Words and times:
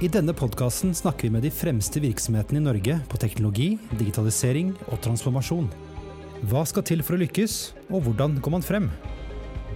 I 0.00 0.08
denne 0.08 0.32
podkasten 0.32 0.94
snakker 0.96 1.26
vi 1.26 1.30
med 1.34 1.42
de 1.44 1.50
fremste 1.52 2.00
virksomhetene 2.00 2.56
i 2.56 2.64
Norge 2.64 2.94
på 3.12 3.18
teknologi, 3.20 3.74
digitalisering 4.00 4.70
og 4.86 4.96
transformasjon. 5.04 5.66
Hva 6.48 6.62
skal 6.64 6.86
til 6.88 7.02
for 7.04 7.18
å 7.18 7.20
lykkes, 7.20 7.56
og 7.92 8.06
hvordan 8.06 8.38
går 8.40 8.54
man 8.54 8.64
frem? 8.64 8.86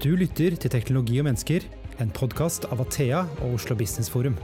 Du 0.00 0.14
lytter 0.16 0.56
til 0.56 0.72
Teknologi 0.72 1.20
og 1.20 1.28
mennesker, 1.28 1.68
en 2.00 2.08
podkast 2.16 2.64
av 2.72 2.80
Athea 2.86 3.20
og 3.44 3.58
Oslo 3.58 3.76
Business 3.76 4.08
Forum. 4.08 4.40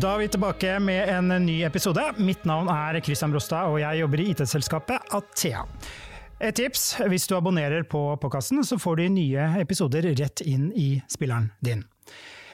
Da 0.00 0.14
er 0.14 0.24
vi 0.24 0.32
tilbake 0.32 0.78
med 0.80 1.12
en 1.12 1.28
ny 1.44 1.60
episode. 1.68 2.08
Mitt 2.16 2.48
navn 2.48 2.72
er 2.72 3.02
Christian 3.04 3.36
Brostad, 3.36 3.68
og 3.68 3.82
jeg 3.84 4.00
jobber 4.00 4.24
i 4.24 4.30
IT-selskapet 4.32 5.12
Athea. 5.20 5.68
Et 6.36 6.52
tips, 6.52 6.98
hvis 7.08 7.24
du 7.30 7.32
abonnerer 7.32 7.86
på 7.88 8.00
podkasten, 8.20 8.60
så 8.60 8.76
får 8.76 8.98
du 8.98 9.06
nye 9.14 9.44
episoder 9.56 10.04
rett 10.18 10.42
inn 10.44 10.68
i 10.76 10.98
spilleren 11.08 11.48
din. 11.64 11.80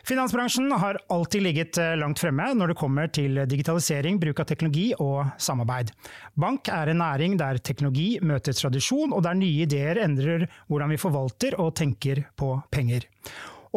Finansbransjen 0.06 0.70
har 0.78 1.00
alltid 1.14 1.42
ligget 1.42 1.78
eh, 1.78 1.96
langt 1.98 2.18
fremme 2.22 2.48
når 2.58 2.72
det 2.72 2.78
kommer 2.78 3.10
til 3.10 3.40
digitalisering, 3.50 4.20
bruk 4.22 4.42
av 4.42 4.48
teknologi 4.50 4.88
og 5.02 5.34
samarbeid. 5.38 5.90
Bank 6.38 6.70
er 6.74 6.90
en 6.90 7.02
næring 7.02 7.36
der 7.42 7.58
teknologi 7.58 8.16
møter 8.22 8.54
tradisjon, 8.54 9.14
og 9.14 9.22
der 9.26 9.38
nye 9.38 9.66
ideer 9.66 10.02
endrer 10.02 10.46
hvordan 10.70 10.94
vi 10.94 11.02
forvalter 11.02 11.58
og 11.58 11.74
tenker 11.78 12.24
på 12.38 12.54
penger. 12.74 13.06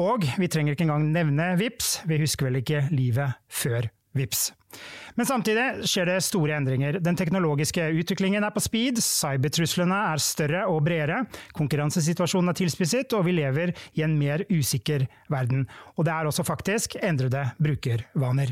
Og 0.01 0.25
vi 0.37 0.49
trenger 0.51 0.73
ikke 0.73 0.85
engang 0.85 1.09
nevne 1.13 1.53
VIPS, 1.61 2.01
vi 2.05 2.21
husker 2.21 2.49
vel 2.49 2.61
ikke 2.61 2.87
livet 2.93 3.37
før 3.49 3.89
VIPS. 4.15 4.49
Men 5.15 5.27
samtidig 5.27 5.87
skjer 5.87 6.09
det 6.09 6.17
store 6.25 6.57
endringer. 6.57 6.97
Den 7.03 7.15
teknologiske 7.15 7.85
utviklingen 8.01 8.43
er 8.43 8.51
på 8.51 8.63
speed, 8.63 8.99
cybertruslene 9.03 9.95
er 10.11 10.23
større 10.23 10.65
og 10.71 10.81
bredere, 10.87 11.21
konkurransesituasjonen 11.55 12.51
er 12.51 12.59
tilspisset, 12.59 13.15
og 13.15 13.23
vi 13.27 13.37
lever 13.37 13.71
i 13.95 14.03
en 14.03 14.17
mer 14.19 14.43
usikker 14.51 15.07
verden. 15.31 15.63
Og 15.95 16.07
det 16.07 16.15
er 16.15 16.27
også 16.27 16.43
faktisk 16.47 16.97
endrede 16.99 17.45
brukervaner. 17.61 18.51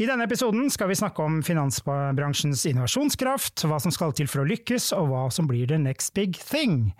I 0.00 0.08
denne 0.08 0.24
episoden 0.24 0.72
skal 0.72 0.88
vi 0.88 0.98
snakke 1.02 1.26
om 1.26 1.42
finansbransjens 1.44 2.64
innovasjonskraft, 2.72 3.66
hva 3.68 3.82
som 3.82 3.92
skal 3.92 4.16
til 4.16 4.30
for 4.30 4.44
å 4.44 4.48
lykkes, 4.48 4.94
og 4.96 5.12
hva 5.12 5.28
som 5.34 5.50
blir 5.50 5.68
the 5.68 5.78
next 5.80 6.16
big 6.16 6.40
thing. 6.40 6.94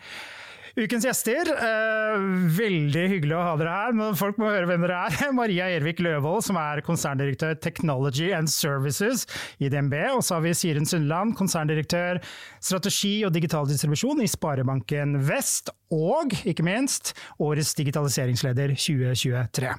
Ukens 0.79 1.03
gjester, 1.03 1.49
eh, 1.51 2.21
veldig 2.55 3.03
hyggelig 3.11 3.35
å 3.35 3.43
ha 3.43 3.55
dere 3.59 3.73
her, 3.75 3.97
men 3.97 4.15
folk 4.19 4.39
må 4.39 4.53
høre 4.53 4.69
hvem 4.71 4.85
dere 4.87 5.01
er. 5.09 5.33
Maria 5.41 5.67
Ervik 5.75 5.99
Løvold, 6.05 6.45
som 6.47 6.59
er 6.61 6.83
konserndirektør 6.87 7.57
Technology 7.59 8.31
and 8.37 8.51
Services 8.51 9.27
i 9.59 9.71
DNB. 9.73 9.97
Og 10.15 10.23
så 10.23 10.37
har 10.37 10.47
vi 10.47 10.55
Siren 10.55 10.87
Sundland, 10.87 11.35
konserndirektør 11.39 12.23
strategi 12.63 13.17
og 13.27 13.35
digital 13.35 13.67
distribusjon 13.67 14.23
i 14.23 14.31
Sparebanken 14.31 15.19
Vest. 15.27 15.75
Og 15.91 16.37
ikke 16.47 16.63
minst 16.63 17.17
årets 17.43 17.75
digitaliseringsleder 17.75 18.77
2023. 18.79 19.75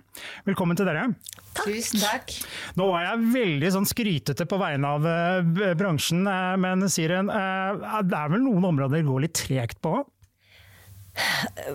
Velkommen 0.50 0.76
til 0.76 0.92
dere. 0.92 1.08
Takk. 1.56 1.68
Tusen 1.72 2.04
takk. 2.04 2.36
Nå 2.76 2.92
var 2.92 3.06
jeg 3.06 3.32
veldig 3.32 3.72
sånn 3.78 3.88
skrytete 3.88 4.48
på 4.48 4.60
vegne 4.60 4.92
av 4.98 5.08
uh, 5.08 5.70
bransjen, 5.80 6.26
uh, 6.28 6.56
men 6.60 6.84
Siren, 6.92 7.32
uh, 7.32 8.02
det 8.04 8.18
er 8.18 8.32
vel 8.36 8.44
noen 8.44 8.74
områder 8.74 9.00
det 9.00 9.08
går 9.08 9.24
litt 9.24 9.40
tregt 9.40 9.80
på? 9.84 10.02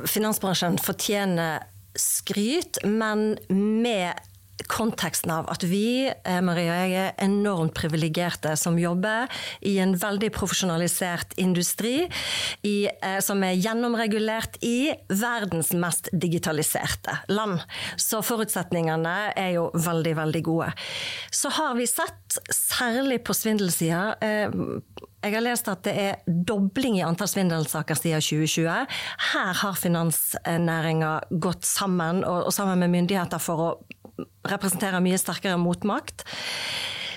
Finansbransjen 0.07 0.79
fortjener 0.79 1.63
skryt, 1.97 2.79
men 2.85 3.39
med 3.49 4.13
konteksten 4.73 5.31
av 5.31 5.51
at 5.53 5.65
vi 5.67 6.09
Marie 6.25 6.57
Maria 6.57 6.73
og 6.73 6.91
jeg, 6.91 6.95
er 6.97 7.25
enormt 7.25 7.75
privilegerte 7.77 8.55
som 8.59 8.79
jobber 8.81 9.29
i 9.67 9.77
en 9.83 9.95
veldig 10.01 10.31
profesjonalisert 10.35 11.37
industri, 11.41 12.09
i, 12.67 12.89
eh, 12.89 13.19
som 13.21 13.43
er 13.45 13.59
gjennomregulert 13.61 14.59
i 14.65 14.95
verdens 15.09 15.73
mest 15.77 16.09
digitaliserte 16.13 17.19
land. 17.29 17.61
Så 17.97 18.23
forutsetningene 18.25 19.17
er 19.37 19.53
jo 19.59 19.69
veldig, 19.75 20.17
veldig 20.17 20.43
gode. 20.47 20.73
Så 21.31 21.53
har 21.53 21.77
vi 21.77 21.87
sett, 21.91 22.41
særlig 22.53 23.23
på 23.25 23.37
svindelsida 23.37 24.17
eh, 24.25 24.57
jeg 25.27 25.35
har 25.35 25.43
lest 25.43 25.69
at 25.71 25.83
det 25.83 25.95
er 25.99 26.19
dobling 26.27 27.01
i 27.01 27.05
antall 27.05 27.27
svindelsaker 27.27 27.99
siden 27.99 28.23
2020. 28.23 28.99
Her 29.33 29.53
har 29.63 29.79
finansnæringa 29.81 31.13
gått 31.43 31.67
sammen, 31.67 32.23
og, 32.23 32.53
sammen 32.55 32.85
med 32.85 32.93
myndigheter 32.93 33.43
for 33.43 33.65
å 33.65 33.71
representere 34.47 35.01
mye 35.05 35.19
sterkere 35.21 35.59
motmakt. 35.61 36.25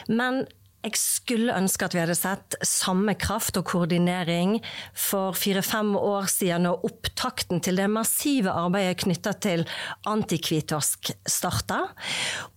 Men 0.07 0.45
jeg 0.79 0.95
skulle 0.95 1.55
ønske 1.59 1.87
at 1.87 1.95
vi 1.95 1.99
hadde 1.99 2.15
sett 2.15 2.55
samme 2.63 3.11
kraft 3.19 3.57
og 3.59 3.65
koordinering 3.67 4.55
for 4.95 5.35
fire-fem 5.35 5.91
år 5.99 6.29
siden, 6.31 6.63
når 6.63 6.85
opptakten 6.87 7.59
til 7.63 7.81
det 7.81 7.89
massive 7.91 8.53
arbeidet 8.55 9.01
knytta 9.03 9.33
til 9.43 9.65
antikvitorsk 10.07 11.11
starta. 11.27 11.81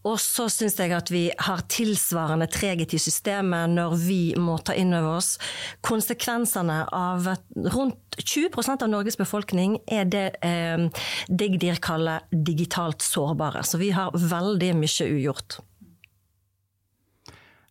Og 0.07 0.21
så 0.23 0.47
syns 0.53 0.79
jeg 0.79 0.95
at 0.95 1.11
vi 1.11 1.25
har 1.35 1.65
tilsvarende 1.73 2.47
treghet 2.53 2.95
i 2.95 3.03
systemet 3.03 3.75
når 3.75 3.99
vi 4.05 4.21
må 4.39 4.55
ta 4.63 4.77
inn 4.79 4.95
over 4.95 5.19
oss 5.19 5.35
konsekvensene 5.83 6.85
av 6.95 7.27
at 7.35 7.45
rundt 7.75 7.99
20% 8.23 8.85
av 8.85 8.91
Norges 8.93 9.19
befolkning 9.19 9.79
er 9.91 10.07
det 10.07 10.27
eh, 10.45 10.87
Digdir 11.27 11.83
kaller 11.83 12.23
digitalt 12.31 13.03
sårbare. 13.03 13.65
Så 13.67 13.81
vi 13.83 13.91
har 13.97 14.15
veldig 14.15 14.75
mye 14.79 15.11
ugjort. 15.11 15.59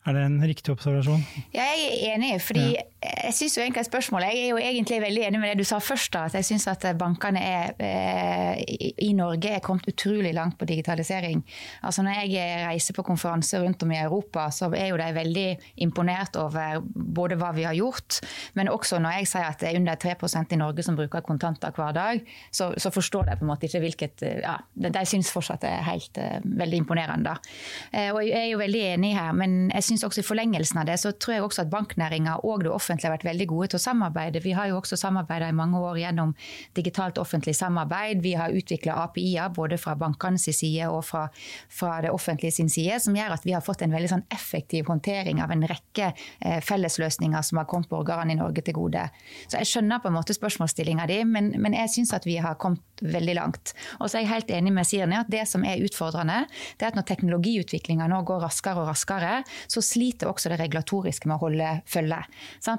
Er 0.05 0.15
det 0.17 0.23
en 0.25 0.39
riktig 0.41 0.71
observasjon? 0.73 1.21
Jeg 1.53 1.83
er 1.87 2.15
enig. 2.15 2.41
fordi 2.41 2.65
ja 2.73 2.81
jeg 3.01 3.33
synes 3.33 3.55
jo 3.57 3.61
egentlig 3.63 3.85
spørsmålet, 3.85 4.27
jeg 4.29 4.43
er 4.43 4.49
jo 4.51 4.57
egentlig 4.61 4.97
veldig 5.01 5.21
enig 5.25 5.39
med 5.41 5.49
det 5.49 5.63
du 5.63 5.65
sa 5.65 5.79
først. 5.81 6.13
da, 6.13 6.25
at 6.25 6.33
Jeg 6.33 6.45
syns 6.45 6.67
at 6.67 6.85
bankene 6.97 7.39
er, 7.41 7.71
eh, 7.79 8.61
i 8.97 9.13
Norge 9.13 9.49
er 9.49 9.59
kommet 9.59 9.87
utrolig 9.87 10.33
langt 10.33 10.57
på 10.59 10.65
digitalisering. 10.65 11.43
Altså 11.83 12.03
Når 12.03 12.11
jeg 12.11 12.67
reiser 12.67 12.93
på 12.93 13.01
konferanser 13.01 13.63
rundt 13.63 13.83
om 13.83 13.91
i 13.91 13.97
Europa, 13.97 14.49
så 14.51 14.71
er 14.75 14.87
jo 14.87 14.97
de 14.97 15.13
veldig 15.13 15.57
imponert 15.77 16.35
over 16.35 16.81
både 16.93 17.35
hva 17.35 17.51
vi 17.55 17.63
har 17.63 17.73
gjort, 17.73 18.21
men 18.53 18.69
også 18.69 18.99
når 18.99 19.09
jeg 19.09 19.27
sier 19.27 19.49
at 19.49 19.59
det 19.59 19.69
er 19.69 19.79
under 19.79 19.95
3% 19.95 20.53
i 20.53 20.55
Norge 20.55 20.83
som 20.83 20.95
bruker 20.95 21.21
kontanter 21.21 21.71
hver 21.71 21.91
dag, 21.93 22.21
så, 22.51 22.73
så 22.77 22.91
forstår 22.91 23.23
de 23.23 23.37
på 23.37 23.45
en 23.45 23.47
måte 23.47 23.65
ikke 23.65 23.79
hvilket 23.79 24.21
ja, 24.43 24.57
De 24.75 25.05
syns 25.05 25.31
fortsatt 25.31 25.61
det 25.61 25.69
er 25.69 25.83
helt 25.83 26.17
uh, 26.17 26.37
veldig 26.43 26.77
imponerende. 26.77 27.33
da. 27.33 28.11
og 28.13 28.23
Jeg 28.23 28.37
er 28.45 28.49
jo 28.51 28.57
veldig 28.57 28.81
enig 28.93 29.15
her, 29.17 29.31
men 29.33 29.71
jeg 29.73 29.83
syns 29.83 30.03
også 30.03 30.21
i 30.21 30.23
forlengelsen 30.23 30.77
av 30.77 30.85
det 30.85 30.99
så 30.99 31.11
tror 31.11 31.33
jeg 31.33 31.43
også 31.43 31.61
at 31.61 31.69
banknæringa 31.69 32.37
og 32.43 32.63
det 32.63 32.71
offentlige 32.71 32.90
offentlige 32.91 33.09
har 33.09 33.17
vært 33.17 33.27
veldig 33.29 33.47
gode 33.49 33.67
til 33.71 33.79
å 33.79 33.83
samarbeide. 33.85 34.41
Vi 34.43 34.53
har 34.57 34.69
jo 34.69 34.77
også 34.79 34.97
samarbeida 34.99 35.49
i 35.49 35.55
mange 35.55 35.79
år 35.79 35.99
gjennom 36.01 36.33
digitalt 36.77 37.17
offentlig 37.21 37.55
samarbeid. 37.57 38.21
Vi 38.23 38.33
har 38.37 38.53
utvikla 38.55 38.97
API-er 39.05 39.49
både 39.55 39.79
fra 39.81 39.95
bankenes 39.95 40.49
side 40.51 40.89
og 40.91 41.03
fra, 41.07 41.27
fra, 41.69 41.99
det 42.01 42.11
offentlige 42.11 42.51
sin 42.55 42.69
side, 42.69 42.99
som 43.03 43.15
gjør 43.15 43.35
at 43.35 43.45
vi 43.45 43.55
har 43.55 43.63
fått 43.63 43.83
en 43.85 43.93
veldig 43.93 44.11
sånn 44.11 44.25
effektiv 44.33 44.89
håndtering 44.91 45.41
av 45.43 45.51
en 45.53 45.65
rekke 45.69 46.11
eh, 46.11 46.59
fellesløsninger 46.65 47.41
som 47.45 47.61
har 47.61 47.69
kommet 47.69 47.89
borgerne 47.91 48.35
i 48.35 48.39
Norge 48.39 48.63
til 48.65 48.75
gode. 48.77 49.07
Så 49.47 49.59
jeg 49.61 49.69
skjønner 49.69 50.01
på 50.01 50.11
en 50.11 50.17
måte 50.17 50.35
spørsmålsstillinga 50.35 51.07
di, 51.09 51.21
men, 51.27 51.53
men 51.61 51.77
jeg 51.77 51.93
syns 51.95 52.13
at 52.17 52.27
vi 52.27 52.37
har 52.41 52.59
kommet 52.61 52.83
veldig 53.01 53.35
langt. 53.37 53.73
Og 53.99 54.09
så 54.09 54.19
er 54.19 54.25
jeg 54.25 54.31
helt 54.31 54.51
enig 54.53 54.73
med 54.75 54.87
Sirene 54.87 55.21
at 55.23 55.31
det 55.31 55.43
som 55.49 55.65
er 55.67 55.81
utfordrende, 55.83 56.43
det 56.77 56.85
er 56.85 56.91
at 56.91 56.99
når 56.99 57.07
teknologiutviklinga 57.09 58.07
nå 58.11 58.21
går 58.27 58.43
raskere 58.45 58.83
og 58.83 58.91
raskere, 58.91 59.41
så 59.71 59.83
sliter 59.85 60.29
også 60.29 60.51
det 60.51 60.59
regulatoriske 60.61 61.29
med 61.29 61.37
å 61.37 61.41
holde 61.45 61.71
følge. 61.89 62.21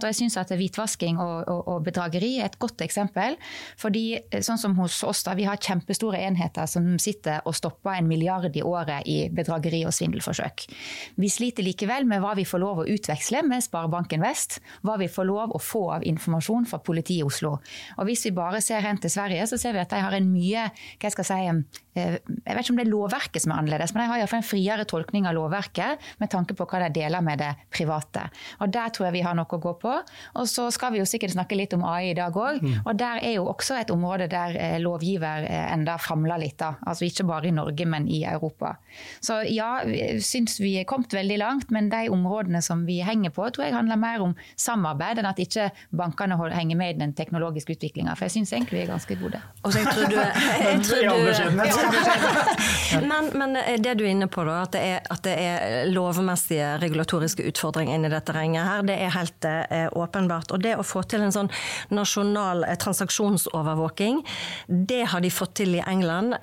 Og 0.03 0.13
jeg 0.13 0.21
syns 0.23 0.39
at 0.41 0.53
hvitvasking 0.57 1.21
og, 1.23 1.49
og, 1.49 1.61
og, 1.69 1.83
bedrageri 1.87 2.35
er 2.41 2.51
et 2.51 2.59
godt 2.63 2.83
eksempel. 2.85 3.37
fordi 3.79 4.05
eh, 4.19 4.41
sånn 4.45 4.61
som 4.61 4.77
hos 4.79 5.03
oss 5.07 5.23
da, 5.27 5.35
Vi 5.39 5.47
har 5.49 5.61
kjempestore 5.61 6.21
enheter 6.21 6.67
som 6.67 6.99
sitter 6.99 7.41
og 7.47 7.57
stopper 7.57 7.97
en 7.97 8.09
milliard 8.09 8.57
i 8.57 8.63
året 8.63 9.07
i 9.07 9.29
bedrageri 9.33 9.85
og 9.87 9.95
svindelforsøk. 9.95 10.67
Vi 11.17 11.29
sliter 11.29 11.67
likevel 11.67 12.07
med 12.09 12.23
hva 12.23 12.35
vi 12.39 12.47
får 12.49 12.63
lov 12.63 12.83
å 12.83 12.89
utveksle 12.89 13.43
med 13.47 13.65
Sparebanken 13.65 14.23
Vest. 14.25 14.61
Hva 14.83 14.99
vi 15.01 15.09
får 15.11 15.29
lov 15.29 15.55
å 15.57 15.63
få 15.63 15.85
av 15.99 16.07
informasjon 16.07 16.67
fra 16.71 16.81
politiet 16.83 17.23
i 17.23 17.27
Oslo. 17.27 17.59
Og 17.99 18.07
Hvis 18.09 18.27
vi 18.27 18.35
bare 18.37 18.61
ser 18.65 18.83
hen 18.85 18.99
til 19.01 19.11
Sverige, 19.13 19.47
så 19.47 19.59
ser 19.61 19.77
vi 19.77 19.83
at 19.83 19.93
de 19.93 20.01
har 20.03 20.15
en 20.17 20.29
mye 20.33 20.69
hva 20.73 21.09
jeg 21.09 21.15
skal 21.15 21.29
si, 21.29 21.39
eh, 21.99 22.19
jeg 22.23 22.57
vet 22.57 22.65
ikke 22.65 22.75
om 22.75 22.81
det 22.81 22.87
er 22.87 22.93
lovverket 22.93 23.45
som 23.45 23.53
er 23.53 23.63
annerledes, 23.63 23.95
men 23.95 24.05
de 24.05 24.11
har 24.11 24.23
iallfall 24.23 24.43
en 24.43 24.49
friere 24.49 24.87
tolkning 24.89 25.27
av 25.29 25.37
lovverket 25.37 26.13
med 26.23 26.31
tanke 26.33 26.57
på 26.59 26.67
hva 26.69 26.85
de 26.85 26.91
deler 27.01 27.25
med 27.25 27.43
det 27.43 27.53
private. 27.73 28.29
Og 28.61 28.73
Der 28.73 28.89
tror 28.89 29.09
jeg 29.09 29.19
vi 29.19 29.25
har 29.27 29.37
noe 29.37 29.47
å 29.49 29.61
gå 29.61 29.75
på. 29.83 29.92
Og 30.41 30.49
så 30.51 30.69
skal 30.75 30.95
vi 30.95 31.03
jo 31.03 31.09
sikkert 31.09 31.35
snakke 31.35 31.59
litt 31.59 31.75
om 31.77 31.85
AI 31.89 32.13
i 32.13 32.17
dag 32.19 32.37
òg. 32.37 32.63
Mm. 32.63 32.75
Og 32.85 32.99
der 32.99 33.23
er 33.23 33.37
jo 33.37 33.47
også 33.53 33.79
et 33.81 33.93
område 33.95 34.29
der 34.33 34.57
eh, 34.59 34.79
lovgiver 34.83 35.47
eh, 35.49 35.67
enda 35.75 35.99
famler 36.01 36.41
litt. 36.43 36.59
da. 36.63 36.75
Altså 36.87 37.07
Ikke 37.09 37.27
bare 37.29 37.51
i 37.51 37.55
Norge, 37.55 37.87
men 37.89 38.09
i 38.09 38.23
Europa. 38.29 38.77
Så 39.21 39.41
ja, 39.49 39.71
syns 40.23 40.59
vi 40.61 40.77
er 40.81 40.89
kommet 40.89 41.15
veldig 41.15 41.39
langt, 41.41 41.71
men 41.75 41.91
de 41.93 42.09
områdene 42.13 42.63
som 42.65 42.87
vi 42.87 43.01
henger 43.05 43.33
på, 43.35 43.49
tror 43.51 43.67
jeg 43.67 43.77
handler 43.77 44.01
mer 44.01 44.25
om 44.25 44.35
samarbeid 44.57 45.21
enn 45.21 45.31
at 45.31 45.41
ikke 45.43 45.71
bankene 45.97 46.39
henger 46.53 46.79
med 46.79 46.97
i 46.97 46.99
den 47.01 47.15
teknologiske 47.17 47.77
utviklinga. 47.77 48.17
For 48.17 48.29
jeg 48.29 48.37
syns 48.37 48.53
egentlig 48.55 48.81
vi 48.81 48.85
er 48.87 48.93
ganske 48.93 49.17
gode. 49.21 49.41
Og 49.63 49.73
så 49.73 49.83
jeg 49.83 49.93
tror 49.93 50.11
du, 50.13 50.19
jeg 50.69 50.83
tror 50.87 51.01
du 51.07 51.13
men, 53.11 53.31
men, 53.39 53.57
det 53.83 53.95
du 53.99 54.05
er 54.05 54.13
inne 54.13 54.29
på, 54.31 54.45
da, 54.47 54.63
at 54.67 54.75
det 54.75 54.83
er, 54.95 55.01
at 55.13 55.25
det 55.27 55.35
er 55.39 55.91
lovmessige 55.93 56.77
regulatoriske 56.83 57.47
utfordringer 57.53 57.99
inni 57.99 58.11
dette 58.13 58.35
renget 58.37 58.69
her, 58.69 58.85
det 58.87 58.99
er 59.07 59.15
helt 59.17 59.49
eh, 59.49 59.82
åpenbart. 59.93 60.53
Og 60.55 60.63
det 60.63 60.75
å 60.79 60.87
få 60.87 61.03
til 61.09 61.25
en 61.25 61.35
sånn 61.35 61.51
nasjonal 61.95 62.65
transaksjonsovervåking, 62.83 64.23
det 64.69 65.03
har 65.13 65.25
de 65.25 65.31
fått 65.33 65.57
til 65.63 65.77
i 65.77 65.83
England, 65.87 66.37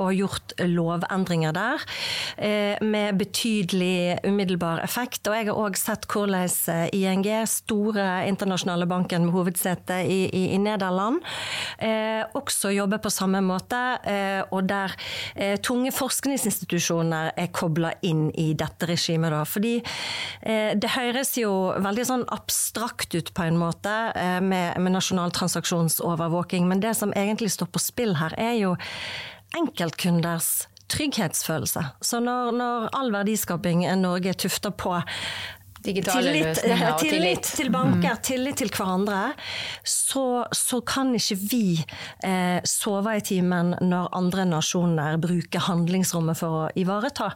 og 0.00 0.14
gjort 0.14 0.54
lovendringer 0.60 1.54
der 1.54 1.84
med 2.84 3.18
betydelig 3.20 4.20
umiddelbar 4.24 4.82
effekt. 4.84 5.26
Og 5.28 5.36
jeg 5.36 5.48
har 5.50 5.60
òg 5.60 5.78
sett 5.78 6.06
hvordan 6.10 6.48
ING, 6.96 7.26
store 7.50 8.06
internasjonale 8.28 8.86
banken 8.90 9.26
med 9.26 9.34
hovedsete 9.34 10.00
i, 10.06 10.20
i, 10.26 10.44
i 10.56 10.60
Nederland, 10.62 11.20
også 12.38 12.72
jobber 12.74 13.02
på 13.02 13.12
samme 13.12 13.42
måte, 13.44 13.80
og 14.50 14.68
der 14.70 14.94
tunge 15.64 15.92
forskningsinstitusjoner 15.94 17.34
er 17.36 17.50
kobla 17.54 17.92
inn 18.06 18.28
i 18.38 18.52
dette 18.58 18.88
regimet. 18.90 19.32
Da. 19.34 19.44
Fordi 19.48 19.76
eh, 19.80 20.72
det 20.78 20.92
høres 20.96 21.34
jo 21.40 21.52
veldig 21.80 22.06
sånn 22.06 22.26
abstrakt 22.32 22.69
ut 23.14 23.34
på 23.34 23.42
en 23.42 23.58
måte 23.58 23.92
eh, 24.14 24.40
med, 24.40 24.80
med 24.80 24.92
nasjonal 24.92 25.30
transaksjonsovervåking, 25.30 26.68
men 26.68 26.80
det 26.80 26.94
som 26.94 27.12
egentlig 27.12 27.50
står 27.50 27.66
på 27.66 27.78
spill 27.78 28.16
her, 28.16 28.34
er 28.38 28.54
jo 28.58 28.76
enkeltkunders 29.56 30.66
trygghetsfølelse. 30.90 31.84
Så 32.00 32.20
når, 32.20 32.52
når 32.52 32.90
all 32.96 33.12
verdiskaping 33.14 33.86
i 33.86 33.96
Norge 33.96 34.32
er 34.32 34.38
tufta 34.38 34.70
på 34.70 34.98
Digitale 35.80 36.28
tillit, 36.28 36.46
løsninger 36.46 36.92
og 36.92 36.98
tillit. 37.00 37.14
tillit. 37.14 37.46
til 37.56 37.70
banker, 37.72 38.16
tillit 38.20 38.58
til 38.60 38.68
hverandre, 38.68 39.20
så, 39.80 40.44
så 40.52 40.82
kan 40.84 41.14
ikke 41.16 41.38
vi 41.40 41.62
eh, 42.26 42.60
sove 42.68 43.14
i 43.16 43.22
timen 43.24 43.72
når 43.80 44.10
andre 44.16 44.44
nasjoner 44.50 45.16
bruker 45.22 45.64
handlingsrommet 45.70 46.36
for 46.36 46.58
å 46.58 46.68
ivareta 46.76 47.30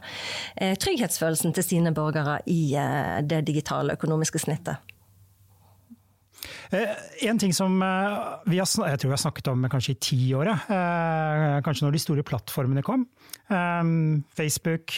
eh, 0.61 0.75
trygghetsfølelsen 0.77 1.57
til 1.57 1.65
sine 1.65 1.93
borgere 1.95 2.37
i 2.45 2.75
eh, 2.77 3.17
det 3.25 3.41
digitale 3.49 3.97
økonomiske 3.97 4.45
snittet. 4.45 4.84
Eh, 6.71 7.27
En 7.29 7.39
ting 7.39 7.53
som 7.53 7.81
eh, 7.81 8.17
vi 8.49 8.59
har, 8.59 8.67
jeg 8.67 9.01
tror 9.01 9.11
vi 9.11 9.15
har 9.15 9.23
snakket 9.23 9.49
om 9.51 9.65
kanskje 9.71 9.95
i 9.95 9.99
tiåret, 10.09 10.69
eh, 10.71 11.57
kanskje 11.65 11.85
når 11.85 11.95
de 11.95 12.03
store 12.03 12.25
plattformene 12.27 12.85
kom. 12.85 13.07
Facebook, 13.45 14.95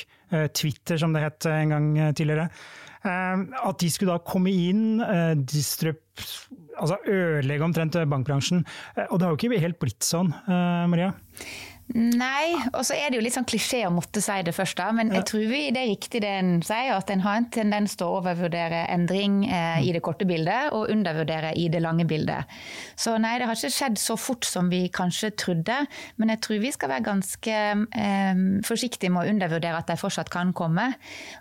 Twitter 0.55 0.99
som 0.99 1.11
det 1.11 1.23
het 1.25 1.47
en 1.51 1.71
gang 1.73 1.87
tidligere. 2.15 2.45
At 3.03 3.79
de 3.81 3.89
skulle 3.91 4.15
da 4.15 4.23
komme 4.23 4.51
inn, 4.51 5.01
distrup, 5.43 5.99
altså 6.79 6.95
ødelegge 7.03 7.65
omtrent 7.67 7.97
bankbransjen. 8.07 8.63
Og 9.09 9.19
det 9.19 9.27
har 9.27 9.35
jo 9.35 9.39
ikke 9.39 9.59
helt 9.65 9.79
blitt 9.83 10.07
sånn, 10.07 10.31
Maria? 10.47 11.11
Nei, 11.95 12.51
og 12.73 12.81
så 12.83 12.97
er 12.97 13.07
det 13.07 13.15
jo 13.15 13.23
litt 13.23 13.35
sånn 13.37 13.47
klisjé 13.47 13.85
å 13.87 13.91
måtte 13.95 14.19
si 14.19 14.35
det 14.43 14.51
først, 14.51 14.75
da. 14.75 14.89
Men 14.91 15.13
jeg 15.15 15.23
tror 15.29 15.43
vi, 15.47 15.61
det 15.71 15.79
er 15.79 15.87
riktig 15.93 16.19
det 16.23 16.31
en 16.35 16.49
sier, 16.65 16.91
at 16.91 17.11
en 17.13 17.21
har 17.23 17.37
en 17.39 17.47
tendens 17.53 17.95
til 17.95 18.09
å 18.09 18.17
overvurdere 18.17 18.81
endring 18.91 19.45
eh, 19.47 19.85
i 19.87 19.93
det 19.95 20.01
korte 20.03 20.27
bildet, 20.27 20.73
og 20.75 20.91
undervurdere 20.91 21.53
i 21.55 21.69
det 21.71 21.79
lange 21.85 22.03
bildet. 22.09 22.51
Så 22.99 23.13
nei, 23.23 23.37
det 23.39 23.47
har 23.47 23.55
ikke 23.55 23.71
skjedd 23.71 24.01
så 24.01 24.17
fort 24.19 24.43
som 24.43 24.67
vi 24.73 24.81
kanskje 24.91 25.31
trodde, 25.39 25.77
men 26.19 26.33
jeg 26.33 26.41
tror 26.43 26.59
vi 26.65 26.73
skal 26.75 26.91
være 26.91 27.05
ganske 27.07 27.55
eh, 27.55 28.43
forsiktige 28.67 29.13
med 29.15 29.23
å 29.23 29.31
undervurdere 29.37 29.79
at 29.79 29.87
de 29.87 29.97
fortsatt 30.01 30.33
kan 30.33 30.51
komme. 30.57 30.89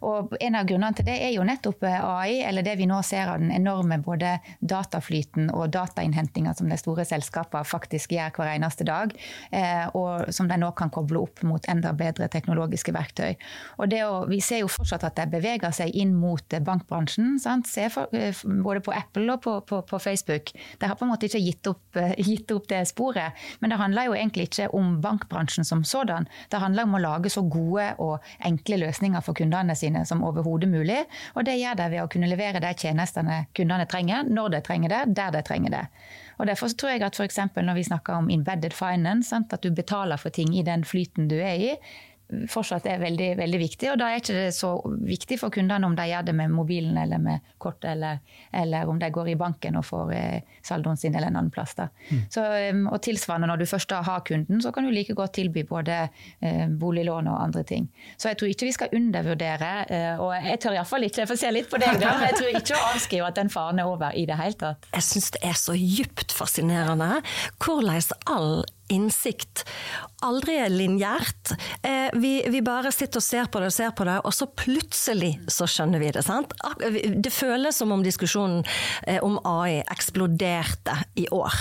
Og 0.07 0.39
en 0.39 0.61
av 0.61 0.71
grunnene 0.71 0.95
til 0.95 1.11
det 1.11 1.19
er 1.27 1.35
jo 1.35 1.49
nettopp 1.49 1.83
eh, 1.91 1.99
AI, 1.99 2.39
eller 2.47 2.67
det 2.67 2.77
vi 2.79 2.87
nå 2.87 3.01
ser 3.07 3.35
av 3.35 3.43
den 3.43 3.51
enorme 3.51 3.99
både 4.05 4.37
dataflyten 4.63 5.51
og 5.51 5.75
datainnhentinga 5.75 6.55
som 6.55 6.71
de 6.71 6.79
store 6.79 7.09
selskapene 7.09 7.67
faktisk 7.67 8.15
gjør 8.15 8.39
hver 8.39 8.55
eneste 8.55 8.87
dag. 8.87 9.11
Eh, 9.51 9.91
og 9.99 10.36
som 10.37 10.49
de 10.51 10.59
nå 10.61 10.71
kan 10.77 10.93
koble 10.93 11.23
opp 11.25 11.43
mot 11.47 11.65
enda 11.71 11.93
bedre 11.97 12.29
teknologiske 12.33 12.93
verktøy. 12.95 13.37
Å, 13.81 13.89
vi 14.31 14.41
ser 14.45 14.63
jo 14.63 14.71
fortsatt 14.71 15.07
at 15.09 15.19
de 15.19 15.27
beveger 15.37 15.73
seg 15.75 15.95
inn 15.97 16.15
mot 16.17 16.55
eh, 16.55 16.63
bankbransjen. 16.65 17.37
Sant? 17.43 17.69
Se 17.71 17.89
for, 17.93 18.13
eh, 18.17 18.37
både 18.45 18.83
på 18.85 18.95
Apple 18.97 19.27
og 19.35 19.43
på, 19.45 19.57
på, 19.69 19.81
på 19.89 20.01
Facebook. 20.03 20.53
De 20.81 20.91
har 20.91 20.99
på 20.99 21.07
en 21.07 21.13
måte 21.13 21.29
ikke 21.31 21.43
gitt 21.43 21.71
opp, 21.71 21.85
eh, 22.01 22.15
gitt 22.31 22.53
opp 22.55 22.69
det 22.73 22.83
sporet. 22.93 23.47
Men 23.61 23.73
det 23.73 23.81
handler 23.81 24.11
jo 24.11 24.17
egentlig 24.19 24.51
ikke 24.51 24.71
om 24.77 24.99
bankbransjen 25.05 25.67
som 25.67 25.85
sådan. 25.87 26.29
Det 26.53 26.61
handler 26.63 26.89
om 26.89 26.99
å 26.99 27.03
lage 27.03 27.33
så 27.33 27.45
gode 27.47 27.89
og 28.03 28.19
enkle 28.47 28.81
løsninger 28.85 29.25
for 29.25 29.39
kundene 29.39 29.77
sine 29.79 30.05
som 30.09 30.25
overhodet 30.27 30.71
mulig. 30.71 31.03
Og 31.35 31.47
det 31.49 31.59
gjør 31.61 31.81
de 31.81 31.91
ved 31.95 32.05
å 32.05 32.11
kunne 32.13 32.31
levere 32.31 32.63
de 32.63 32.73
tjenestene 32.77 33.45
kundene 33.57 33.89
trenger, 33.91 34.29
når 34.29 34.57
de 34.57 34.65
trenger 34.67 34.93
det, 34.93 35.03
der 35.17 35.35
de 35.35 35.45
trenger 35.47 35.77
det. 35.79 35.85
Og 36.37 36.47
Derfor 36.47 36.69
tror 36.69 36.93
jeg 36.93 37.03
at 37.07 37.17
f.eks. 37.17 37.39
når 37.57 37.75
vi 37.75 37.87
snakker 37.87 38.19
om 38.19 38.31
embedded 38.31 38.77
finance, 38.77 39.31
sant, 39.31 39.53
at 39.53 39.63
du 39.65 39.73
betaler 39.75 40.21
for 40.21 40.29
ting 40.29 40.57
i 40.57 40.65
den 40.67 40.85
flyten 40.85 41.29
du 41.29 41.37
er 41.37 41.55
i, 41.55 41.73
fortsatt 42.51 42.87
er 42.91 42.99
veldig, 43.01 43.29
veldig 43.39 43.59
viktig. 43.61 43.91
Og 43.93 43.99
da 44.01 44.11
er 44.11 44.21
ikke 44.21 44.35
det 44.35 44.55
så 44.57 44.73
viktig 45.07 45.39
for 45.41 45.55
kundene 45.55 45.87
om 45.87 45.95
de 45.97 46.09
gjør 46.11 46.27
det 46.27 46.35
med 46.37 46.53
mobilen 46.55 46.99
eller 46.99 47.23
med 47.23 47.53
kortet, 47.63 47.93
eller, 47.93 48.19
eller 48.53 48.91
om 48.91 48.99
de 48.99 49.11
går 49.15 49.31
i 49.33 49.37
banken 49.39 49.79
og 49.79 49.87
får 49.87 50.13
eh, 50.17 50.57
saldoen 50.67 50.99
sin 50.99 51.15
eller 51.15 51.31
en 51.31 51.41
annen 51.41 51.53
plass. 51.55 51.77
Da. 51.79 51.89
Så, 52.33 52.45
eh, 52.59 52.75
og 52.91 52.99
tilsvarende 53.07 53.51
når 53.51 53.63
du 53.63 53.67
først 53.71 53.91
da 53.93 54.03
har 54.07 54.25
kunden, 54.27 54.63
så 54.63 54.73
kan 54.75 54.87
du 54.87 54.95
like 54.95 55.15
godt 55.15 55.37
tilby 55.39 55.67
både 55.69 56.01
eh, 56.41 56.67
boliglån 56.69 57.31
og 57.31 57.41
andre 57.43 57.65
ting. 57.69 57.89
Så 58.17 58.33
jeg 58.33 58.41
tror 58.41 58.53
ikke 58.53 58.71
vi 58.71 58.77
skal 58.77 58.97
undervurdere, 58.97 59.73
eh, 59.87 60.23
og 60.23 60.35
jeg 60.35 60.61
tør 60.65 60.79
iallfall 60.79 61.07
ikke, 61.07 61.23
jeg 61.23 61.33
får 61.33 61.43
se 61.45 61.53
litt 61.55 61.71
på 61.71 61.81
deg, 61.83 62.01
da, 62.03 62.17
men 62.19 62.31
jeg 62.31 62.41
tror 62.41 62.61
ikke 62.63 62.79
å 62.79 62.89
avskrive 62.93 63.31
at 63.31 63.39
den 63.39 63.53
faren 63.53 63.83
er 63.83 63.91
over 63.91 64.17
i 64.19 64.27
det 64.29 64.39
hele 64.41 64.59
tatt. 64.61 64.91
Jeg 64.97 65.07
syns 65.07 65.31
det 65.37 65.45
er 65.47 65.59
så 65.59 65.77
djupt 65.79 66.35
fascinerende 66.35 67.21
hvordan 67.63 68.03
all 68.31 68.65
innsikt 68.93 69.65
aldri 70.25 70.57
linjært. 70.73 71.53
Eh, 71.83 72.09
vi, 72.15 72.41
vi 72.51 72.63
bare 72.65 72.93
sitter 72.95 73.21
og 73.21 73.25
ser 73.25 73.51
på 73.53 73.61
det 73.61 73.71
og 73.71 73.75
ser 73.75 73.93
på 73.97 74.07
det, 74.09 74.17
og 74.25 74.35
så 74.35 74.49
plutselig 74.49 75.35
så 75.53 75.69
skjønner 75.71 76.03
vi 76.03 76.11
det. 76.15 76.25
sant? 76.27 76.55
Det 76.81 77.33
føles 77.35 77.77
som 77.77 77.93
om 77.95 78.05
diskusjonen 78.05 78.65
eh, 79.07 79.21
om 79.25 79.39
AI 79.47 79.83
eksploderte 79.83 80.97
i 81.21 81.27
år. 81.35 81.61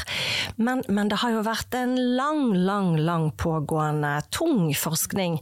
Men, 0.56 0.84
men 0.88 1.12
det 1.12 1.20
har 1.22 1.36
jo 1.36 1.44
vært 1.46 1.76
en 1.78 1.96
lang, 2.18 2.48
lang, 2.68 2.96
lang 2.98 3.30
pågående 3.38 4.18
tung 4.34 4.72
forskning 4.76 5.40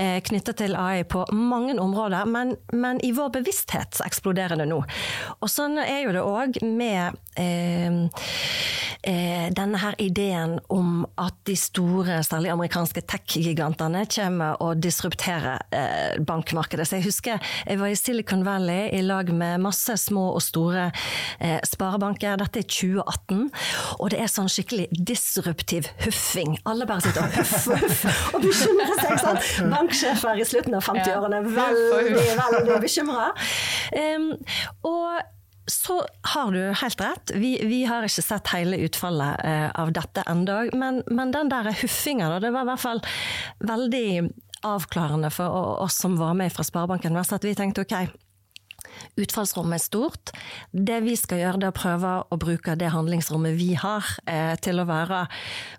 eh, 0.00 0.18
knyttet 0.24 0.62
til 0.62 0.76
AI 0.78 1.04
på 1.08 1.26
mange 1.34 1.76
områder, 1.80 2.26
men, 2.30 2.56
men 2.72 3.02
i 3.04 3.12
vår 3.14 3.34
bevissthet 3.38 3.98
så 3.98 4.06
eksploderer 4.08 4.60
det 4.60 4.68
nå. 4.70 4.80
Og 5.40 5.50
sånn 5.50 5.78
er 5.82 6.04
jo 6.06 6.16
det 6.16 6.24
òg 6.24 6.60
med 6.64 7.20
denne 9.54 9.78
her 9.80 9.94
ideen 10.00 10.58
om 10.72 11.04
at 11.20 11.34
de 11.48 11.56
store, 11.58 12.22
særlig 12.24 12.50
amerikanske 12.52 13.02
tech-gigantene, 13.10 14.04
kommer 14.14 14.60
og 14.64 14.80
disrupterer 14.82 15.58
eh, 15.74 16.22
bankmarkedet. 16.24 16.86
Så 16.88 16.98
jeg 16.98 17.06
husker 17.08 17.50
jeg 17.66 17.80
var 17.80 17.92
i 17.92 17.98
Silicon 17.98 18.44
Valley 18.46 18.88
i 18.96 19.02
lag 19.04 19.30
med 19.34 19.62
masse 19.64 19.96
små 20.00 20.30
og 20.34 20.42
store 20.44 20.86
eh, 21.40 21.58
sparebanker. 21.66 22.38
Dette 22.40 22.62
er 22.62 22.68
2018, 22.68 23.50
og 23.98 24.10
det 24.14 24.22
er 24.22 24.32
sånn 24.32 24.50
skikkelig 24.52 24.88
disruptiv 24.94 25.90
huffing. 26.04 26.56
Alle 26.68 26.88
bare 26.88 27.04
sitter 27.04 27.26
og 27.26 27.38
huffer 27.38 27.84
huff, 27.84 28.04
og 28.34 28.40
bekymrer 28.46 28.96
seg. 29.02 29.20
sant? 29.22 29.52
Banksjefer 29.74 30.40
i 30.40 30.48
slutten 30.48 30.78
av 30.78 30.88
50-årene, 30.88 31.44
veldig, 31.54 32.18
veldig 32.40 32.82
bekymra. 32.84 33.30
Og 34.88 35.32
så 35.66 35.98
har 36.34 36.52
du 36.52 36.60
helt 36.60 37.00
rett. 37.00 37.32
Vi, 37.34 37.56
vi 37.64 37.84
har 37.88 38.04
ikke 38.04 38.24
sett 38.24 38.50
hele 38.52 38.78
utfallet 38.84 39.40
eh, 39.44 39.70
av 39.80 39.92
dette 39.96 40.24
ennå. 40.28 40.58
Men, 40.76 41.02
men 41.06 41.32
den 41.32 41.52
der 41.52 41.70
huffinga, 41.72 42.28
det 42.40 42.52
var 42.52 42.66
i 42.66 42.72
hvert 42.72 42.84
fall 42.84 43.00
veldig 43.64 44.06
avklarende 44.64 45.30
for 45.32 45.80
oss 45.84 45.96
som 46.00 46.16
var 46.16 46.36
med 46.36 46.52
fra 46.52 46.64
Sparebanken 46.64 47.16
at 47.20 47.44
vi 47.44 47.52
tenkte 47.56 47.84
ok, 47.84 47.96
utfallsrommet 49.20 49.78
er 49.78 49.84
stort. 49.84 50.32
Det 50.72 51.00
vi 51.04 51.16
skal 51.18 51.42
gjøre, 51.42 51.60
det 51.60 51.68
er 51.68 51.74
å 51.74 51.78
prøve 51.78 52.14
å 52.32 52.38
bruke 52.40 52.76
det 52.80 52.92
handlingsrommet 52.94 53.56
vi 53.58 53.72
har, 53.78 54.08
eh, 54.26 54.54
til 54.56 54.80
å 54.80 54.88
være 54.88 55.26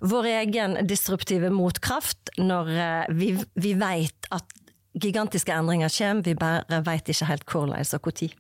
vår 0.01 0.29
egen 0.41 0.77
disruptive 0.87 1.49
motkraft 1.53 2.35
når 2.37 2.71
eh, 2.75 3.13
vi, 3.17 3.33
vi 3.53 3.73
vet 3.79 4.29
at 4.35 4.57
gigantiske 4.95 5.51
endringer 5.51 5.91
kommer, 5.91 6.23
vi 6.23 6.35
bare 6.39 6.81
vet 6.85 7.11
ikke 7.11 7.29
helt 7.29 7.45
hvordan 7.51 7.75
og 7.75 8.05
når. 8.07 8.33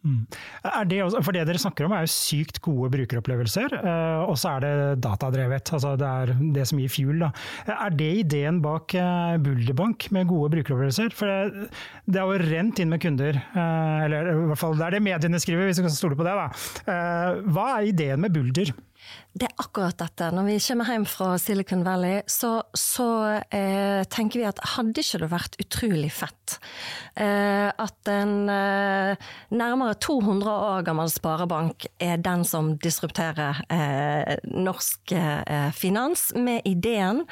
Er 0.00 0.86
det, 0.88 1.00
for 1.20 1.36
det 1.36 1.42
dere 1.44 1.60
snakker 1.60 1.84
om 1.84 1.92
er 1.92 2.06
jo 2.06 2.12
sykt 2.12 2.60
gode 2.64 2.88
brukeropplevelser, 2.94 3.74
eh, 3.76 4.22
og 4.24 4.38
så 4.40 4.54
er 4.54 4.64
det 4.64 5.02
datadrevet. 5.04 5.72
Altså 5.76 5.92
det 6.00 6.08
er 6.08 6.32
det 6.56 6.66
som 6.70 6.80
gir 6.80 6.92
fuel. 6.92 7.20
Da. 7.20 7.30
Er 7.74 7.96
det 7.98 8.10
ideen 8.22 8.62
bak 8.64 8.94
eh, 8.96 9.36
Bulderbank 9.44 10.08
med 10.16 10.30
gode 10.30 10.54
brukeropplevelser? 10.56 11.12
For 11.16 11.28
det, 11.28 11.68
det 12.08 12.22
er 12.22 12.32
jo 12.32 12.52
rent 12.54 12.80
inn 12.80 12.92
med 12.92 13.02
kunder, 13.04 13.36
eh, 13.36 14.04
eller 14.06 14.32
i 14.32 14.38
hvert 14.52 14.62
fall 14.62 14.78
det 14.80 14.88
er 14.88 14.96
det 14.96 15.04
mediene 15.04 15.42
skriver, 15.42 15.68
hvis 15.68 15.82
vi 15.82 15.88
kan 15.88 15.98
stole 15.98 16.16
på 16.16 16.26
det. 16.26 16.36
Da. 16.38 16.48
Hva 17.52 17.66
er 17.76 17.90
ideen 17.92 18.24
med 18.24 18.32
Bulder? 18.34 18.72
Det 19.30 19.46
er 19.46 19.62
akkurat 19.62 19.94
dette. 20.00 20.30
Når 20.34 20.46
vi 20.48 20.56
kommer 20.64 20.88
hjem 20.90 21.04
fra 21.06 21.28
Silicon 21.38 21.84
Valley, 21.86 22.18
så, 22.26 22.50
så 22.74 23.06
eh, 23.54 24.02
tenker 24.10 24.42
vi 24.42 24.48
at 24.48 24.62
hadde 24.74 25.04
ikke 25.04 25.20
det 25.22 25.30
vært 25.30 25.58
utrolig 25.62 26.10
fett 26.14 26.56
eh, 27.14 27.70
at 27.70 28.10
en 28.10 28.50
eh, 28.50 29.30
nærmere 29.54 29.94
200 30.02 30.50
år 30.50 30.86
gammel 30.88 31.12
sparebank 31.14 31.86
er 32.02 32.18
den 32.22 32.42
som 32.48 32.74
disrupterer 32.82 33.62
eh, 33.70 34.34
norsk 34.50 35.14
eh, 35.14 35.70
finans, 35.78 36.30
med 36.34 36.66
ideen 36.66 37.22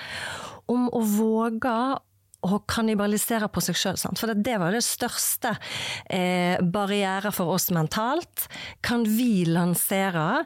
om 0.71 0.87
å 0.95 1.03
våge 1.03 1.79
å 2.47 2.61
kannibalisere 2.71 3.49
på 3.51 3.63
seg 3.65 3.79
sjøl. 3.79 3.99
For 4.19 4.31
det 4.35 4.59
var 4.63 4.75
det 4.75 4.85
største 4.87 5.57
eh, 6.07 6.61
barriere 6.63 7.33
for 7.35 7.51
oss 7.57 7.69
mentalt. 7.75 8.47
Kan 8.85 9.03
vi 9.09 9.43
lansere 9.49 10.45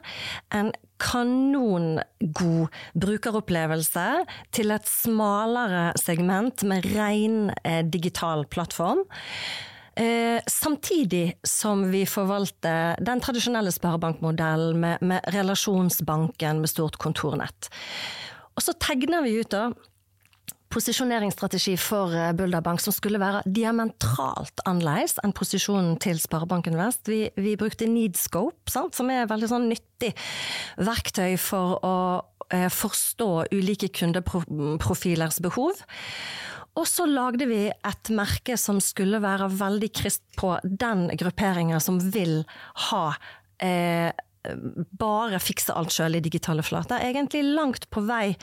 en 0.53 0.73
kanongod 1.03 2.01
brukeropplevelse 2.95 4.07
til 4.55 4.73
et 4.73 4.89
smalere 4.89 5.91
segment 5.99 6.63
med 6.69 6.87
ren 6.95 7.51
eh, 7.63 7.83
digital 7.83 8.47
plattform? 8.47 9.03
Eh, 9.95 10.39
samtidig 10.49 11.35
som 11.45 11.85
vi 11.91 12.05
forvalter 12.09 12.97
den 13.03 13.21
tradisjonelle 13.21 13.71
sparebankmodellen 13.71 14.79
med, 14.79 15.03
med, 15.05 15.21
relasjonsbanken 15.35 16.63
med 16.63 16.71
stort 16.71 16.97
kontornett. 16.97 17.69
Og 18.57 18.65
så 18.65 18.73
tegner 18.81 19.21
vi 19.25 19.37
ut 19.41 19.51
da 19.53 19.67
posisjoneringsstrategi 20.73 21.75
for 21.77 22.11
Bulda 22.11 22.33
Bulder 22.37 22.63
Bank 22.65 22.81
som 22.81 22.93
skulle 22.95 23.21
være 23.21 23.43
diametralt 23.45 24.63
annerledes 24.69 25.19
enn 25.23 25.33
posisjonen 25.35 25.97
til 26.01 26.19
Sparebanken 26.21 26.77
Vest. 26.79 27.07
Vi, 27.09 27.27
vi 27.37 27.55
brukte 27.59 27.87
Needscope, 27.89 28.71
sant? 28.71 28.95
som 28.97 29.11
er 29.11 29.23
et 29.23 29.31
veldig 29.31 29.49
sånn 29.51 29.69
nyttig 29.71 30.13
verktøy 30.81 31.35
for 31.41 31.77
å 31.85 31.95
eh, 32.49 32.69
forstå 32.73 33.29
ulike 33.53 33.91
kundeprofilers 33.93 35.39
behov. 35.45 35.81
Og 36.73 36.89
så 36.89 37.05
lagde 37.05 37.45
vi 37.49 37.67
et 37.69 38.13
merke 38.13 38.57
som 38.57 38.81
skulle 38.81 39.21
være 39.21 39.51
veldig 39.53 39.91
krist 39.93 40.23
på 40.39 40.55
den 40.63 41.07
grupperinga 41.19 41.81
som 41.83 41.99
vil 42.13 42.41
ha 42.89 43.05
eh, 43.61 44.09
bare 44.99 45.39
fikse 45.39 45.75
alt 45.77 45.93
sjøl 45.93 46.17
i 46.17 46.23
digitale 46.23 46.65
flater. 46.65 46.99
Egentlig 47.05 47.45
langt 47.53 47.87
på 47.93 48.03
vei 48.07 48.33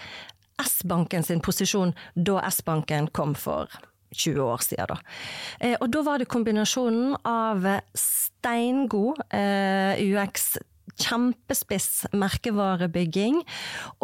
S-banken 0.64 1.26
sin 1.26 1.43
posisjon 1.45 1.95
da 2.14 2.40
S-banken 2.50 3.11
kom 3.17 3.35
for 3.38 3.71
20 4.17 4.43
år 4.43 4.64
siden. 4.67 4.90
Da. 4.90 4.99
Eh, 5.61 5.76
og 5.79 5.90
da 5.95 6.02
var 6.07 6.19
det 6.19 6.31
kombinasjonen 6.31 7.14
av 7.26 7.67
steingod 7.95 9.23
eh, 9.31 10.00
UX 10.11 10.57
kjempespiss 11.00 12.11
merkevarebygging 12.19 13.38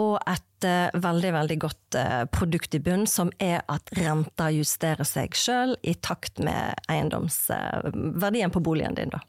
og 0.01 0.15
et 0.31 0.65
uh, 0.65 0.95
veldig, 1.03 1.33
veldig 1.35 1.57
godt 1.61 1.99
produkt 2.33 2.77
i 2.79 2.81
bunn, 2.81 3.05
som 3.11 3.29
er 3.43 3.59
at 3.69 3.91
renta 3.99 4.47
justerer 4.55 5.05
seg 5.05 5.35
sjøl 5.37 5.75
i 5.83 5.97
takt 5.99 6.41
med 6.41 6.79
eiendomsverdien 6.89 8.55
på 8.55 8.63
boligen 8.65 8.97
din, 8.97 9.13
da. 9.13 9.21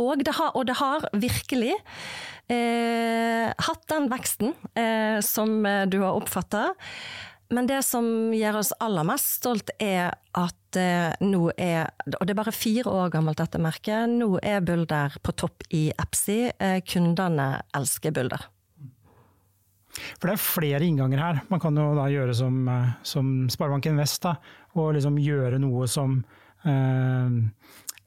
Og 0.00 0.24
det 0.26 0.34
har, 0.38 0.54
og 0.54 0.66
det 0.66 0.78
har 0.80 1.06
virkelig 1.12 1.74
eh, 2.50 3.52
hatt 3.52 3.84
den 3.92 4.08
veksten 4.10 4.54
eh, 4.74 5.20
som 5.22 5.62
du 5.62 6.00
har 6.02 6.18
oppfatta. 6.18 6.72
Men 7.52 7.68
det 7.68 7.82
som 7.84 8.06
gjør 8.34 8.58
oss 8.62 8.72
aller 8.82 9.06
mest 9.06 9.36
stolt, 9.38 9.70
er 9.82 10.14
at 10.34 10.78
eh, 10.80 11.12
nå 11.22 11.50
er 11.60 11.92
Og 12.16 12.24
det 12.24 12.32
er 12.32 12.40
bare 12.40 12.54
fire 12.54 12.90
år 12.90 13.12
gammelt, 13.14 13.38
dette 13.38 13.60
merket. 13.62 14.08
Nå 14.10 14.38
er 14.42 14.64
Bulder 14.64 15.14
på 15.22 15.34
topp 15.36 15.66
i 15.74 15.86
EPSI. 15.92 16.38
Eh, 16.58 16.78
kundene 16.88 17.48
elsker 17.76 18.14
Bulder. 18.16 18.48
For 20.18 20.26
det 20.26 20.34
er 20.34 20.42
flere 20.42 20.86
innganger 20.86 21.20
her. 21.20 21.42
Man 21.52 21.62
kan 21.62 21.76
jo 21.78 21.92
da 21.94 22.08
gjøre 22.10 22.34
som, 22.34 22.56
eh, 22.68 22.94
som 23.06 23.34
Sparebanken 23.52 24.00
Vest, 24.00 24.24
da, 24.24 24.34
og 24.74 24.94
liksom 24.96 25.20
gjøre 25.22 25.60
noe 25.62 25.86
som 25.90 26.18
eh, 26.64 27.38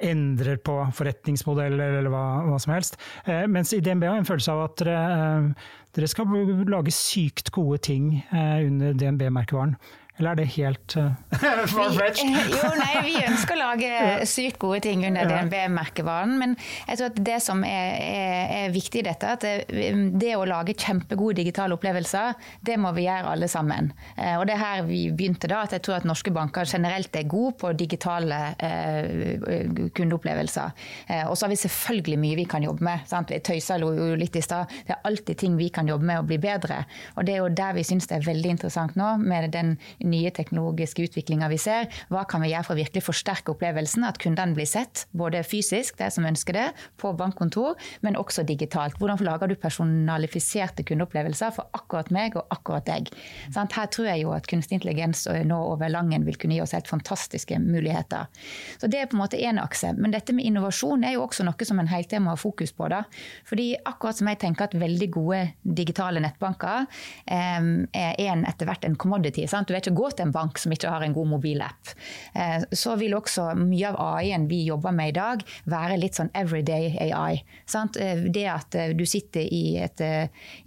endrer 0.04 0.60
på 0.62 0.78
forretningsmodeller 0.96 2.00
eller 2.00 2.14
hva, 2.14 2.24
hva 2.48 2.60
som 2.62 2.76
helst. 2.76 3.00
Eh, 3.26 3.46
mens 3.50 3.74
i 3.74 3.82
DNB 3.84 4.06
har 4.06 4.18
jeg 4.18 4.26
en 4.26 4.32
følelse 4.32 4.54
av 4.54 4.64
at 4.68 4.84
dere, 4.84 4.98
eh, 5.18 5.70
dere 5.98 6.10
skal 6.12 6.36
lage 6.70 6.94
sykt 6.94 7.52
gode 7.56 7.82
ting 7.90 8.12
eh, 8.30 8.60
under 8.68 8.94
DNB-merkevaren. 8.98 9.78
Eller 10.18 10.34
er 10.34 10.40
det 10.40 10.48
helt 10.56 10.96
uh, 10.98 11.12
far-fetched? 11.74 12.32
jo, 12.50 12.70
nei, 12.80 12.94
vi 13.06 13.14
ønsker 13.22 13.54
å 13.54 13.60
lage 13.60 13.90
sykt 14.30 14.58
gode 14.62 14.80
ting 14.88 15.04
under 15.06 15.30
ja. 15.30 15.44
DNB-merkevaren. 15.44 16.34
Men 16.42 16.56
jeg 16.88 16.98
tror 16.98 17.12
at 17.12 17.20
det 17.28 17.38
som 17.46 17.62
er, 17.68 17.92
er, 18.02 18.54
er 18.64 18.74
viktig 18.74 19.04
i 19.04 19.06
dette, 19.06 19.34
at 19.38 19.46
det, 19.46 19.92
det, 20.18 20.32
å 20.34 20.48
lage 20.50 20.74
kjempegode 20.74 21.38
digitale 21.44 21.78
opplevelser, 21.78 22.34
det 22.66 22.80
må 22.82 22.94
vi 22.98 23.06
gjøre 23.06 23.36
alle 23.36 23.50
sammen. 23.52 23.92
Eh, 24.16 24.34
og 24.40 24.48
det 24.50 24.56
er 24.56 24.64
her 24.64 24.82
vi 24.88 25.04
begynte 25.14 25.52
da, 25.52 25.62
at 25.68 25.78
jeg 25.78 25.86
tror 25.86 26.00
at 26.00 26.10
norske 26.10 26.34
banker 26.34 26.66
generelt 26.66 27.14
er 27.18 27.30
gode 27.30 27.54
på 27.62 27.72
digitale 27.78 28.40
uh, 28.58 29.88
kundeopplevelser. 29.96 30.74
Uh, 31.12 31.24
og 31.28 31.38
så 31.38 31.46
har 31.46 31.54
vi 31.54 31.60
selvfølgelig 31.62 32.20
mye 32.24 32.40
vi 32.42 32.48
kan 32.50 32.66
jobbe 32.66 32.88
med. 32.90 33.06
Sant? 33.10 33.30
Vi 33.30 33.38
tøysa 33.46 33.78
litt 33.78 34.38
i 34.38 34.44
stad. 34.44 34.74
Det 34.88 34.98
er 34.98 35.06
alltid 35.08 35.38
ting 35.44 35.62
vi 35.62 35.70
kan 35.74 35.90
jobbe 35.90 36.10
med 36.10 36.24
å 36.24 36.26
bli 36.26 36.42
bedre. 36.42 36.82
Og 37.16 37.30
det 37.30 37.38
er 37.38 37.44
jo 37.44 37.54
der 37.54 37.78
vi 37.78 37.86
syns 37.86 38.10
det 38.10 38.18
er 38.18 38.28
veldig 38.28 38.58
interessant 38.58 38.98
nå, 38.98 39.14
med 39.22 39.52
den 39.54 39.76
nye 40.10 40.32
teknologiske 40.34 41.08
utviklinga 41.08 41.50
vi 41.52 41.60
ser. 41.62 41.90
Hva 42.14 42.26
kan 42.30 42.44
vi 42.44 42.52
gjøre 42.52 42.68
for 42.68 42.76
å 42.76 42.82
virkelig 42.82 43.06
forsterke 43.06 43.54
opplevelsen? 43.54 44.06
At 44.08 44.20
kundene 44.22 44.58
blir 44.58 44.70
sett, 44.70 45.06
både 45.18 45.44
fysisk, 45.48 45.98
de 46.00 46.10
som 46.14 46.28
ønsker 46.28 46.58
det, 46.58 46.68
på 47.02 47.14
bankkontor, 47.18 47.78
men 48.06 48.20
også 48.20 48.46
digitalt. 48.48 48.98
Hvordan 49.00 49.24
lager 49.28 49.52
du 49.52 49.58
personalifiserte 49.60 50.86
kundeopplevelser 50.88 51.54
for 51.56 51.70
akkurat 51.78 52.12
meg 52.14 52.38
og 52.40 52.48
akkurat 52.54 52.88
deg? 52.88 53.12
Her 53.78 53.90
tror 53.94 54.08
jeg 54.10 54.24
jo 54.24 54.32
at 54.34 54.48
kunstig 54.50 54.80
intelligens 54.80 55.26
nå 55.46 55.58
over 55.74 55.92
langen 55.92 56.26
vil 56.26 56.38
kunne 56.40 56.58
gi 56.58 56.64
oss 56.64 56.74
helt 56.76 56.90
fantastiske 56.90 57.60
muligheter. 57.62 58.30
Så 58.82 58.88
Det 58.88 59.02
er 59.02 59.10
på 59.10 59.18
en 59.18 59.24
måte 59.24 59.38
én 59.38 59.60
akse. 59.62 59.94
Men 59.98 60.12
dette 60.12 60.34
med 60.34 60.46
innovasjon 60.46 61.04
er 61.04 61.18
jo 61.18 61.26
også 61.26 61.46
noe 61.46 61.68
som 61.68 61.80
en 61.80 61.90
hele 61.92 62.08
tiden 62.08 62.26
må 62.26 62.34
ha 62.34 62.40
fokus 62.40 62.74
på. 62.74 62.88
da. 62.90 63.04
Fordi 63.46 63.76
akkurat 63.86 64.18
som 64.18 64.30
jeg 64.32 64.40
tenker 64.42 64.68
at 64.68 64.78
veldig 64.78 65.10
gode 65.12 65.42
digitale 65.64 66.22
nettbanker 66.24 66.88
eh, 67.26 67.70
er 67.94 68.16
en 68.32 68.46
etter 68.48 68.70
hvert 68.70 68.86
en 68.88 68.96
commodity. 68.96 69.48
Sant? 69.48 69.68
Du 69.68 69.76
vet 69.76 69.88
ikke 69.88 69.97
gå 69.98 70.10
til 70.14 70.28
en 70.28 70.34
bank 70.36 70.60
som 70.62 70.74
ikke 70.74 70.92
har 70.92 71.04
en 71.06 71.16
god 71.16 71.32
mobilapp. 71.36 71.94
Eh, 72.38 72.64
så 72.72 72.96
vil 73.00 73.16
også 73.18 73.50
mye 73.60 73.92
av 73.92 74.00
AI-en 74.18 74.48
vi 74.50 74.64
jobber 74.68 74.96
med 74.96 75.12
i 75.14 75.18
dag, 75.18 75.44
være 75.70 76.00
litt 76.00 76.18
sånn 76.20 76.32
everyday 76.38 76.94
AI. 77.10 77.42
Sant? 77.66 77.98
det 77.98 78.46
at 78.50 78.76
eh, 78.78 78.94
du 78.98 79.06
sitter 79.10 79.42
i 79.42 79.78
et, 79.82 80.02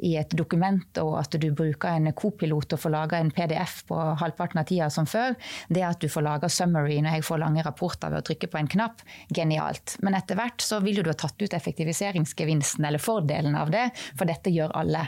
i 0.04 0.14
et 0.18 0.32
dokument 0.36 1.00
og 1.02 1.14
at 1.20 1.36
du 1.40 1.48
bruker 1.56 1.92
en 1.92 2.10
kopilot 2.16 2.74
og 2.74 2.82
får 2.82 2.94
laga 2.94 3.20
en 3.20 3.32
PDF 3.34 3.84
på 3.88 3.98
halvparten 4.20 4.62
av 4.62 4.68
tida 4.68 4.90
som 4.92 5.08
før. 5.08 5.36
Det 5.68 5.84
at 5.86 6.02
du 6.02 6.08
får 6.10 6.26
laga 6.26 6.50
summary 6.52 7.00
når 7.04 7.18
jeg 7.18 7.28
får 7.28 7.42
lange 7.42 7.64
rapporter 7.66 8.12
ved 8.12 8.22
å 8.22 8.28
trykke 8.30 8.50
på 8.50 8.60
en 8.60 8.70
knapp, 8.70 9.04
genialt. 9.34 9.96
Men 10.04 10.16
etter 10.18 10.38
hvert 10.38 10.64
så 10.64 10.80
vil 10.84 11.02
du 11.02 11.10
ha 11.10 11.16
tatt 11.18 11.40
ut 11.40 11.56
effektiviseringsgevinsten 11.56 12.86
eller 12.86 13.02
fordelen 13.02 13.56
av 13.58 13.72
det, 13.72 13.88
for 14.18 14.28
dette 14.30 14.52
gjør 14.52 14.74
alle. 14.80 15.06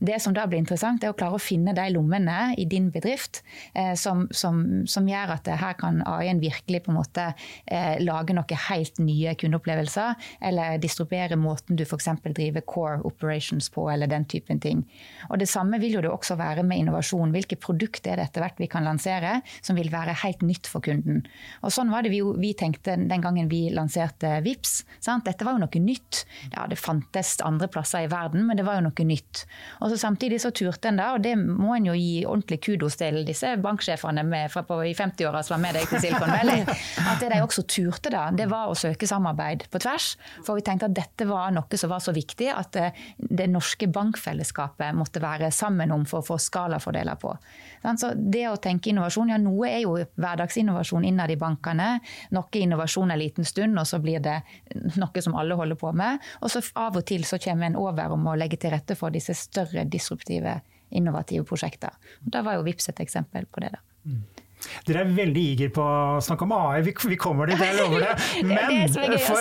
Det 0.00 0.18
som 0.22 0.34
da 0.36 0.46
blir 0.50 0.62
interessant, 0.62 1.04
er 1.04 1.14
å 1.14 1.18
klare 1.18 1.38
å 1.38 1.42
finne 1.42 1.74
de 1.76 1.86
lommene 1.94 2.54
i 2.58 2.66
din 2.70 2.90
bedrift 2.94 3.40
Eh, 3.40 3.59
som, 3.98 4.26
som, 4.30 4.62
som, 4.86 5.08
gjør 5.08 5.34
at 5.36 5.48
her 5.60 5.76
kan 5.78 6.00
AI-en 6.06 6.40
virkelig 6.42 6.84
på 6.84 6.92
en 6.92 6.98
måte 6.98 7.26
eh, 7.66 7.96
lage 8.02 8.34
noen 8.36 8.62
helt 8.68 9.00
nye 9.02 9.34
kundeopplevelser. 9.38 10.14
Eller 10.50 10.78
distribuere 10.82 11.38
måten 11.40 11.78
du 11.78 11.84
f.eks. 11.84 12.08
driver 12.30 12.64
core 12.66 13.00
operations 13.06 13.70
på, 13.72 13.88
eller 13.90 14.10
den 14.10 14.26
typen 14.30 14.60
ting. 14.60 14.84
Og 15.30 15.38
Det 15.40 15.48
samme 15.48 15.80
vil 15.82 15.98
jo 15.98 16.04
det 16.04 16.12
også 16.12 16.36
være 16.40 16.64
med 16.66 16.84
innovasjon. 16.84 17.32
Hvilke 17.34 17.58
produkter 17.60 18.14
er 18.14 18.20
det 18.20 18.30
etter 18.30 18.44
hvert 18.44 18.60
vi 18.60 18.70
kan 18.70 18.86
lansere 18.86 19.40
som 19.60 19.78
vil 19.78 19.90
være 19.92 20.16
helt 20.24 20.44
nytt 20.46 20.68
for 20.70 20.84
kunden. 20.84 21.24
Og 21.64 21.74
Sånn 21.74 21.92
var 21.92 22.04
det 22.04 22.12
vi, 22.12 22.20
vi 22.42 22.52
tenkte 22.58 22.96
den 22.98 23.22
gangen 23.22 23.48
vi 23.50 23.68
lanserte 23.74 24.38
VIPS. 24.44 24.80
Sant? 25.00 25.26
Dette 25.28 25.46
var 25.46 25.56
jo 25.56 25.64
noe 25.64 25.82
nytt. 25.84 26.24
Ja, 26.52 26.66
Det 26.70 26.78
fantes 26.80 27.36
andre 27.44 27.70
plasser 27.72 28.04
i 28.04 28.10
verden, 28.10 28.46
men 28.48 28.58
det 28.58 28.66
var 28.66 28.78
jo 28.78 28.88
noe 28.88 29.06
nytt. 29.06 29.44
Og 29.80 29.92
så 29.92 30.00
Samtidig 30.00 30.40
så 30.42 30.50
turte 30.50 30.88
en 30.88 30.96
da, 30.98 31.10
og 31.14 31.22
det 31.22 31.36
må 31.38 31.74
en 31.76 31.90
jo 31.90 31.94
gi 31.94 32.24
ordentlig 32.24 32.60
kudos 32.64 32.96
til 32.98 33.20
disse 33.28 33.49
banksjefene 33.60 34.22
med, 34.26 34.52
på, 34.66 34.78
i 34.86 34.94
50-åra 34.94 35.42
som 35.42 35.56
var 35.56 35.62
med 35.64 35.78
deg 35.78 35.88
til 35.90 36.02
Silicon 36.02 36.30
Valley, 36.30 36.64
at 37.10 37.22
det 37.22 37.30
de 37.32 37.40
også 37.42 37.64
turte 37.68 38.12
da, 38.12 38.28
det 38.34 38.46
var 38.50 38.70
å 38.70 38.76
søke 38.78 39.08
samarbeid 39.08 39.66
på 39.72 39.80
tvers. 39.82 40.12
For 40.46 40.58
vi 40.58 40.64
tenkte 40.66 40.90
at 40.90 40.96
dette 40.96 41.26
var 41.28 41.50
noe 41.54 41.80
som 41.80 41.92
var 41.92 42.02
så 42.04 42.14
viktig 42.16 42.50
at 42.54 42.72
det, 42.76 42.86
eh, 42.90 43.08
det 43.40 43.48
norske 43.50 43.88
bankfellesskapet 43.90 44.96
måtte 44.96 45.22
være 45.22 45.50
sammen 45.54 45.92
om 45.94 46.06
for 46.08 46.22
å 46.22 46.28
få 46.32 46.38
skalafordeler 46.40 47.18
på. 47.20 47.34
Så 47.96 48.12
det 48.14 48.44
å 48.50 48.58
tenke 48.60 48.90
innovasjon, 48.90 49.30
ja 49.32 49.38
noe 49.40 49.68
er 49.70 49.84
jo 49.84 49.94
hverdagsinnovasjon 50.20 51.06
innad 51.08 51.32
i 51.32 51.38
bankene. 51.40 51.88
Noe 52.36 52.60
innovasjon 52.60 53.14
en 53.14 53.20
liten 53.20 53.48
stund, 53.48 53.78
og 53.80 53.88
så 53.88 54.00
blir 54.02 54.20
det 54.24 54.40
noe 55.00 55.24
som 55.24 55.36
alle 55.38 55.56
holder 55.56 55.80
på 55.80 55.92
med. 55.96 56.20
Og 56.44 56.52
så 56.52 56.62
av 56.76 56.98
og 57.00 57.06
til 57.08 57.24
så 57.28 57.40
kommer 57.40 57.70
en 57.70 57.78
over 57.80 58.12
om 58.16 58.28
å 58.28 58.36
legge 58.38 58.60
til 58.60 58.74
rette 58.74 58.98
for 58.98 59.14
disse 59.14 59.36
større 59.38 59.86
disruptive 59.88 60.60
innovative 60.90 61.46
prosjekter. 61.48 61.96
Og 62.24 62.30
Da 62.36 62.44
var 62.46 62.58
jo 62.58 62.66
VIPS 62.66 62.92
et 62.92 63.02
eksempel 63.06 63.46
på 63.50 63.64
det. 63.64 63.72
da. 63.76 63.82
Mm. 64.10 64.22
Dere 64.86 65.04
er 65.04 65.12
veldig 65.16 65.42
iger 65.54 65.70
på 65.74 65.84
å 65.84 66.20
snakke 66.24 66.44
om 66.46 66.52
AI, 66.56 66.82
vi, 66.84 66.92
vi 67.12 67.18
kommer 67.20 67.50
dit, 67.50 67.60
jeg 67.60 67.76
lover 67.78 68.04
det. 68.04 68.14
Men, 68.50 68.92
det 68.92 69.20
for, 69.24 69.40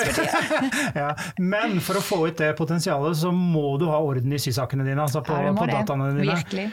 ja, 1.02 1.10
men 1.42 1.80
for 1.84 2.00
å 2.00 2.04
få 2.04 2.20
ut 2.30 2.40
det 2.40 2.54
potensialet, 2.58 3.18
så 3.20 3.32
må 3.36 3.74
du 3.82 3.88
ha 3.92 4.00
orden 4.04 4.34
i 4.36 4.40
sysakene 4.42 4.86
dine. 4.88 5.02
Altså 5.04 5.24
på, 5.26 5.36
ja, 5.36 5.54
på 5.56 5.68
dataene 5.70 6.12
dine. 6.16 6.38
Virkelig. 6.40 6.68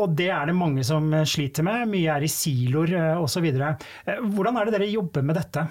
og 0.00 0.16
det 0.16 0.30
er 0.32 0.50
det 0.50 0.56
mange 0.56 0.84
som 0.86 1.10
sliter 1.28 1.66
med. 1.66 1.88
Mye 1.92 2.16
er 2.16 2.26
i 2.26 2.30
siloer 2.30 2.94
eh, 2.98 3.20
osv. 3.20 3.48
Eh, 3.52 4.20
hvordan 4.34 4.60
er 4.60 4.68
det 4.68 4.78
dere 4.78 4.92
jobber 4.92 5.26
med 5.26 5.40
dette? 5.40 5.66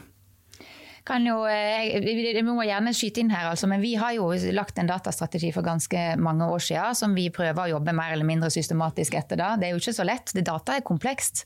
Kan 1.06 1.26
jo, 1.28 1.44
Vi 1.44 2.44
må 2.46 2.64
gjerne 2.64 2.94
skyte 2.96 3.22
inn 3.24 3.32
her, 3.34 3.50
altså, 3.52 3.68
men 3.68 3.82
vi 3.84 3.94
har 4.00 4.14
jo 4.16 4.30
lagt 4.56 4.80
en 4.80 4.88
datastrategi 4.88 5.52
for 5.52 5.66
ganske 5.66 6.04
mange 6.22 6.48
år 6.48 6.62
siden 6.64 6.96
som 6.96 7.16
vi 7.16 7.28
prøver 7.34 7.66
å 7.66 7.72
jobbe 7.76 7.96
mer 7.96 8.14
eller 8.16 8.28
mindre 8.28 8.50
systematisk 8.54 9.18
etter. 9.20 9.40
da. 9.40 9.54
Det 9.60 9.68
er 9.68 9.74
jo 9.76 9.82
ikke 9.82 9.96
så 10.00 10.06
lett. 10.08 10.32
Det 10.34 10.46
Data 10.48 10.78
er 10.78 10.86
komplekst. 10.86 11.44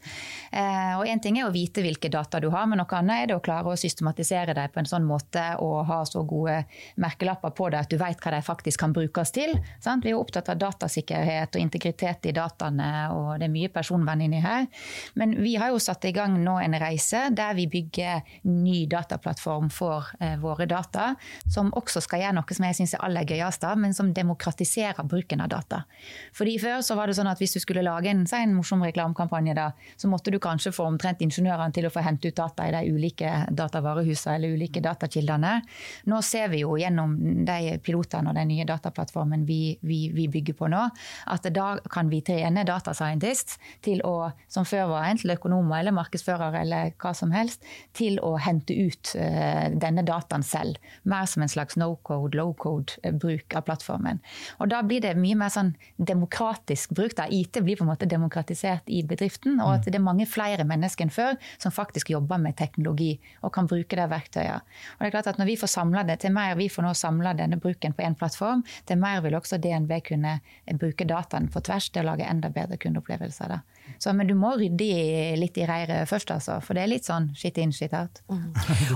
Og 0.98 1.06
Én 1.08 1.22
ting 1.24 1.40
er 1.40 1.48
å 1.48 1.54
vite 1.54 1.82
hvilke 1.82 2.10
data 2.12 2.40
du 2.44 2.50
har, 2.54 2.68
men 2.68 2.82
noe 2.82 2.98
annet 3.00 3.24
er 3.24 3.32
det 3.32 3.38
å 3.38 3.44
klare 3.44 3.74
å 3.74 3.80
systematisere 3.80 4.54
dem 4.54 4.74
på 4.74 4.82
en 4.82 4.90
sånn 4.90 5.08
måte 5.08 5.44
og 5.64 5.86
ha 5.90 6.02
så 6.06 6.24
gode 6.28 6.60
merkelapper 7.02 7.54
på 7.58 7.70
det 7.74 7.82
at 7.82 7.92
du 7.92 7.98
vet 7.98 8.22
hva 8.22 8.34
de 8.36 8.42
faktisk 8.46 8.84
kan 8.84 8.94
brukes 8.94 9.34
til. 9.36 9.56
Sant? 9.84 10.06
Vi 10.06 10.14
er 10.14 10.20
opptatt 10.20 10.52
av 10.54 10.60
datasikkerhet 10.62 11.56
og 11.56 11.64
integritet 11.64 12.30
i 12.30 12.36
dataene, 12.36 12.92
og 13.16 13.38
det 13.40 13.48
er 13.48 13.56
mye 13.56 13.74
personvern 13.74 14.22
inni 14.26 14.42
her. 14.44 14.68
Men 15.18 15.38
vi 15.42 15.56
har 15.58 15.74
jo 15.74 15.82
satt 15.82 16.06
i 16.06 16.14
gang 16.16 16.38
nå 16.44 16.60
en 16.62 16.78
reise 16.82 17.28
der 17.34 17.58
vi 17.58 17.68
bygger 17.72 18.22
ny 18.52 18.86
dataplattform 18.92 19.47
for 19.74 20.08
eh, 20.20 20.36
våre 20.42 20.68
data, 20.70 21.14
som 21.50 21.72
også 21.78 22.02
skal 22.04 22.24
gjøre 22.24 22.38
noe 22.38 22.58
som 22.58 22.68
jeg 22.68 22.78
syns 22.80 22.96
er 22.98 23.04
aller 23.06 23.28
gøyest, 23.28 23.66
men 23.80 23.96
som 23.96 24.14
demokratiserer 24.14 25.08
bruken 25.08 25.44
av 25.44 25.52
data. 25.54 25.84
Fordi 26.38 26.58
Før 26.58 26.82
så 26.82 26.96
var 26.98 27.08
det 27.08 27.18
sånn 27.18 27.30
at 27.30 27.40
hvis 27.42 27.54
du 27.54 27.62
skulle 27.62 27.86
lage 27.86 28.10
en, 28.10 28.26
en 28.26 28.56
morsom 28.58 28.82
reklamekampanje, 28.84 29.54
da, 29.58 29.70
så 29.98 30.10
måtte 30.10 30.34
du 30.34 30.40
kanskje 30.42 30.74
få 30.76 30.88
omtrent 30.90 31.22
ingeniørene 31.24 31.74
til 31.76 31.88
å 31.88 31.92
få 31.94 32.04
hente 32.06 32.32
ut 32.32 32.38
data 32.38 32.66
i 32.68 32.74
de 32.74 32.94
ulike 32.94 33.30
datavarehusene 33.54 34.38
eller 34.38 34.56
ulike 34.58 34.82
datakildene. 34.84 35.54
Nå 36.10 36.22
ser 36.26 36.50
vi 36.54 36.64
jo 36.64 36.76
gjennom 36.80 37.14
de 37.48 37.78
pilotene 37.84 38.32
og 38.32 38.38
den 38.40 38.52
nye 38.52 38.66
dataplattformen 38.68 39.46
vi, 39.48 39.78
vi, 39.86 40.08
vi 40.16 40.28
bygger 40.34 40.58
på 40.58 40.72
nå, 40.74 40.84
at 41.34 41.48
da 41.54 41.68
kan 41.94 42.10
vi 42.12 42.24
trene 42.26 42.66
data 42.68 42.94
scientists 42.98 43.60
til 43.86 44.02
å, 44.08 44.32
som 44.52 44.68
før 44.68 44.92
var 44.94 45.10
enten 45.12 45.34
økonomer 45.34 45.82
eller 45.82 45.96
markedsførere 45.96 46.64
eller 46.64 46.94
hva 47.02 47.14
som 47.18 47.34
helst, 47.36 47.64
til 47.98 48.20
å 48.24 48.36
hente 48.42 48.76
ut 48.76 49.14
uh, 49.18 49.37
denne 49.78 50.04
dataen 50.08 50.44
selv. 50.44 50.78
Mer 51.04 51.26
som 51.30 51.44
en 51.44 51.52
slags 51.52 51.78
no 51.80 51.94
code, 52.08 52.38
low 52.38 52.54
code-bruk 52.58 53.56
av 53.58 53.66
plattformen. 53.68 54.22
Og 54.60 54.72
da 54.72 54.82
blir 54.86 55.04
det 55.04 55.16
mye 55.20 55.38
mer 55.40 55.54
sånn 55.54 55.74
demokratisk 55.98 56.96
bruk. 56.98 57.16
Da. 57.18 57.28
IT 57.30 57.62
blir 57.64 57.80
på 57.80 57.86
en 57.86 57.92
måte 57.92 58.10
demokratisert 58.10 58.90
i 58.92 59.04
bedriften, 59.08 59.62
og 59.64 59.78
at 59.78 59.88
det 59.88 60.00
er 60.00 60.06
mange 60.06 60.28
flere 60.30 60.66
mennesker 60.68 61.08
enn 61.08 61.14
før 61.14 61.38
som 61.58 61.74
faktisk 61.74 62.12
jobber 62.14 62.42
med 62.42 62.58
teknologi 62.60 63.14
og 63.42 63.54
kan 63.56 63.70
bruke 63.70 63.98
det 63.98 64.10
verktøyet. 64.12 64.66
Og 64.98 65.04
det 65.04 65.10
er 65.10 65.16
klart 65.16 65.32
at 65.34 65.42
når 65.42 65.52
vi 65.52 65.58
får 65.60 65.74
samla 65.74 66.06
det, 66.08 66.20
til 66.24 66.36
mer 66.36 66.58
vi 66.60 66.70
får 66.72 66.88
nå 66.88 66.94
samla 66.98 67.34
denne 67.38 67.60
bruken 67.62 67.96
på 67.96 68.06
én 68.06 68.18
plattform, 68.18 68.64
til 68.86 69.02
mer 69.02 69.22
vil 69.26 69.38
også 69.38 69.60
DNB 69.62 69.98
kunne 70.08 70.40
bruke 70.80 71.08
dataen 71.08 71.50
på 71.54 71.64
tvers 71.66 71.90
til 71.92 72.04
å 72.04 72.12
lage 72.12 72.28
enda 72.28 72.52
bedre 72.54 72.80
kundeopplevelser. 72.82 73.54
Da. 73.54 73.62
Så, 74.00 74.14
men 74.14 74.28
du 74.30 74.36
må 74.38 74.54
rydde 74.60 75.38
litt 75.40 75.58
i 75.58 75.66
reiret 75.68 76.10
først, 76.10 76.32
altså. 76.34 76.60
For 76.64 76.78
det 76.78 76.84
er 76.84 76.92
litt 76.92 77.08
sånn 77.08 77.32
shit 77.38 77.58
in, 77.62 77.74
shit 77.74 77.94
out. 77.98 78.22
Mm. 78.30 78.52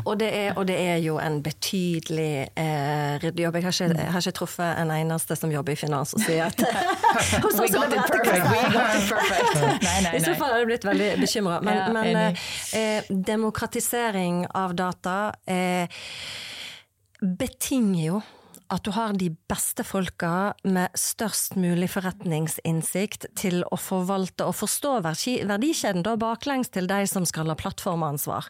og, 0.05 0.13
det 0.21 0.29
er, 0.29 0.51
og, 0.55 0.65
det 0.69 0.77
er, 0.77 0.97
jo 1.01 1.17
en 1.21 1.39
betydelig 1.43 2.33
eh, 2.59 3.15
ryddejobb. 3.23 3.57
Jeg 3.57 3.71
jeg 3.71 4.09
har 4.11 4.21
ikke, 4.21 4.35
truffet 4.41 4.81
en 4.81 4.91
eneste 4.93 5.35
som 5.37 5.51
jobber 5.53 5.73
i 5.73 5.79
finans 5.79 6.13
og 6.17 6.21
sier 6.23 6.49
at 6.49 6.61
hos 7.43 7.57
oss 7.57 7.77
er 7.77 7.93
det 7.93 8.03
perfekt! 8.11 8.37
I 10.17 10.21
så 10.21 10.35
fall 10.35 10.51
hadde 10.51 10.61
jeg 10.61 10.69
blitt 10.69 10.85
veldig 10.87 11.09
bekymra. 11.21 11.57
Men, 11.65 11.81
ja, 11.81 11.87
men 11.95 12.37
eh, 12.77 13.09
demokratisering 13.31 14.43
av 14.57 14.75
data 14.77 15.17
eh, 15.49 16.03
betinger 17.21 18.05
jo 18.05 18.21
at 18.71 18.85
du 18.85 18.91
har 18.95 19.13
de 19.19 19.27
beste 19.51 19.83
folka 19.83 20.53
med 20.63 20.93
størst 20.97 21.57
mulig 21.59 21.89
forretningsinnsikt 21.91 23.27
til 23.39 23.65
å 23.67 23.79
forvalte 23.79 24.47
og 24.47 24.55
forstå 24.61 24.93
verdikjeden, 25.03 26.05
da 26.05 26.15
baklengs 26.19 26.71
til 26.71 26.87
de 26.87 27.01
som 27.09 27.27
skal 27.27 27.51
ha 27.51 27.57
plattformansvar. 27.59 28.47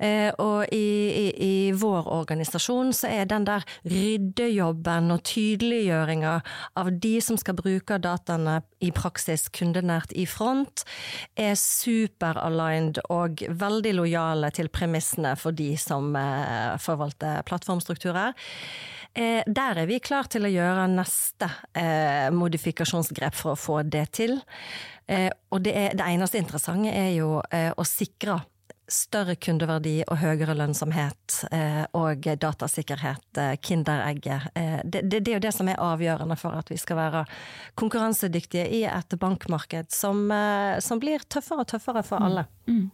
Eh, 0.00 0.30
og 0.40 0.72
i, 0.72 0.88
i, 1.08 1.26
i, 1.44 1.52
vår 1.78 2.08
organisasjon 2.16 2.94
så 2.96 3.12
er 3.12 3.28
den 3.28 3.44
der 3.48 3.66
ryddejobben 3.84 5.12
og 5.12 5.22
tydeliggjøringa 5.28 6.34
av 6.80 6.92
de 7.04 7.14
som 7.24 7.38
skal 7.40 7.58
bruke 7.58 8.00
dataene 8.00 8.60
i 8.84 8.92
praksis 8.94 9.48
kundenært 9.52 10.14
i 10.16 10.24
front, 10.28 10.86
er 11.36 11.58
super-aligned 11.58 13.02
og 13.12 13.44
veldig 13.60 13.96
lojale 14.00 14.52
til 14.54 14.72
premissene 14.72 15.34
for 15.36 15.52
de 15.52 15.74
som 15.80 16.14
eh, 16.16 16.78
forvalter 16.80 17.44
plattformstrukturer. 17.48 18.32
Eh, 19.18 19.42
der 19.46 19.80
er 19.82 19.88
vi 19.90 19.98
klar 19.98 20.28
til 20.30 20.46
å 20.46 20.50
gjøre 20.52 20.84
neste 20.92 21.48
eh, 21.74 22.28
modifikasjonsgrep 22.30 23.34
for 23.34 23.56
å 23.56 23.58
få 23.58 23.80
det 23.82 24.04
til. 24.20 24.36
Eh, 25.10 25.26
og 25.50 25.64
det, 25.64 25.74
er, 25.74 25.96
det 25.98 26.06
eneste 26.06 26.38
interessante 26.38 26.92
er 26.94 27.10
jo 27.16 27.40
eh, 27.50 27.72
å 27.74 27.86
sikre 27.88 28.38
større 28.88 29.34
kundeverdi 29.36 29.98
og 30.06 30.20
høyere 30.22 30.54
lønnsomhet 30.56 31.40
eh, 31.50 31.82
og 31.98 32.28
datasikkerhet, 32.40 33.26
eh, 33.42 33.56
Kinderegget. 33.60 34.48
Det, 34.54 35.02
det, 35.02 35.18
det, 35.18 35.32
er 35.32 35.36
jo 35.40 35.44
det 35.48 35.54
som 35.56 35.68
er 35.68 35.82
avgjørende 35.82 36.38
for 36.38 36.56
at 36.56 36.70
vi 36.70 36.78
skal 36.80 37.00
være 37.02 37.26
konkurransedyktige 37.80 38.68
i 38.78 38.84
et 38.88 39.18
bankmarked 39.20 39.90
som, 39.92 40.28
som 40.84 41.02
blir 41.02 41.26
tøffere 41.26 41.66
og 41.66 41.72
tøffere 41.74 42.06
for 42.06 42.22
alle. 42.22 42.46
Mm. 42.70 42.86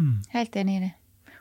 Mm. 0.00 0.16
Helt 0.32 0.56
enig 0.56 0.80
i 0.80 0.84
det. 0.88 0.94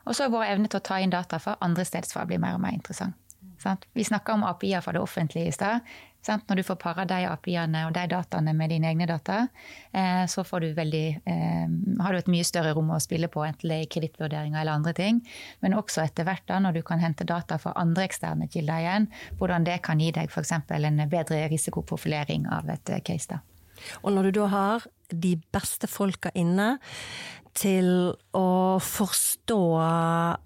Og 0.05 0.13
så 0.13 0.27
er 0.27 0.35
vår 0.35 0.51
evne 0.51 0.69
til 0.69 0.83
å 0.83 0.85
ta 0.85 0.99
inn 1.01 1.13
data 1.13 1.39
fra 1.41 1.55
andre 1.65 1.87
stedsfra 1.87 2.27
blir 2.29 2.43
mer 2.43 2.59
og 2.59 2.61
mer 2.67 2.75
interessant. 2.77 3.17
Sant? 3.61 3.87
Vi 3.93 4.03
snakka 4.03 4.33
om 4.33 4.43
API-er 4.43 4.81
fra 4.81 4.93
det 4.95 5.01
offentlige 5.01 5.47
i 5.47 5.55
stad. 5.55 5.85
Når 6.25 6.55
du 6.55 6.63
får 6.65 6.77
para 6.81 7.03
de 7.05 7.19
API-ene 7.29 7.83
og 7.85 7.93
de 7.93 8.05
dataene 8.09 8.53
med 8.57 8.71
dine 8.73 8.89
egne 8.89 9.05
data, 9.05 9.47
eh, 9.93 10.23
så 10.25 10.41
du 10.59 10.73
veldig, 10.73 11.21
eh, 11.25 11.67
har 12.01 12.11
du 12.11 12.17
et 12.17 12.31
mye 12.31 12.43
større 12.43 12.73
rom 12.73 12.89
å 12.89 12.99
spille 12.99 13.27
på, 13.27 13.43
enten 13.45 13.69
det 13.69 13.79
er 13.81 13.91
kredittvurderinger 13.93 14.61
eller 14.61 14.71
andre 14.71 14.93
ting. 14.93 15.21
Men 15.61 15.73
også 15.73 16.03
etter 16.03 16.25
hvert, 16.25 16.45
da, 16.47 16.59
når 16.59 16.73
du 16.73 16.81
kan 16.81 16.99
hente 16.99 17.25
data 17.25 17.57
fra 17.57 17.73
andre 17.75 18.07
eksterne 18.07 18.49
kilder 18.49 18.81
igjen, 18.81 19.07
hvordan 19.37 19.65
det 19.65 19.81
kan 19.83 19.99
gi 19.99 20.11
deg 20.11 20.29
f.eks. 20.31 20.51
en 20.51 21.09
bedre 21.09 21.47
risikoprofilering 21.49 22.47
av 22.47 22.69
et 22.69 22.89
eh, 22.89 23.01
case. 23.01 23.27
da. 23.29 23.39
Og 24.03 24.13
når 24.13 24.23
du 24.23 24.39
da 24.39 24.47
har 24.47 24.87
de 25.09 25.35
beste 25.53 25.89
folka 25.91 26.31
inne 26.35 26.75
til 27.55 27.87
å 28.35 28.47
forstå 28.83 29.59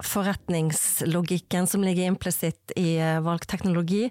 forretningslogikken 0.05 1.65
som 1.67 1.81
ligger 1.81 2.11
implisitt 2.11 2.73
i 2.77 2.99
valgteknologi. 3.25 4.09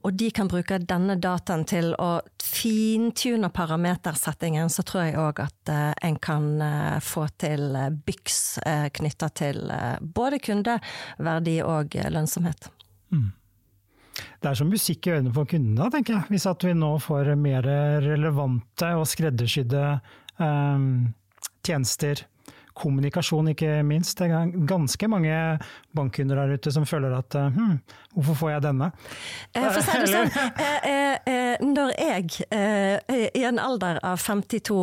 og 0.00 0.14
de 0.16 0.30
kan 0.32 0.48
bruke 0.48 0.78
denne 0.78 1.18
dataen 1.20 1.66
til 1.68 1.92
å 2.00 2.22
fintune 2.40 3.50
parametersettingen, 3.52 4.70
så 4.72 4.82
tror 4.82 5.04
jeg 5.04 5.18
òg 5.20 5.42
at 5.44 5.68
eh, 5.68 5.92
en 6.08 6.16
kan 6.16 6.46
eh, 6.64 6.96
få 7.04 7.26
til 7.36 7.76
byks 8.06 8.40
knytta 8.96 9.28
til 9.36 9.60
både 10.00 10.40
kundeverdi 10.40 11.60
og 11.60 12.00
lønnsomhet. 12.08 12.70
Mm. 13.12 13.28
Det 14.40 14.48
er 14.48 14.56
som 14.56 14.70
musikk 14.72 15.06
i 15.06 15.14
øynene 15.18 15.34
på 15.36 15.44
kundene, 15.52 15.90
tenker 15.92 16.16
jeg. 16.16 16.28
Hvis 16.32 16.48
at 16.48 16.64
vi 16.64 16.72
nå 16.76 16.94
får 17.04 17.34
mer 17.36 17.66
relevante 18.06 18.88
og 18.96 19.08
skreddersydde 19.08 19.82
um, 20.40 20.86
tjenester 21.66 22.24
kommunikasjon, 22.80 23.52
ikke 23.52 23.80
minst. 23.84 24.16
Det 24.20 24.30
er 24.30 24.52
ganske 24.68 25.08
mange 25.10 25.34
bankkunder 25.96 26.38
der 26.38 26.54
ute 26.54 26.72
som 26.72 26.86
føler 26.86 27.12
at 27.16 27.34
hm, 27.34 27.78
hvorfor 28.14 28.36
får 28.38 28.50
jeg 28.54 28.62
denne? 28.68 28.90
Eh, 29.54 29.64
for 29.64 29.80
å 29.80 29.84
si 29.84 29.98
det 29.98 30.10
sånn, 30.10 30.30
eh, 30.62 31.16
eh, 31.26 31.64
når 31.64 31.92
jeg 31.98 32.46
i 33.34 33.42
en 33.46 33.58
alder 33.62 33.98
av 34.06 34.20
52 34.22 34.78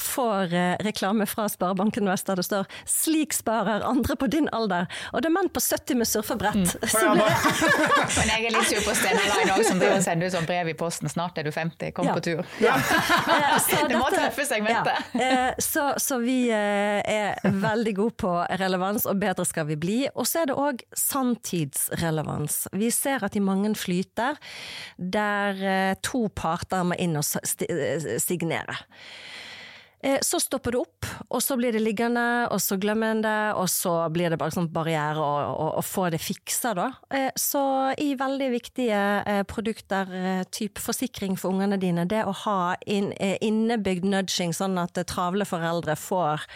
får 0.00 0.52
reklame 0.84 1.26
fra 1.28 1.46
Sparebanken 1.50 2.08
Vest 2.10 2.28
der 2.28 2.40
det 2.40 2.44
står 2.46 2.68
'slik 2.88 3.32
sparer 3.36 3.84
andre 3.86 4.16
på 4.16 4.28
din 4.30 4.48
alder', 4.52 4.88
og 5.12 5.22
det 5.22 5.30
er 5.30 5.34
menn 5.36 5.48
på 5.52 5.60
70 5.60 5.98
med 5.98 6.08
surfebrett 6.08 6.54
mm. 6.54 6.82
Men 8.18 8.28
jeg 8.28 8.46
er 8.46 8.54
litt 8.56 8.68
sur 8.68 8.82
på 8.84 8.94
Stena 8.96 9.24
Line 9.30 9.56
òg, 9.56 9.64
som 9.66 9.80
driver 9.80 9.96
og 9.96 10.04
sender 10.04 10.28
ut 10.28 10.36
sånn 10.36 10.48
brev 10.48 10.72
i 10.72 10.76
posten 10.76 11.08
'snart 11.08 11.38
er 11.38 11.48
du 11.48 11.52
50, 11.52 11.92
kom 11.96 12.06
ja. 12.06 12.16
på 12.16 12.24
tur'. 12.28 12.44
Ja. 12.60 12.76
det 13.88 13.98
må 13.98 14.10
treffe 14.12 14.46
segmentet. 14.46 15.16
Ja. 15.16 15.52
Så, 15.58 15.92
så 15.98 16.18
vi 16.22 16.50
er 16.52 17.40
veldig 17.42 17.96
gode 17.96 18.16
på 18.20 18.32
relevans, 18.60 19.06
og 19.06 19.20
bedre 19.20 19.44
skal 19.48 19.66
vi 19.68 19.76
bli. 19.80 19.98
Og 20.14 20.26
så 20.26 20.41
er 20.42 20.50
det 20.50 20.58
òg 20.58 20.82
sanntidsrelevans. 20.98 22.66
Vi 22.76 22.90
ser 22.94 23.24
at 23.24 23.36
i 23.38 23.44
mange 23.44 23.72
flyter 23.78 24.38
der 24.96 25.62
eh, 25.62 25.94
to 26.04 26.26
parter 26.34 26.84
må 26.86 26.98
inn 26.98 27.18
og 27.20 27.26
eh, 27.68 28.18
signere. 28.22 28.82
Eh, 30.02 30.18
så 30.22 30.40
stopper 30.40 30.74
det 30.74 30.78
opp, 30.82 31.06
og 31.30 31.42
så 31.42 31.54
blir 31.54 31.70
det 31.74 31.78
liggende, 31.78 32.22
og 32.50 32.58
så 32.60 32.74
glemmer 32.80 33.12
en 33.14 33.20
det, 33.22 33.34
og 33.54 33.68
så 33.70 33.92
blir 34.10 34.32
det 34.34 34.38
bare 34.40 34.50
sånn 34.50 34.66
barriere 34.74 35.22
å, 35.22 35.82
få 35.86 36.08
det 36.10 36.18
fiksa, 36.18 36.72
da. 36.74 36.88
Eh, 37.14 37.28
så 37.38 37.62
i 38.02 38.08
veldig 38.18 38.48
viktige 38.50 39.02
eh, 39.22 39.42
produkter, 39.46 40.10
type 40.50 40.82
forsikring 40.82 41.36
for 41.38 41.54
ungene 41.54 41.78
dine, 41.78 42.06
det 42.10 42.24
å 42.26 42.34
ha 42.42 42.56
innebygd 42.82 44.08
nudging, 44.10 44.50
sånn 44.56 44.74
at 44.82 44.98
travle 45.06 45.46
foreldre 45.46 45.94
får 45.94 46.48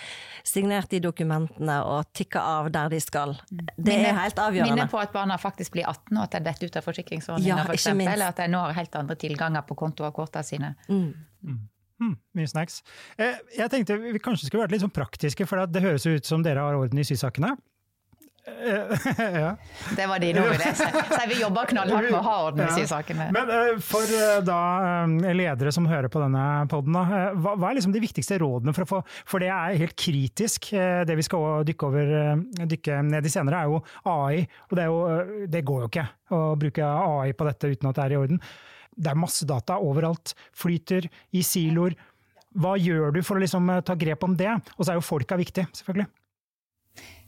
signert 0.47 0.91
de 0.91 0.99
dokumentene 1.07 1.79
og 1.87 2.11
tikka 2.19 2.43
av 2.43 2.73
der 2.75 2.91
de 2.91 3.01
skal, 3.03 3.37
det 3.47 3.79
minne, 3.79 4.11
er 4.11 4.21
helt 4.25 4.43
avgjørende. 4.43 4.75
Minne 4.75 4.89
på 4.91 4.99
at 4.99 5.15
barna 5.15 5.39
faktisk 5.39 5.79
blir 5.79 5.87
18, 5.87 6.11
og 6.17 6.25
at 6.25 6.35
de 6.35 6.43
er 6.43 6.49
dette 6.51 6.67
ut 6.67 6.83
av 6.83 6.91
forsikringsordninga, 6.91 7.63
ja, 7.63 7.71
f.eks., 7.71 7.89
eller 7.95 8.27
at 8.27 8.43
de 8.43 8.51
når 8.51 8.75
helt 8.83 9.01
andre 9.05 9.19
tilganger 9.23 9.67
på 9.71 9.79
konto 9.79 10.11
og 10.11 10.19
kortene 10.19 10.51
sine. 10.51 10.75
Mm. 10.91 11.67
Mm. 11.97 12.11
Hmm, 12.13 12.19
mye 12.37 12.51
snacks. 12.51 12.83
Eh, 13.17 13.39
jeg 13.57 13.73
tenkte 13.73 13.97
vi 14.03 14.21
kanskje 14.21 14.51
skulle 14.51 14.67
vært 14.67 14.77
litt 14.77 14.85
sånn 14.85 14.93
praktiske, 14.93 15.47
for 15.49 15.65
det 15.65 15.85
høres 15.85 16.05
ut 16.05 16.29
som 16.29 16.45
dere 16.45 16.65
har 16.65 16.77
orden 16.77 17.01
i 17.01 17.07
sysakene. 17.09 17.57
ja. 19.19 19.57
Det 19.97 20.05
var 20.07 20.21
dine 20.23 20.43
ord. 20.45 20.61
Så 20.77 21.25
vi 21.29 21.41
jobber 21.41 21.67
knallhardt 21.67 22.11
med 22.13 22.19
å 22.19 22.23
ha 22.23 22.35
orden 22.47 22.63
i 22.63 22.69
sysakene. 22.77 23.27
sakene. 23.27 23.33
Men 23.35 23.51
eh, 23.51 23.81
for 23.83 24.07
uh, 24.07 24.37
da 24.47 24.59
uh, 25.09 25.33
ledere 25.35 25.73
som 25.75 25.89
hører 25.91 26.07
på 26.13 26.23
denne 26.23 26.45
poden, 26.71 26.95
hva, 26.95 27.33
hva, 27.57 27.73
er 27.73 27.81
liksom 27.81 27.97
de 27.97 28.05
viktigste 28.05 28.39
rådene 28.43 28.77
for 28.77 28.87
å 28.87 28.91
få 28.93 29.01
For 29.27 29.43
det 29.43 29.51
er 29.51 29.81
helt 29.81 29.97
kritisk. 29.99 30.71
det 30.77 31.19
vi 31.19 31.27
skal 31.27 31.67
dykke, 31.67 31.91
over, 31.91 32.15
dykke 32.77 33.01
ned 33.09 33.27
i 33.27 33.35
senere, 33.35 33.65
er 33.65 33.73
jo 33.73 33.83
AI. 34.13 34.47
Og 34.71 34.79
det, 34.79 34.87
jo, 34.93 35.03
det 35.57 35.67
går 35.67 35.83
jo 35.83 35.91
ikke 35.91 36.09
å 36.37 36.41
bruke 36.61 36.95
AI 37.11 37.35
på 37.35 37.51
dette 37.51 37.75
uten 37.75 37.91
at 37.91 37.99
det 37.99 38.07
er 38.07 38.15
i 38.15 38.23
orden. 38.23 38.43
Det 38.97 39.13
er 39.13 39.19
masse 39.21 39.47
data 39.49 39.79
overalt. 39.83 40.35
Flyter 40.57 41.09
i 41.37 41.45
siloer. 41.45 41.97
Hva 42.57 42.77
gjør 42.81 43.13
du 43.13 43.21
for 43.25 43.37
å 43.37 43.43
liksom 43.43 43.69
ta 43.85 43.97
grep 44.01 44.25
om 44.25 44.37
det? 44.39 44.53
Og 44.77 44.85
så 44.87 44.95
er 44.95 45.01
jo 45.01 45.05
folka 45.05 45.37
viktig, 45.37 45.67
selvfølgelig. 45.77 46.09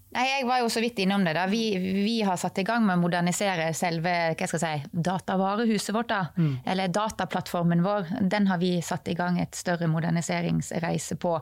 Nei, 0.08 0.24
Jeg 0.38 0.46
var 0.48 0.62
jo 0.62 0.68
så 0.72 0.80
vidt 0.80 0.98
innom 1.02 1.24
det. 1.26 1.34
da. 1.36 1.44
Vi, 1.46 1.76
vi, 1.76 2.22
har 2.24 2.38
satt 2.40 2.58
i 2.58 2.64
gang 2.64 2.84
med 2.86 2.96
å 2.96 3.02
modernisere 3.02 3.66
selve 3.76 4.12
hva 4.32 4.46
skal 4.48 4.62
jeg 4.62 4.80
si, 4.80 4.90
datavarehuset 5.04 5.92
vårt. 5.94 6.08
da. 6.08 6.20
Mm. 6.38 6.54
Eller 6.64 6.88
dataplattformen 6.88 7.82
vår. 7.84 8.08
Den 8.32 8.48
har 8.48 8.58
vi 8.62 8.70
satt 8.82 9.08
i 9.12 9.16
gang 9.18 9.36
et 9.40 9.54
større 9.54 9.88
moderniseringsreise 9.90 11.18
på. 11.20 11.34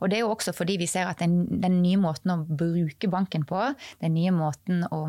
Og 0.00 0.08
Det 0.08 0.16
er 0.16 0.24
jo 0.24 0.30
også 0.32 0.54
fordi 0.56 0.78
vi 0.80 0.88
ser 0.88 1.10
at 1.10 1.20
den, 1.20 1.44
den 1.60 1.82
nye 1.82 2.00
måten 2.00 2.32
å 2.32 2.38
bruke 2.48 3.10
banken 3.12 3.44
på, 3.44 3.60
den 4.00 4.16
nye 4.16 4.32
måten 4.32 4.86
å 4.88 5.02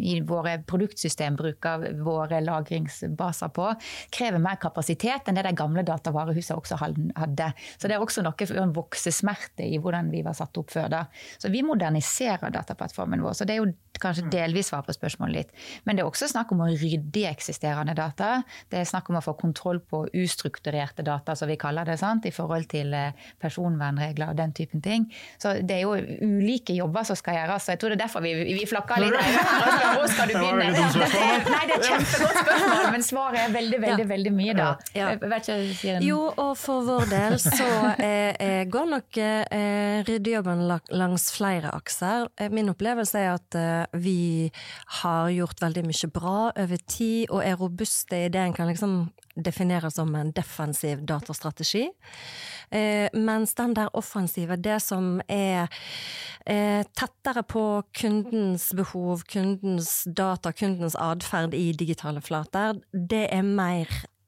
i 0.00 0.18
våre 0.26 0.56
produktsystem 0.66 1.38
bruke 1.38 1.76
våre 2.02 2.42
lagringsbaser 2.42 3.54
på, 3.54 3.68
krever 4.10 4.42
mer 4.42 4.58
kapasitet 4.60 5.30
enn 5.30 5.38
det 5.38 5.46
de 5.46 5.54
gamle 5.54 5.86
datavarehusene 5.86 6.58
også 6.58 6.80
hadde. 6.82 7.52
Så 7.78 7.86
det 7.86 7.94
er 7.94 8.02
også 8.02 8.26
noe 8.26 8.34
for 8.34 8.58
en 8.58 8.74
voksesmerte 8.74 9.70
i 9.70 9.78
hvordan 9.78 10.10
vi 10.10 10.24
var 10.26 10.34
satt 10.34 10.58
opp 10.58 10.74
før. 10.74 10.90
da. 10.90 11.04
Så 11.38 11.52
vi 11.52 11.62
moderniserer 11.66 12.39
av 12.46 12.54
dataplattformen 12.54 13.22
vår. 13.22 13.38
Så 13.38 13.46
det 13.48 13.56
er 13.56 13.62
jo 13.62 13.72
kanskje 14.02 14.26
mm. 14.26 14.30
delvis 14.34 14.70
svar 14.70 14.84
på 14.86 14.94
spørsmålet 14.96 15.36
litt. 15.36 15.52
Men 15.84 15.96
det 15.96 16.04
er 16.04 16.10
også 16.10 16.28
snakk 16.30 16.52
om 16.54 16.64
å 16.64 16.70
rydde 16.70 17.22
i 17.22 17.26
eksisterende 17.30 17.94
data. 17.98 18.40
Det 18.70 18.80
er 18.80 18.88
snakk 18.88 19.10
om 19.10 19.20
å 19.20 19.24
få 19.24 19.36
kontroll 19.40 19.80
på 19.80 20.04
ustrukturerte 20.16 21.04
data, 21.06 21.36
som 21.36 21.50
vi 21.50 21.58
kaller 21.60 21.88
det, 21.88 21.98
sant? 22.00 22.26
i 22.26 22.34
forhold 22.34 22.68
til 22.70 22.92
eh, 22.96 23.16
personvernregler 23.40 24.32
og 24.32 24.38
den 24.38 24.52
typen 24.56 24.82
ting. 24.84 25.06
Så 25.40 25.56
det 25.66 25.78
er 25.78 25.86
jo 25.86 25.96
ulike 25.96 26.74
jobber 26.76 27.06
som 27.08 27.18
skal 27.18 27.40
gjøres. 27.40 27.66
Så 27.66 27.74
jeg 27.74 27.82
tror 27.82 27.94
det 27.94 27.98
er 27.98 28.04
derfor 28.04 28.24
vi, 28.24 28.34
vi 28.60 28.66
flakker 28.68 29.02
litt 29.02 29.16
Hvor 29.16 30.06
skal 30.10 30.30
du 30.30 30.36
begynne? 30.38 30.68
Det 31.00 31.18
er, 31.18 31.42
nei, 31.46 31.60
det 31.66 31.74
er 31.74 31.80
et 31.80 31.86
kjempegodt 31.88 32.38
spørsmål, 32.42 32.84
men 32.92 33.04
svaret 33.04 33.38
er 33.40 33.52
veldig, 33.54 33.78
veldig, 33.82 34.04
veldig 34.10 34.32
mye, 34.34 34.54
da. 34.56 34.68
Ja. 34.94 35.10
Ikke, 35.16 35.96
jo, 36.04 36.18
og 36.28 36.52
for 36.58 36.84
vår 36.86 37.08
del 37.10 37.36
så 37.42 37.68
eh, 37.96 38.34
eh 38.40 38.62
går 38.70 38.90
nok 38.90 39.20
eh, 39.20 40.02
ryddejobben 40.06 40.64
langs 41.00 41.30
flere 41.34 41.72
akser. 41.74 42.28
Eh, 42.36 42.50
min 42.52 42.70
opplevelse 42.72 43.20
er 43.20 43.32
at 43.34 43.58
eh, 43.58 43.89
vi 43.92 44.50
har 45.00 45.30
gjort 45.34 45.62
veldig 45.62 45.84
mye 45.88 46.10
bra 46.14 46.36
over 46.50 46.84
tid, 46.86 47.30
og 47.30 47.42
er 47.44 47.58
robuste 47.60 48.26
i 48.26 48.30
det 48.32 48.42
en 48.42 48.56
kan 48.56 48.70
liksom 48.70 48.94
definere 49.40 49.90
som 49.90 50.12
en 50.18 50.32
defensiv 50.36 51.04
datastrategi. 51.06 51.86
Eh, 52.70 53.08
mens 53.14 53.54
den 53.58 53.74
der 53.74 53.90
offensive, 53.96 54.56
det 54.56 54.80
som 54.82 55.20
er 55.28 55.70
tettere 56.40 57.42
på 57.44 57.82
kundens 57.94 58.70
behov, 58.74 59.26
kundens 59.28 60.06
data, 60.06 60.52
kundens 60.56 60.96
atferd 60.96 61.54
i 61.54 61.70
digitale 61.76 62.22
flater, 62.24 62.80
det 62.92 63.26
er 63.28 63.44
mer 63.44 63.86
eh, 63.86 64.19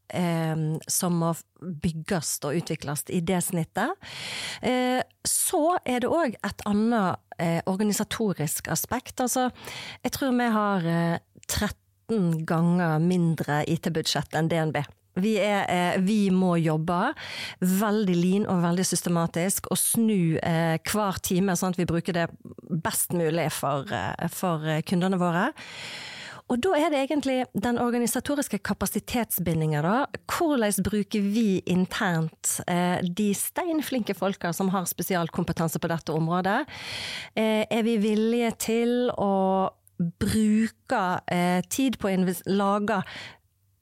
som 0.87 1.18
må 1.22 1.33
bygges 1.62 2.35
og 2.44 2.59
utvikles 2.61 3.05
i 3.09 3.20
det 3.25 3.40
snittet. 3.46 3.92
Eh, 4.61 5.01
så 5.27 5.77
er 5.85 6.03
det 6.03 6.11
òg 6.11 6.37
et 6.44 6.64
annet 6.68 7.20
eh, 7.38 7.61
organisatorisk 7.70 8.68
aspekt. 8.72 9.20
Altså, 9.22 9.51
jeg 10.03 10.14
tror 10.16 10.35
vi 10.37 10.48
har 10.57 10.88
13 11.46 11.70
eh, 12.12 12.42
ganger 12.48 12.98
mindre 13.03 13.62
IT-budsjett 13.70 14.37
enn 14.38 14.51
DNB. 14.53 14.83
Vi, 15.20 15.35
er, 15.37 15.66
eh, 15.68 15.98
vi, 16.01 16.31
må 16.33 16.55
jobbe 16.57 17.12
veldig 17.61 18.14
lean 18.16 18.46
og 18.48 18.62
veldig 18.64 18.87
systematisk 18.88 19.68
og 19.72 19.77
snu 19.77 20.38
eh, 20.40 20.79
hver 20.88 21.20
time, 21.25 21.57
sånn 21.57 21.75
at 21.75 21.81
vi 21.81 21.88
bruker 21.88 22.16
det 22.16 22.31
best 22.83 23.12
mulig 23.16 23.51
for, 23.53 23.85
eh, 23.92 24.33
for 24.33 24.64
kundene 24.88 25.20
våre. 25.20 25.51
Og 26.53 26.61
da 26.61 26.75
er 26.77 26.91
det 26.93 26.99
egentlig 27.01 27.38
den 27.57 27.79
organisatoriske 27.81 28.59
kapasitetsbindinga, 28.61 29.81
da. 29.81 29.95
Hvordan 30.29 30.85
bruker 30.85 31.25
vi 31.25 31.62
internt 31.65 32.59
eh, 32.69 33.01
de 33.01 33.31
steinflinke 33.37 34.12
folka 34.19 34.53
som 34.53 34.69
har 34.75 34.85
spesialkompetanse 34.91 35.81
på 35.81 35.88
dette 35.88 36.12
området? 36.12 36.59
Eh, 37.33 37.65
er 37.65 37.87
vi 37.87 37.97
villige 38.03 38.53
til 38.69 39.09
å 39.17 39.33
bruke 39.97 41.03
eh, 41.33 41.65
tid 41.73 41.97
på 42.03 42.12
å 42.12 42.37
lage 42.53 43.01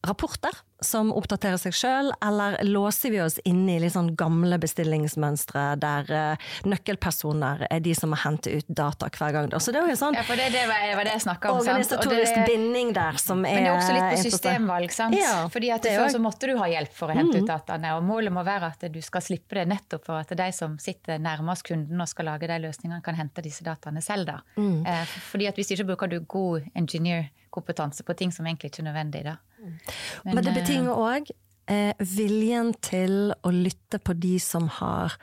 rapporter 0.06 0.62
som 0.84 1.12
oppdaterer 1.12 1.58
seg 1.60 1.74
sjøl, 1.76 2.10
eller 2.24 2.58
låser 2.66 3.12
vi 3.12 3.20
oss 3.22 3.38
inne 3.44 3.76
i 3.76 3.80
litt 3.82 3.94
sånn 3.94 4.12
gamle 4.18 4.58
bestillingsmønstre 4.60 5.64
der 5.80 6.10
uh, 6.10 6.50
nøkkelpersoner 6.68 7.66
er 7.70 7.82
de 7.84 7.94
som 7.96 8.12
må 8.12 8.18
hente 8.22 8.52
ut 8.54 8.68
data 8.68 9.10
hver 9.12 9.36
gang? 9.36 9.50
Så 9.60 9.74
det 9.74 9.82
er 9.82 9.92
jo 9.92 9.98
sånn 9.98 10.16
ja, 10.16 10.24
for 10.26 10.40
det, 10.40 10.50
det 10.54 10.64
var, 10.70 10.86
var 10.98 11.08
det 11.08 11.16
jeg 11.18 11.24
snakka 11.26 11.52
om. 11.52 11.60
Organisatorisk 11.62 12.38
det, 12.38 12.46
binding 12.48 12.94
der 12.96 13.20
som 13.20 13.44
er 13.44 13.58
Men 13.58 13.66
det 13.66 13.72
er 13.72 13.78
også 13.78 13.96
litt 13.96 14.08
på 14.08 14.22
systemvalg, 14.24 14.94
sant. 14.94 15.18
Ja, 15.18 15.34
Fordi 15.52 15.72
at 15.74 15.88
før 15.90 16.08
så 16.14 16.22
måtte 16.22 16.50
du 16.50 16.56
ha 16.60 16.70
hjelp 16.70 16.94
for 16.96 17.12
å 17.12 17.18
hente 17.18 17.38
mm. 17.38 17.44
ut 17.44 17.52
dataene, 17.52 17.94
og 17.98 18.06
målet 18.06 18.34
må 18.34 18.44
være 18.46 18.72
at 18.74 18.88
du 18.92 19.00
skal 19.04 19.24
slippe 19.24 19.58
det 19.60 19.66
nettopp 19.70 20.06
for 20.06 20.22
at 20.22 20.32
de 20.40 20.48
som 20.56 20.78
sitter 20.82 21.20
nærmest 21.22 21.66
kunden 21.68 22.00
og 22.00 22.08
skal 22.10 22.30
lage 22.30 22.48
de 22.50 22.58
løsningene, 22.64 23.02
kan 23.04 23.18
hente 23.18 23.44
disse 23.44 23.66
dataene 23.66 24.02
selv, 24.04 24.28
da. 24.30 24.40
Mm. 24.56 24.86
Eh, 24.86 25.14
fordi 25.30 25.48
at 25.50 25.60
hvis 25.60 25.74
ikke 25.74 25.90
bruker 25.92 26.10
du 26.12 26.18
god 26.30 26.66
engineer-kompetanse 26.74 28.06
på 28.06 28.16
ting 28.18 28.34
som 28.34 28.48
egentlig 28.48 28.72
ikke 28.72 28.84
er 28.84 28.90
nødvendig, 28.90 29.24
da. 29.28 29.38
Men, 29.60 30.34
Men 30.34 30.44
det 30.46 30.56
betinger 30.56 30.96
òg 30.96 31.30
eh, 31.70 31.92
viljen 32.16 32.74
til 32.84 33.32
å 33.44 33.52
lytte 33.54 34.00
på 34.02 34.16
de 34.18 34.36
som 34.42 34.68
har 34.80 35.16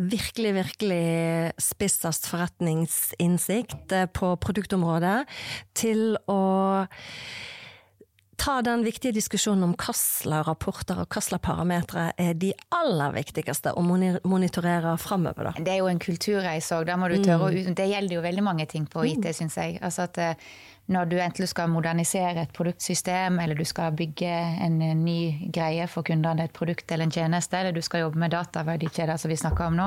virkelig, 0.00 0.54
virkelig 0.56 1.52
spissest 1.60 2.28
forretningsinnsikt 2.30 3.92
eh, 3.96 4.08
på 4.08 4.32
produktområdet, 4.40 5.24
til 5.76 6.14
å 6.30 6.40
ta 8.40 8.62
den 8.64 8.84
viktige 8.84 9.12
diskusjonen 9.12 9.66
om 9.68 9.74
hvilke 9.76 10.40
rapporter 10.46 11.02
og 11.02 11.12
hvilke 11.12 11.40
parametere 11.44 12.06
er 12.20 12.34
de 12.40 12.54
aller 12.72 13.12
viktigste 13.18 13.74
å 13.76 13.84
monitorere 13.84 14.96
framover. 15.00 15.52
Det 15.60 15.74
er 15.74 15.82
jo 15.82 15.90
en 15.90 16.00
kulturreise 16.00 16.80
òg. 16.80 16.88
Mm. 16.90 17.74
Det 17.76 17.88
gjelder 17.90 18.16
jo 18.16 18.24
veldig 18.24 18.44
mange 18.44 18.66
ting 18.70 18.88
på 18.88 19.04
IT, 19.12 19.26
mm. 19.26 19.36
syns 19.42 19.58
jeg. 19.60 19.76
Altså 19.84 20.08
at 20.08 20.20
eh, 20.24 20.50
når 20.90 21.06
du 21.06 21.16
enten 21.22 21.46
skal 21.46 21.70
modernisere 21.70 22.42
et 22.42 22.52
produktsystem, 22.54 23.38
eller 23.38 23.58
du 23.58 23.64
skal 23.68 23.94
bygge 23.94 24.30
en 24.64 24.78
ny 25.04 25.50
greie 25.54 25.86
for 25.90 26.06
kundene, 26.06 26.48
et 26.48 26.56
produkt 26.56 26.90
eller 26.90 27.06
en 27.06 27.14
tjeneste, 27.14 27.58
eller 27.58 27.76
du 27.76 27.82
skal 27.84 28.04
jobbe 28.06 28.18
med 28.18 28.34
dataverdikjeder, 28.34 29.20
som 29.20 29.30
vi 29.30 29.38
snakker 29.38 29.68
om 29.68 29.78
nå. 29.78 29.86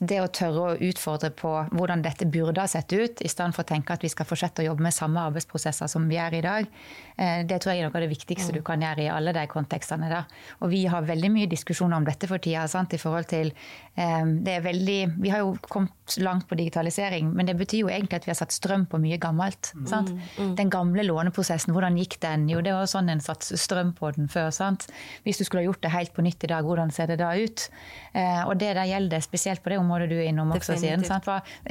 Det 0.00 0.18
å 0.18 0.30
tørre 0.34 0.64
å 0.72 0.80
utfordre 0.90 1.30
på 1.38 1.52
hvordan 1.70 2.02
dette 2.02 2.26
burde 2.26 2.64
ha 2.64 2.70
sett 2.70 2.90
ut, 2.92 3.22
i 3.22 3.30
stedet 3.30 3.54
for 3.54 3.62
å 3.62 3.70
tenke 3.70 3.94
at 3.94 4.02
vi 4.02 4.10
skal 4.10 4.26
fortsette 4.26 4.64
å 4.64 4.72
jobbe 4.72 4.88
med 4.88 4.96
samme 4.96 5.22
arbeidsprosesser 5.30 5.90
som 5.90 6.10
vi 6.10 6.18
gjør 6.18 6.38
i 6.40 6.44
dag, 6.48 6.74
eh, 7.16 7.41
det 7.48 7.60
tror 7.62 7.74
jeg 7.74 7.82
er 7.82 7.88
noe 7.88 7.98
av 7.98 8.04
det 8.04 8.12
viktigste 8.12 8.54
du 8.54 8.60
kan 8.66 8.82
gjøre 8.82 9.06
i 9.06 9.10
alle 9.12 9.34
de 9.36 9.44
kontekstene. 9.50 10.08
Da. 10.12 10.22
Og 10.62 10.72
vi 10.72 10.84
har 10.90 11.06
veldig 11.06 11.30
mye 11.34 11.50
diskusjoner 11.50 11.98
om 11.98 12.06
dette 12.06 12.28
for 12.30 12.42
tida. 12.42 12.66
Sant? 12.70 12.92
i 12.92 13.00
forhold 13.00 13.28
til 13.30 13.52
um, 13.96 14.34
det 14.44 14.56
er 14.58 14.64
veldig, 14.64 14.98
Vi 15.22 15.30
har 15.32 15.42
jo 15.42 15.54
kommet 15.64 16.16
langt 16.22 16.48
på 16.48 16.58
digitalisering, 16.58 17.30
men 17.32 17.48
det 17.48 17.56
betyr 17.56 17.84
jo 17.84 17.90
egentlig 17.92 18.20
at 18.20 18.26
vi 18.26 18.32
har 18.32 18.38
satt 18.38 18.54
strøm 18.54 18.84
på 18.90 19.00
mye 19.00 19.18
gammelt. 19.22 19.72
Mm. 19.74 19.86
Mm, 19.86 20.20
mm. 20.36 20.52
Den 20.58 20.72
gamle 20.72 21.06
låneprosessen, 21.06 21.72
hvordan 21.72 21.96
gikk 22.00 22.18
den? 22.22 22.48
Jo, 22.52 22.60
det 22.64 22.74
var 22.76 22.90
sånn 22.90 23.08
en 23.12 23.22
satt 23.24 23.46
strøm 23.46 23.94
på 23.96 24.12
den 24.16 24.28
før. 24.32 24.50
sant? 24.52 24.88
Hvis 25.24 25.40
du 25.40 25.44
skulle 25.44 25.64
ha 25.64 25.70
gjort 25.70 25.82
det 25.82 25.94
helt 25.94 26.14
på 26.14 26.24
nytt 26.26 26.44
i 26.44 26.52
dag, 26.52 26.66
hvordan 26.66 26.92
ser 26.92 27.12
det 27.12 27.20
da 27.22 27.32
ut? 27.36 27.68
Uh, 28.14 28.44
og 28.48 28.56
det 28.60 28.74
der 28.76 28.90
gjelder 28.90 29.24
spesielt 29.24 29.62
på 29.64 29.72
det 29.72 29.80
området 29.80 30.10
du 30.12 30.18
er 30.18 30.28
innom 30.30 30.52
også, 30.52 30.76
siden. 30.76 31.04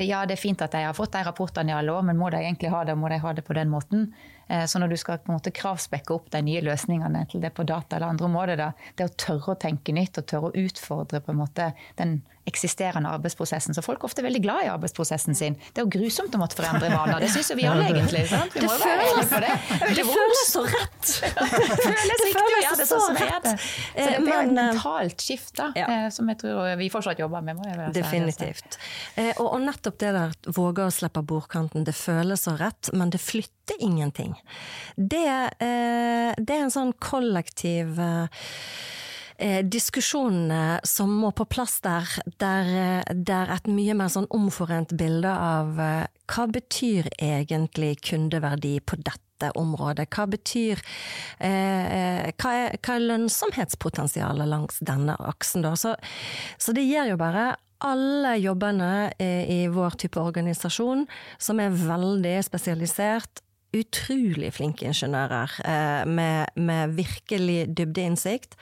Ja, 0.01 0.25
det 0.25 0.37
er 0.37 0.41
fint 0.41 0.61
at 0.61 0.73
de 0.73 0.85
har 0.87 0.97
fått 0.97 1.13
de 1.13 1.23
rapportene 1.27 1.73
i 1.73 1.77
alle 1.77 1.93
år, 1.93 2.05
men 2.07 2.19
må 2.19 2.31
de 2.33 2.41
egentlig 2.41 2.71
ha 2.73 2.83
det, 2.87 2.97
må 2.97 3.11
de 3.11 3.21
ha 3.21 3.33
det 3.33 3.45
på 3.45 3.57
den 3.57 3.69
måten? 3.71 4.11
Eh, 4.51 4.65
så 4.65 4.79
når 4.79 4.87
du 4.87 4.97
skal 4.99 5.21
på 5.23 5.31
en 5.31 5.37
måte 5.37 5.53
kravspekke 5.55 6.15
opp 6.17 6.27
de 6.33 6.41
nye 6.43 6.63
løsningene, 6.65 7.23
til 7.31 7.43
det 7.43 7.53
på 7.55 7.63
data 7.67 7.95
eller 7.95 8.11
andre 8.11 8.27
områder, 8.27 8.59
da, 8.59 8.71
det 8.99 9.07
å 9.07 9.15
tørre 9.15 9.55
å 9.55 9.61
tenke 9.61 9.95
nytt 9.95 10.19
og 10.19 10.27
tørre 10.27 10.51
å 10.51 10.65
utfordre 10.65 11.21
på 11.23 11.31
en 11.31 11.39
måte 11.39 11.71
den 12.01 12.19
eksisterende 12.49 13.09
arbeidsprosessen. 13.09 13.75
Så 13.75 13.83
folk 13.85 14.01
er 14.01 14.09
ofte 14.09 14.23
veldig 14.25 14.41
glad 14.43 14.65
i 14.65 14.69
arbeidsprosessen 14.71 15.37
sin. 15.37 15.57
Det 15.71 15.81
er 15.81 15.85
jo 15.85 15.91
grusomt 15.93 16.33
å 16.35 16.41
måtte 16.41 16.57
forandre 16.57 16.89
vaner. 16.95 17.21
Det 17.21 17.29
syns 17.33 17.51
jo 17.53 17.57
vi 17.59 17.67
alle, 17.69 17.87
egentlig. 17.91 18.23
Sant? 18.31 18.55
Vi 18.55 18.63
det, 18.63 18.71
føles, 18.81 19.33
det. 19.33 19.53
det 19.99 20.05
føles 20.07 20.43
så 20.49 20.63
rett! 20.65 21.11
det 21.31 21.85
føles 21.85 22.23
riktig 22.25 22.43
å 22.43 22.49
gjøre 22.55 22.79
det 22.81 22.87
sånn 22.89 23.03
som 23.05 23.19
det 23.19 23.27
er. 23.29 23.47
Så 23.51 23.95
det 23.95 24.05
er 24.07 24.39
et 24.41 24.53
mentalt 24.57 25.25
skift 25.25 25.55
da, 25.59 25.69
ja. 25.77 25.89
Eh, 25.91 26.07
som 26.13 26.29
jeg 26.31 26.41
tror 26.41 26.71
vi 26.79 26.89
fortsatt 26.93 27.21
jobber 27.21 27.45
med. 27.45 27.61
Definitivt. 27.95 28.79
Eh, 29.15 29.33
og, 29.37 29.59
nettopp 29.61 29.99
det 30.01 30.13
der 30.15 30.35
våge 30.55 30.87
å 30.87 30.93
slippe 30.93 31.23
bordkanten. 31.27 31.85
Det 31.87 31.95
føles 31.97 32.47
så 32.47 32.55
rett, 32.59 32.89
men 32.97 33.13
det 33.13 33.21
flytter 33.21 33.81
ingenting. 33.83 34.33
Det, 34.95 35.27
eh, 35.61 36.31
det 36.37 36.57
er 36.57 36.65
en 36.65 36.73
sånn 36.73 36.95
kollektiv 36.97 37.99
eh, 39.41 39.61
diskusjonene 39.65 40.79
som 40.87 41.11
må 41.21 41.31
på 41.35 41.47
plass 41.49 41.79
der, 41.83 42.07
der, 42.41 43.01
der 43.11 43.51
et 43.55 43.67
mye 43.71 43.95
mer 43.97 44.11
sånn 44.13 44.29
omforent 44.33 44.93
bilde 44.99 45.31
av 45.31 45.81
eh, 45.81 46.05
hva 46.31 46.47
betyr 46.47 47.09
egentlig 47.17 47.97
kundeverdi 48.05 48.77
på 48.85 48.99
dette 49.01 49.51
området? 49.57 50.07
Hva 50.13 50.27
betyr 50.31 50.79
eh, 51.41 52.31
hva, 52.31 52.53
er, 52.53 52.77
hva 52.77 52.95
er 52.95 53.07
lønnsomhetspotensialet 53.09 54.49
langs 54.51 54.79
denne 54.85 55.17
aksen, 55.19 55.65
da? 55.65 55.75
Så, 55.75 55.97
så 56.61 56.77
det 56.77 56.87
gir 56.87 57.11
jo 57.11 57.19
bare 57.19 57.51
alle 57.81 58.35
jobbene 58.37 59.09
i 59.17 59.63
vår 59.73 59.95
type 60.03 60.21
organisasjon, 60.21 61.07
som 61.41 61.61
er 61.63 61.73
veldig 61.73 62.35
spesialisert, 62.45 63.41
utrolig 63.75 64.51
flinke 64.55 64.87
ingeniører 64.89 65.53
eh, 65.63 66.07
med, 66.07 66.51
med 66.59 66.95
virkelig 66.97 67.69
dybdeinnsikt. 67.77 68.57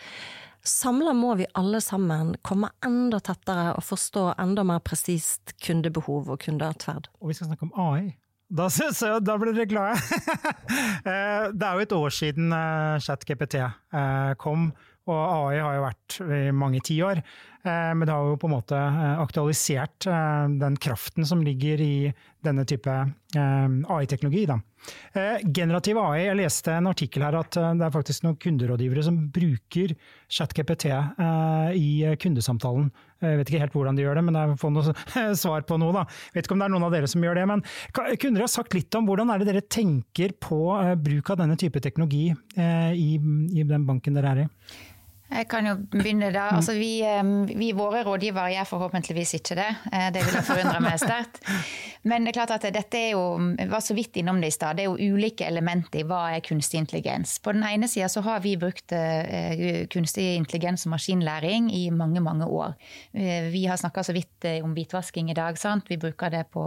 Samla 0.65 1.13
må 1.15 1.35
vi 1.39 1.47
alle 1.57 1.79
sammen 1.81 2.33
komme 2.45 2.69
enda 2.85 3.21
tettere 3.23 3.73
og 3.77 3.85
forstå 3.87 4.25
enda 4.41 4.65
mer 4.67 4.81
presist 4.83 5.55
kundebehov 5.63 6.29
og 6.29 6.41
kundeatferd. 6.43 7.07
Og 7.21 7.31
vi 7.31 7.37
skal 7.37 7.51
snakke 7.51 7.69
om 7.69 7.75
AI. 7.79 8.17
Da, 8.49 8.65
da 9.21 9.37
blir 9.37 9.53
dere 9.53 9.69
glade! 9.69 9.99
Eh, 10.99 11.45
det 11.55 11.65
er 11.65 11.77
jo 11.77 11.81
et 11.81 11.93
år 11.95 12.11
siden 12.13 12.51
eh, 12.53 12.99
ChatGPT 13.01 13.55
kom, 14.37 14.67
og 15.09 15.49
AI 15.49 15.61
har 15.63 15.77
jo 15.77 15.85
vært 15.87 16.19
i 16.23 16.41
mange 16.55 16.83
tiår. 16.85 17.23
Eh, 17.63 17.93
men 17.95 18.05
det 18.07 18.13
har 18.13 18.23
jo 18.23 18.37
på 18.39 18.47
en 18.47 18.55
måte 18.55 18.77
eh, 18.79 19.19
aktualisert 19.19 20.07
eh, 20.07 20.45
den 20.61 20.77
kraften 20.79 21.25
som 21.27 21.41
ligger 21.43 21.81
i 21.83 22.11
denne 22.39 22.63
type 22.63 22.93
AI-teknologi. 23.35 24.45
Generativ 25.43 25.97
AI, 25.99 26.21
jeg 26.23 26.37
leste 26.39 26.71
en 26.71 26.87
artikkel 26.87 27.25
her 27.25 27.35
at 27.35 27.51
det 27.51 27.83
er 27.83 27.91
faktisk 27.91 28.23
noen 28.23 28.37
kunderådgivere 28.39 29.03
som 29.03 29.17
bruker 29.35 29.91
ChatGPT 30.31 30.87
i 31.75 31.89
kundesamtalen. 32.23 32.87
Jeg 33.19 33.41
vet 33.41 33.51
ikke 33.51 33.61
helt 33.65 33.75
hvordan 33.75 33.99
de 33.99 34.05
gjør 34.05 34.21
det, 34.21 34.23
men 34.29 34.39
jeg 34.39 34.55
får 34.61 34.71
noe 34.71 34.95
svar 35.43 35.67
på 35.67 35.81
noe. 35.83 35.91
da. 35.99 36.05
Jeg 36.29 36.39
vet 36.39 36.47
ikke 36.47 36.55
om 36.55 36.63
det 36.63 36.69
er 36.69 36.73
noen 36.77 36.87
av 36.87 36.95
dere 36.95 37.11
som 37.11 37.27
gjør 37.27 37.41
det. 37.41 37.45
Men 37.51 37.65
kunne 37.91 38.39
dere 38.39 38.47
ha 38.47 38.53
sagt 38.55 38.79
litt 38.79 38.97
om 39.01 39.11
hvordan 39.11 39.35
er 39.35 39.43
det 39.43 39.49
dere 39.51 39.65
tenker 39.67 40.37
på 40.39 40.61
bruk 41.03 41.33
av 41.35 41.43
denne 41.43 41.59
type 41.59 41.83
teknologi 41.83 42.29
i, 42.31 43.09
den 43.19 43.83
banken 43.83 44.15
dere 44.15 44.31
er 44.31 44.45
i? 44.45 44.49
Jeg 45.29 45.45
kan 45.49 45.67
jo 45.67 45.75
begynne 45.93 46.31
da. 46.33 46.47
Altså, 46.57 46.73
vi, 46.73 47.03
vi, 47.53 47.69
våre 47.77 48.01
rådgivere 48.07 48.49
gjør 48.55 48.69
forhåpentligvis 48.71 49.35
ikke 49.37 49.57
det. 49.59 49.69
Eh, 49.93 50.07
det 50.15 50.23
vil 50.25 50.37
jeg 50.39 50.47
forundre 50.47 50.81
meg 50.81 50.97
sterkt. 51.01 51.37
Men 52.09 52.25
det 52.25 52.31
er 52.31 52.37
klart 52.39 52.53
at 52.55 52.65
dette 52.73 52.97
er 52.97 53.11
jo, 53.13 53.21
var 53.69 53.83
så 53.83 53.93
vidt 53.93 54.17
innom 54.17 54.39
det 54.41 54.49
i 54.49 54.55
stad, 54.55 54.77
det 54.79 54.85
er 54.85 54.89
jo 54.89 55.13
ulike 55.13 55.45
elementer 55.45 56.01
i 56.01 56.05
hva 56.07 56.21
er 56.33 56.43
kunstig 56.45 56.79
intelligens. 56.79 57.35
På 57.43 57.53
den 57.53 57.65
ene 57.67 57.89
sida 57.91 58.07
så 58.09 58.23
har 58.25 58.41
vi 58.41 58.55
brukt 58.59 58.93
eh, 58.95 59.85
kunstig 59.91 60.31
intelligens 60.37 60.87
og 60.87 60.95
maskinlæring 60.95 61.69
i 61.75 61.89
mange, 61.93 62.23
mange 62.23 62.47
år. 62.47 62.73
Eh, 63.13 63.51
vi 63.53 63.65
har 63.69 63.77
snakka 63.77 64.05
så 64.07 64.15
vidt 64.15 64.47
om 64.63 64.73
hvitvasking 64.73 65.29
i 65.29 65.37
dag. 65.37 65.59
sant? 65.59 65.89
Vi 65.91 65.99
bruker 65.99 66.31
det 66.33 66.45
på, 66.53 66.65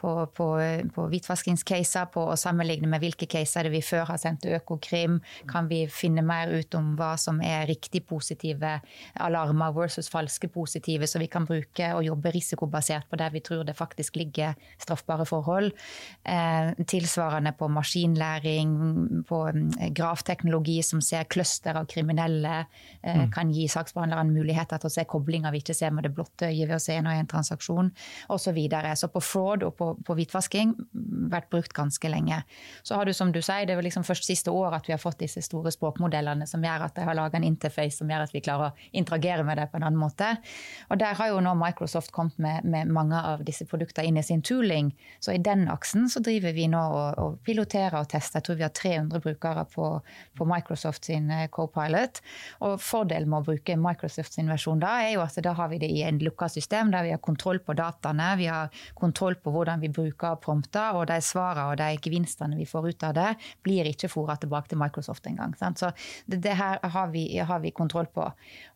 på, 0.00 0.14
på, 0.34 0.48
på 0.94 1.08
hvitvaskingscaser, 1.12 2.10
på 2.12 2.26
å 2.32 2.36
sammenligne 2.36 2.90
med 2.90 3.00
hvilke 3.04 3.30
caser 3.30 3.70
vi 3.72 3.80
før 3.84 4.10
har 4.10 4.20
sendt 4.20 4.42
til 4.44 4.58
Økokrim. 4.58 5.20
Kan 5.50 5.70
vi 5.70 5.84
finne 5.88 6.26
mer 6.26 6.50
ut 6.50 6.74
om 6.74 6.92
hva 6.98 7.14
som 7.20 7.40
er 7.44 7.68
riktig 7.70 7.93
riktig 7.94 8.08
positive 8.08 8.80
alarmer 9.14 9.72
versus 9.72 10.08
falske 10.10 10.48
positive, 10.48 11.06
så 11.06 11.18
vi 11.18 11.26
kan 11.26 11.46
bruke 11.46 11.92
og 11.94 12.04
jobbe 12.04 12.32
risikobasert 12.34 13.08
på 13.10 13.16
der 13.16 13.30
vi 13.30 13.40
tror 13.40 13.64
det 13.64 13.76
faktisk 13.76 14.16
ligger 14.16 14.54
straffbare 14.78 15.26
forhold. 15.26 15.72
Eh, 16.24 16.84
tilsvarende 16.86 17.52
på 17.52 17.68
maskinlæring, 17.68 19.24
på 19.28 19.48
eh, 19.48 19.92
grafteknologi 19.92 20.82
som 20.82 21.00
ser 21.00 21.24
cluster 21.24 21.74
av 21.76 21.86
kriminelle, 21.86 22.66
eh, 23.02 23.16
mm. 23.16 23.32
kan 23.32 23.50
gi 23.50 23.68
saksbehandleren 23.68 24.32
muligheter 24.32 24.78
til 24.78 24.88
å 24.88 24.94
se 24.94 25.04
koblinger 25.04 25.52
vi 25.52 25.62
ikke 25.62 25.74
ser 25.74 25.90
med 25.90 26.04
det 26.04 26.14
blotte 26.14 26.48
øyet 26.48 26.68
ved 26.68 26.76
å 26.76 26.82
se 26.82 26.94
en 26.98 27.06
og 27.06 27.14
en 27.14 27.26
transaksjon, 27.26 27.92
osv. 28.28 28.42
Så, 28.44 28.52
videre. 28.54 28.92
så 28.94 29.08
på 29.08 29.20
fraud 29.24 29.64
og 29.64 29.72
på, 29.74 29.86
på 30.04 30.14
hvitvasking 30.14 30.74
vært 31.32 31.48
brukt 31.50 31.72
ganske 31.74 32.08
lenge. 32.08 32.42
Så 32.84 32.94
har 32.94 33.08
du 33.08 33.12
som 33.16 33.32
du 33.32 33.40
sier, 33.42 33.64
det 33.66 33.74
er 33.74 33.82
liksom 33.82 34.04
først 34.04 34.28
siste 34.28 34.52
år 34.52 34.76
at 34.76 34.86
vi 34.86 34.92
har 34.92 35.00
fått 35.00 35.24
disse 35.24 35.42
store 35.42 35.72
språkmodellene 35.74 36.46
som 36.46 36.62
gjør 36.62 36.84
at 36.86 36.94
de 36.94 37.06
har 37.08 37.16
laga 37.18 37.40
en 37.40 37.46
interface 37.48 37.83
interface 37.84 37.98
som 37.98 38.10
gjør 38.10 38.24
at 38.24 38.34
vi 38.34 38.42
klarer 38.44 38.72
å 38.72 38.88
interagere 38.92 39.44
med 39.44 39.58
det 39.58 39.68
på 39.70 39.78
en 39.78 39.86
annen 39.86 40.00
måte. 40.00 40.36
Og 40.90 40.98
Der 40.98 41.14
har 41.14 41.28
jo 41.28 41.40
nå 41.40 41.54
Microsoft 41.54 42.12
kommet 42.12 42.38
med, 42.38 42.64
med 42.64 42.88
mange 42.88 43.16
av 43.16 43.44
disse 43.44 43.64
produktene 43.66 44.08
inn 44.08 44.18
i 44.18 44.22
sin 44.22 44.42
tooling. 44.42 44.92
Så 45.20 45.34
i 45.34 45.38
den 45.38 45.68
aksen 45.68 46.08
så 46.08 46.20
driver 46.20 46.52
vi 46.52 46.68
nå 46.68 46.80
og, 46.80 47.18
og 47.18 47.38
piloterer 47.44 48.00
og 48.00 48.08
tester. 48.08 48.40
Jeg 48.40 48.46
tror 48.46 48.56
vi 48.56 48.66
har 48.66 48.74
300 48.74 49.20
brukere 49.20 49.64
på, 49.74 50.00
på 50.36 50.44
Microsoft 50.48 51.04
sin 51.04 51.30
co-pilot. 51.50 52.20
Og 52.60 52.80
Fordelen 52.80 53.30
med 53.30 53.42
å 53.42 53.48
bruke 53.50 53.76
Microsoft 53.76 54.34
sin 54.34 54.50
versjon 54.50 54.82
da, 54.82 54.96
er 55.04 55.16
jo 55.16 55.24
at 55.24 55.38
da 55.44 55.54
har 55.54 55.70
vi 55.72 55.80
det 55.82 55.90
i 55.90 56.02
en 56.06 56.20
lukka 56.22 56.48
system 56.48 56.92
der 56.92 57.04
vi 57.06 57.14
har 57.14 57.22
kontroll 57.22 57.60
på 57.60 57.76
dataene, 57.76 58.34
vi 58.40 58.48
har 58.50 58.72
kontroll 58.98 59.36
på 59.36 59.52
hvordan 59.54 59.82
vi 59.82 59.92
bruker 59.92 60.38
prompter, 60.42 60.96
og 60.96 61.08
de 61.10 61.20
svarene 61.24 61.70
og 61.70 61.78
de 61.78 61.90
gevinstene 62.04 62.56
vi 62.58 62.66
får 62.68 62.88
ut 62.90 63.06
av 63.08 63.14
det, 63.16 63.30
blir 63.64 63.88
ikke 63.88 64.10
fora 64.12 64.36
tilbake 64.40 64.72
til 64.72 64.80
Microsoft 64.80 65.26
engang. 65.28 65.54
Så 65.58 65.90
det, 66.26 66.40
det 66.44 66.54
her 66.58 66.80
har 66.94 67.10
vi, 67.12 67.26
har 67.38 67.60
vi 67.60 67.73
kontroll 67.76 68.08
på. 68.14 68.24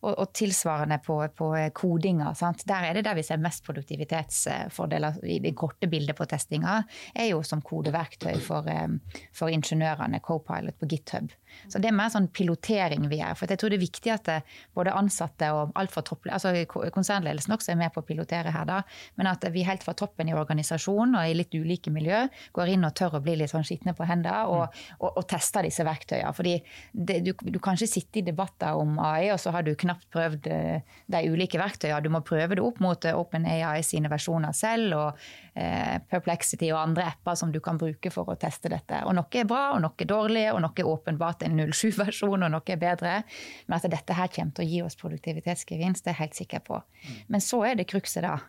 Og, 0.03 0.11
og 0.11 0.31
tilsvarende 0.35 0.99
på, 1.05 1.19
på 1.35 1.49
kodinga. 1.75 2.33
Sant? 2.37 2.65
Der 2.69 2.89
er 2.89 2.97
det 2.97 3.05
der 3.07 3.17
vi 3.17 3.25
ser 3.25 3.41
mest 3.41 3.65
produktivitetsfordeler 3.67 5.21
i 5.29 5.39
det 5.43 5.55
korte 5.57 5.89
bildet 5.91 6.17
på 6.17 6.27
testinga, 6.29 6.81
er 7.15 7.31
jo 7.31 7.43
som 7.45 7.63
kodeverktøy 7.65 8.39
for, 8.43 8.67
eh, 8.69 8.87
for 9.35 9.53
ingeniørene, 9.53 10.21
Copilot 10.23 10.77
på 10.79 10.89
GitHub. 10.89 11.31
Så 11.67 11.79
det 11.81 11.89
er 11.89 11.95
mer 11.97 12.11
sånn 12.13 12.29
pilotering 12.33 13.07
vi 13.09 13.19
gjør. 13.19 13.37
For 13.37 13.51
jeg 13.51 13.61
tror 13.61 13.73
det 13.73 13.79
er 13.79 13.85
viktig 13.85 14.11
at 14.13 14.29
både 14.77 14.93
ansatte 14.95 15.49
og 15.55 15.73
alt 15.79 15.93
fra 15.93 16.03
topp, 16.05 16.27
altså 16.31 16.53
konsernledelsen 16.67 17.55
også 17.55 17.73
er 17.73 17.79
med 17.79 17.93
på 17.93 18.03
å 18.03 18.07
pilotere 18.07 18.53
her, 18.53 18.67
da. 18.69 18.79
Men 19.19 19.31
at 19.31 19.45
vi 19.53 19.65
helt 19.67 19.83
fra 19.85 19.95
toppen 19.97 20.29
i 20.29 20.35
organisasjonen 20.37 21.17
og 21.19 21.29
i 21.29 21.37
litt 21.37 21.55
ulike 21.55 21.93
miljø 21.93 22.25
går 22.55 22.73
inn 22.73 22.87
og 22.87 22.95
tør 22.97 23.19
å 23.19 23.23
bli 23.25 23.37
litt 23.39 23.53
sånn 23.53 23.65
skitne 23.67 23.95
på 23.97 24.07
hendene 24.09 24.45
og, 24.49 24.65
mm. 24.69 24.99
og, 24.99 25.09
og, 25.11 25.23
tester 25.29 25.65
disse 25.67 25.85
verktøyene. 25.85 26.33
Fordi 26.35 26.55
det, 26.93 27.19
du, 27.25 27.33
du, 27.33 27.59
kan 27.61 27.77
ikke 27.77 27.91
sitte 27.91 28.21
i 28.21 28.25
debatter 28.25 28.77
om 28.79 28.88
AI, 28.97 29.29
og 29.33 29.39
så 29.41 29.53
har 29.53 29.65
du 29.65 29.73
knapt 29.77 30.07
prøvd 30.13 30.47
eh, 30.49 30.97
de 31.11 31.21
ulike 31.29 31.59
verktøyene. 31.61 32.01
Du 32.05 32.09
må 32.13 32.23
prøve 32.25 32.57
det 32.57 32.63
opp 32.63 32.81
mot 32.83 33.05
eh, 33.05 33.17
OpenAI 33.17 33.83
sine 33.85 34.11
versjoner 34.11 34.55
selv, 34.57 34.95
og 34.97 35.59
eh, 35.59 35.99
Perplexity 36.09 36.71
og 36.73 36.81
andre 36.81 37.09
apper 37.11 37.37
som 37.39 37.53
du 37.53 37.59
kan 37.63 37.79
bruke 37.81 38.11
for 38.13 38.31
å 38.31 38.37
teste 38.39 38.71
dette. 38.73 39.03
Og 39.05 39.15
noe 39.17 39.41
er 39.41 39.49
bra, 39.49 39.69
og 39.75 39.83
noe 39.85 39.93
er 39.99 40.09
dårlig, 40.09 40.45
og 40.53 40.63
noe 40.65 40.73
er 40.79 40.91
åpenbart 40.91 41.45
en 41.47 41.59
07-versjon 41.69 42.47
og 42.47 42.53
noe 42.55 42.63
er 42.73 42.81
bedre. 42.81 43.17
Men 43.67 43.79
at 43.79 43.89
dette 43.91 44.17
her 44.17 44.31
kommer 44.33 44.57
til 44.57 44.65
å 44.65 44.71
gi 44.73 44.85
oss 44.85 44.99
produktivitetsgevinst, 44.99 46.05
det 46.05 46.13
er 46.13 46.17
jeg 46.17 46.23
helt 46.23 46.39
sikker 46.43 46.65
på. 46.65 46.81
Men 47.27 47.43
så 47.43 47.61
er 47.69 47.77
det 47.79 47.89
krukset, 47.91 48.25
da. 48.25 48.39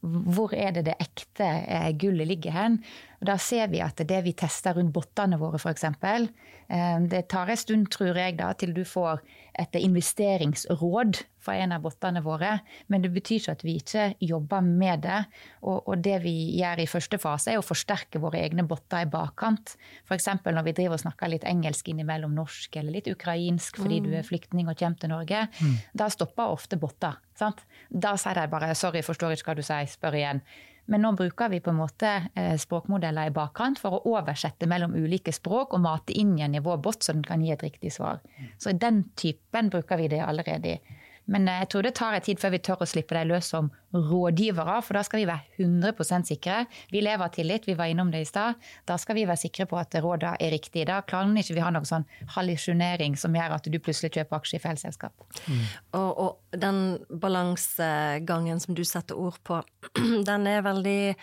Hvor 0.00 0.54
er 0.56 0.72
det 0.72 0.86
det 0.86 0.96
ekte 1.02 1.44
eh, 1.44 1.90
gullet 2.00 2.28
ligger 2.30 2.54
hen? 2.56 2.78
Og 3.20 3.28
da 3.28 3.36
ser 3.36 3.68
vi 3.68 3.82
at 3.84 4.00
det 4.00 4.22
vi 4.24 4.32
tester 4.32 4.78
rundt 4.78 4.94
bottene 4.96 5.36
våre, 5.40 5.60
f.eks. 5.60 5.84
Eh, 5.84 6.96
det 7.12 7.26
tar 7.28 7.52
en 7.52 7.60
stund, 7.60 7.90
tror 7.92 8.16
jeg, 8.16 8.38
da, 8.38 8.48
til 8.56 8.72
du 8.72 8.80
får 8.88 9.20
et 9.60 9.76
investeringsråd 9.76 11.20
fra 11.44 11.56
en 11.60 11.74
av 11.76 11.84
bottene 11.84 12.22
våre. 12.24 12.54
Men 12.88 13.04
det 13.04 13.12
betyr 13.12 13.42
ikke 13.42 13.56
at 13.58 13.64
vi 13.66 13.76
ikke 13.80 14.06
jobber 14.24 14.64
med 14.64 15.04
det. 15.04 15.20
Og, 15.60 15.82
og 15.84 16.00
det 16.00 16.16
vi 16.24 16.34
gjør 16.56 16.80
i 16.80 16.88
første 16.88 17.20
fase, 17.20 17.52
er 17.52 17.60
å 17.60 17.66
forsterke 17.66 18.22
våre 18.22 18.40
egne 18.40 18.64
botter 18.68 19.04
i 19.04 19.10
bakkant. 19.10 19.76
F.eks. 20.08 20.30
når 20.46 20.64
vi 20.70 20.76
driver 20.80 20.96
og 20.96 21.04
snakker 21.04 21.34
litt 21.34 21.48
engelsk 21.48 21.92
innimellom 21.92 22.32
norsk 22.40 22.80
eller 22.80 22.96
litt 22.96 23.12
ukrainsk 23.12 23.82
fordi 23.82 24.00
mm. 24.00 24.06
du 24.06 24.16
er 24.16 24.24
flyktning 24.24 24.70
og 24.70 24.80
kommer 24.80 25.00
til 25.02 25.12
Norge. 25.12 25.44
Mm. 25.60 25.76
Da 25.92 26.08
stopper 26.12 26.56
ofte 26.56 26.80
botter. 26.80 27.20
Sant? 27.40 27.64
Da 27.90 28.16
sier 28.20 28.36
de 28.36 28.48
bare 28.52 28.74
'sorry, 28.74 29.02
forstår 29.02 29.36
ikke 29.36 29.52
hva 29.52 29.56
du 29.56 29.64
sier', 29.64 29.88
spør 29.88 30.18
igjen. 30.18 30.42
Men 30.90 31.04
nå 31.04 31.12
bruker 31.14 31.50
vi 31.52 31.60
på 31.62 31.70
en 31.70 31.78
måte 31.78 32.08
eh, 32.34 32.56
språkmodeller 32.58 33.30
i 33.30 33.34
bakkant 33.34 33.78
for 33.78 33.94
å 33.94 34.14
oversette 34.16 34.66
mellom 34.66 34.96
ulike 34.98 35.32
språk 35.32 35.76
og 35.76 35.84
mate 35.84 36.16
inn 36.18 36.32
igjen 36.38 36.56
i 36.58 36.62
vår 36.64 36.80
bot, 36.82 37.04
så 37.04 37.14
den 37.14 37.22
kan 37.26 37.44
gi 37.44 37.52
et 37.54 37.62
riktig 37.62 37.92
svar. 37.94 38.18
Så 38.58 38.72
i 38.72 38.80
den 38.80 39.04
typen 39.14 39.70
bruker 39.70 40.00
vi 40.00 40.08
det 40.10 40.24
allerede 40.24 40.74
i. 40.74 40.96
Men 41.30 41.48
eh, 41.48 41.60
jeg 41.62 41.70
tror 41.72 41.86
det 41.86 41.94
tar 41.98 42.16
en 42.16 42.24
tid 42.24 42.40
før 42.42 42.54
vi 42.54 42.62
tør 42.66 42.84
å 42.84 42.88
slippe 42.88 43.16
deg 43.16 43.28
løs 43.30 43.50
som 43.52 43.70
rådgivere, 43.94 44.76
for 44.86 44.98
da 44.98 45.02
skal 45.06 45.22
vi 45.22 45.28
være 45.30 45.64
100% 45.64 46.30
sikre. 46.30 46.64
Vi 46.92 47.02
lever 47.02 47.26
av 47.26 47.34
tillit, 47.34 47.66
vi 47.66 47.76
var 47.78 47.90
innom 47.90 48.12
det 48.12 48.22
i 48.24 48.28
stad. 48.28 48.58
Da 48.86 48.98
skal 49.00 49.18
vi 49.18 49.26
være 49.28 49.42
sikre 49.42 49.66
på 49.70 49.78
at 49.80 49.94
rådene 50.02 50.36
er 50.42 50.54
riktige. 50.54 50.88
Da 50.90 51.00
klarer 51.06 51.38
ikke 51.40 51.56
vi 51.58 51.64
ha 51.64 51.72
noen 51.74 51.88
sånn 51.88 52.06
hallisjonering 52.36 53.16
som 53.18 53.34
gjør 53.36 53.56
at 53.58 53.70
du 53.70 53.78
plutselig 53.78 54.12
kjøper 54.16 54.40
aksjer 54.40 54.60
i 54.60 54.64
feil 54.64 54.80
selskap. 54.80 55.26
Mm. 55.46 55.64
Og, 55.98 56.10
og, 56.10 56.36
den 56.50 56.98
balansegangen 57.22 58.58
som 58.62 58.74
du 58.74 58.82
setter 58.86 59.18
ord 59.18 59.38
på, 59.46 59.60
den 60.28 60.50
er 60.50 60.66
veldig 60.66 61.14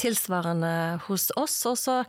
tilsvarende 0.00 0.74
hos 1.06 1.30
oss. 1.38 1.60
Og 1.70 1.78
så 1.78 2.00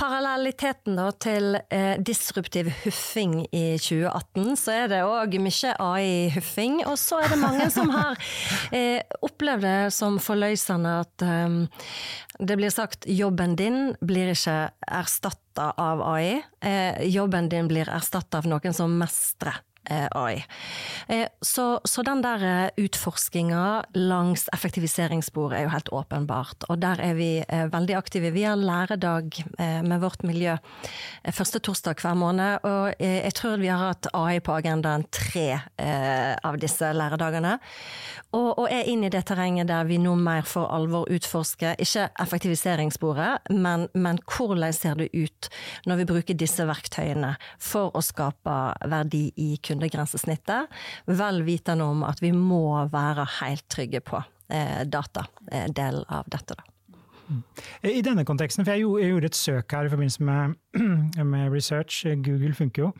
parallelliteten 0.00 0.96
da 0.96 1.10
til 1.20 1.58
eh, 1.68 1.98
disruptiv 2.00 2.70
huffing 2.84 3.42
i 3.52 3.76
2018, 3.76 4.56
så 4.56 4.74
er 4.74 4.90
det 4.92 5.00
òg 5.04 5.36
mye 5.42 5.74
AI-huffing. 5.76 6.80
Og 6.88 6.96
så 7.00 7.20
er 7.20 7.32
det 7.34 7.40
mange 7.42 7.68
som 7.72 7.92
har 7.92 8.16
eh, 8.76 9.02
opplevd 9.20 9.66
det 9.66 9.78
som 9.96 10.18
forløsende 10.22 10.96
at 11.04 11.26
eh, 11.26 11.58
det 12.40 12.56
blir 12.56 12.72
sagt 12.72 13.08
jobben 13.10 13.56
din 13.60 13.80
blir 14.00 14.32
ikke 14.32 14.58
erstatta 14.88 15.72
av 15.76 16.04
AI. 16.14 16.40
Eh, 16.64 17.02
jobben 17.12 17.50
din 17.52 17.68
blir 17.68 17.90
erstatta 17.92 18.40
av 18.40 18.48
noen 18.48 18.76
som 18.76 18.96
mestrer 19.00 19.60
AI. 19.88 20.44
Eh, 21.08 21.26
så, 21.40 21.80
så, 21.84 22.02
den 22.06 22.22
der 22.24 22.44
eh, 22.44 22.84
utforskinga 22.84 23.84
langs 23.96 24.48
effektiviseringsspor 24.54 25.54
er 25.56 25.64
jo 25.66 25.72
helt 25.74 25.92
åpenbart, 25.94 26.68
og 26.68 26.80
der 26.82 27.00
er 27.02 27.14
vi 27.18 27.30
veldig 27.48 27.96
aktive. 27.96 28.32
Vi 28.34 28.44
har 28.46 28.60
læredag 28.60 29.32
med 29.58 30.00
vårt 30.00 30.22
miljø 30.26 30.56
første 31.32 31.58
torsdag 31.58 32.00
hver 32.02 32.14
måned, 32.18 32.64
og 32.64 32.94
jeg 33.00 33.32
tror 33.36 33.60
vi 33.60 33.70
har 33.70 33.82
hatt 33.90 34.08
AI 34.16 34.40
på 34.44 34.54
agendaen 34.54 35.04
tre 35.12 35.60
av 35.78 36.58
disse 36.60 36.92
læredagene. 36.94 37.56
Og, 38.36 38.58
og 38.62 38.66
er 38.70 38.86
inn 38.86 39.02
i 39.02 39.10
det 39.10 39.24
terrenget 39.26 39.68
der 39.70 39.88
vi 39.88 39.98
nå 39.98 40.12
mer 40.18 40.44
for 40.46 40.70
alvor 40.70 41.08
utforsker, 41.10 41.74
ikke 41.82 42.08
effektiviseringssporet, 42.22 43.50
men, 43.50 43.88
men 43.94 44.20
hvordan 44.30 44.74
ser 44.76 45.00
det 45.00 45.10
ut 45.14 45.50
når 45.88 46.02
vi 46.02 46.08
bruker 46.12 46.38
disse 46.38 46.66
verktøyene 46.68 47.34
for 47.58 47.90
å 47.96 48.02
skape 48.04 48.56
verdi 48.90 49.24
i 49.40 49.50
kundegrensesnittet, 49.70 50.82
vel 51.06 51.40
vitende 51.46 51.86
om 51.86 52.04
at 52.06 52.20
vi 52.22 52.34
må 52.36 52.82
være 52.92 53.26
helt 53.40 53.66
trygge 53.72 54.02
på 54.04 54.20
data, 54.50 54.84
datadelen 54.90 56.04
eh, 56.04 56.18
av 56.18 56.28
dette. 56.30 56.58
da. 56.58 56.66
I 57.86 58.02
denne 58.02 58.24
konteksten, 58.26 58.66
for 58.66 58.74
jeg 58.74 58.82
gjorde 58.82 59.30
et 59.30 59.38
søk 59.38 59.76
her 59.76 59.86
i 59.86 59.92
forbindelse 59.92 60.24
med, 60.26 60.56
med 61.32 61.52
research, 61.54 62.02
Google 62.24 62.54
funker 62.58 62.88
jo 62.88 62.92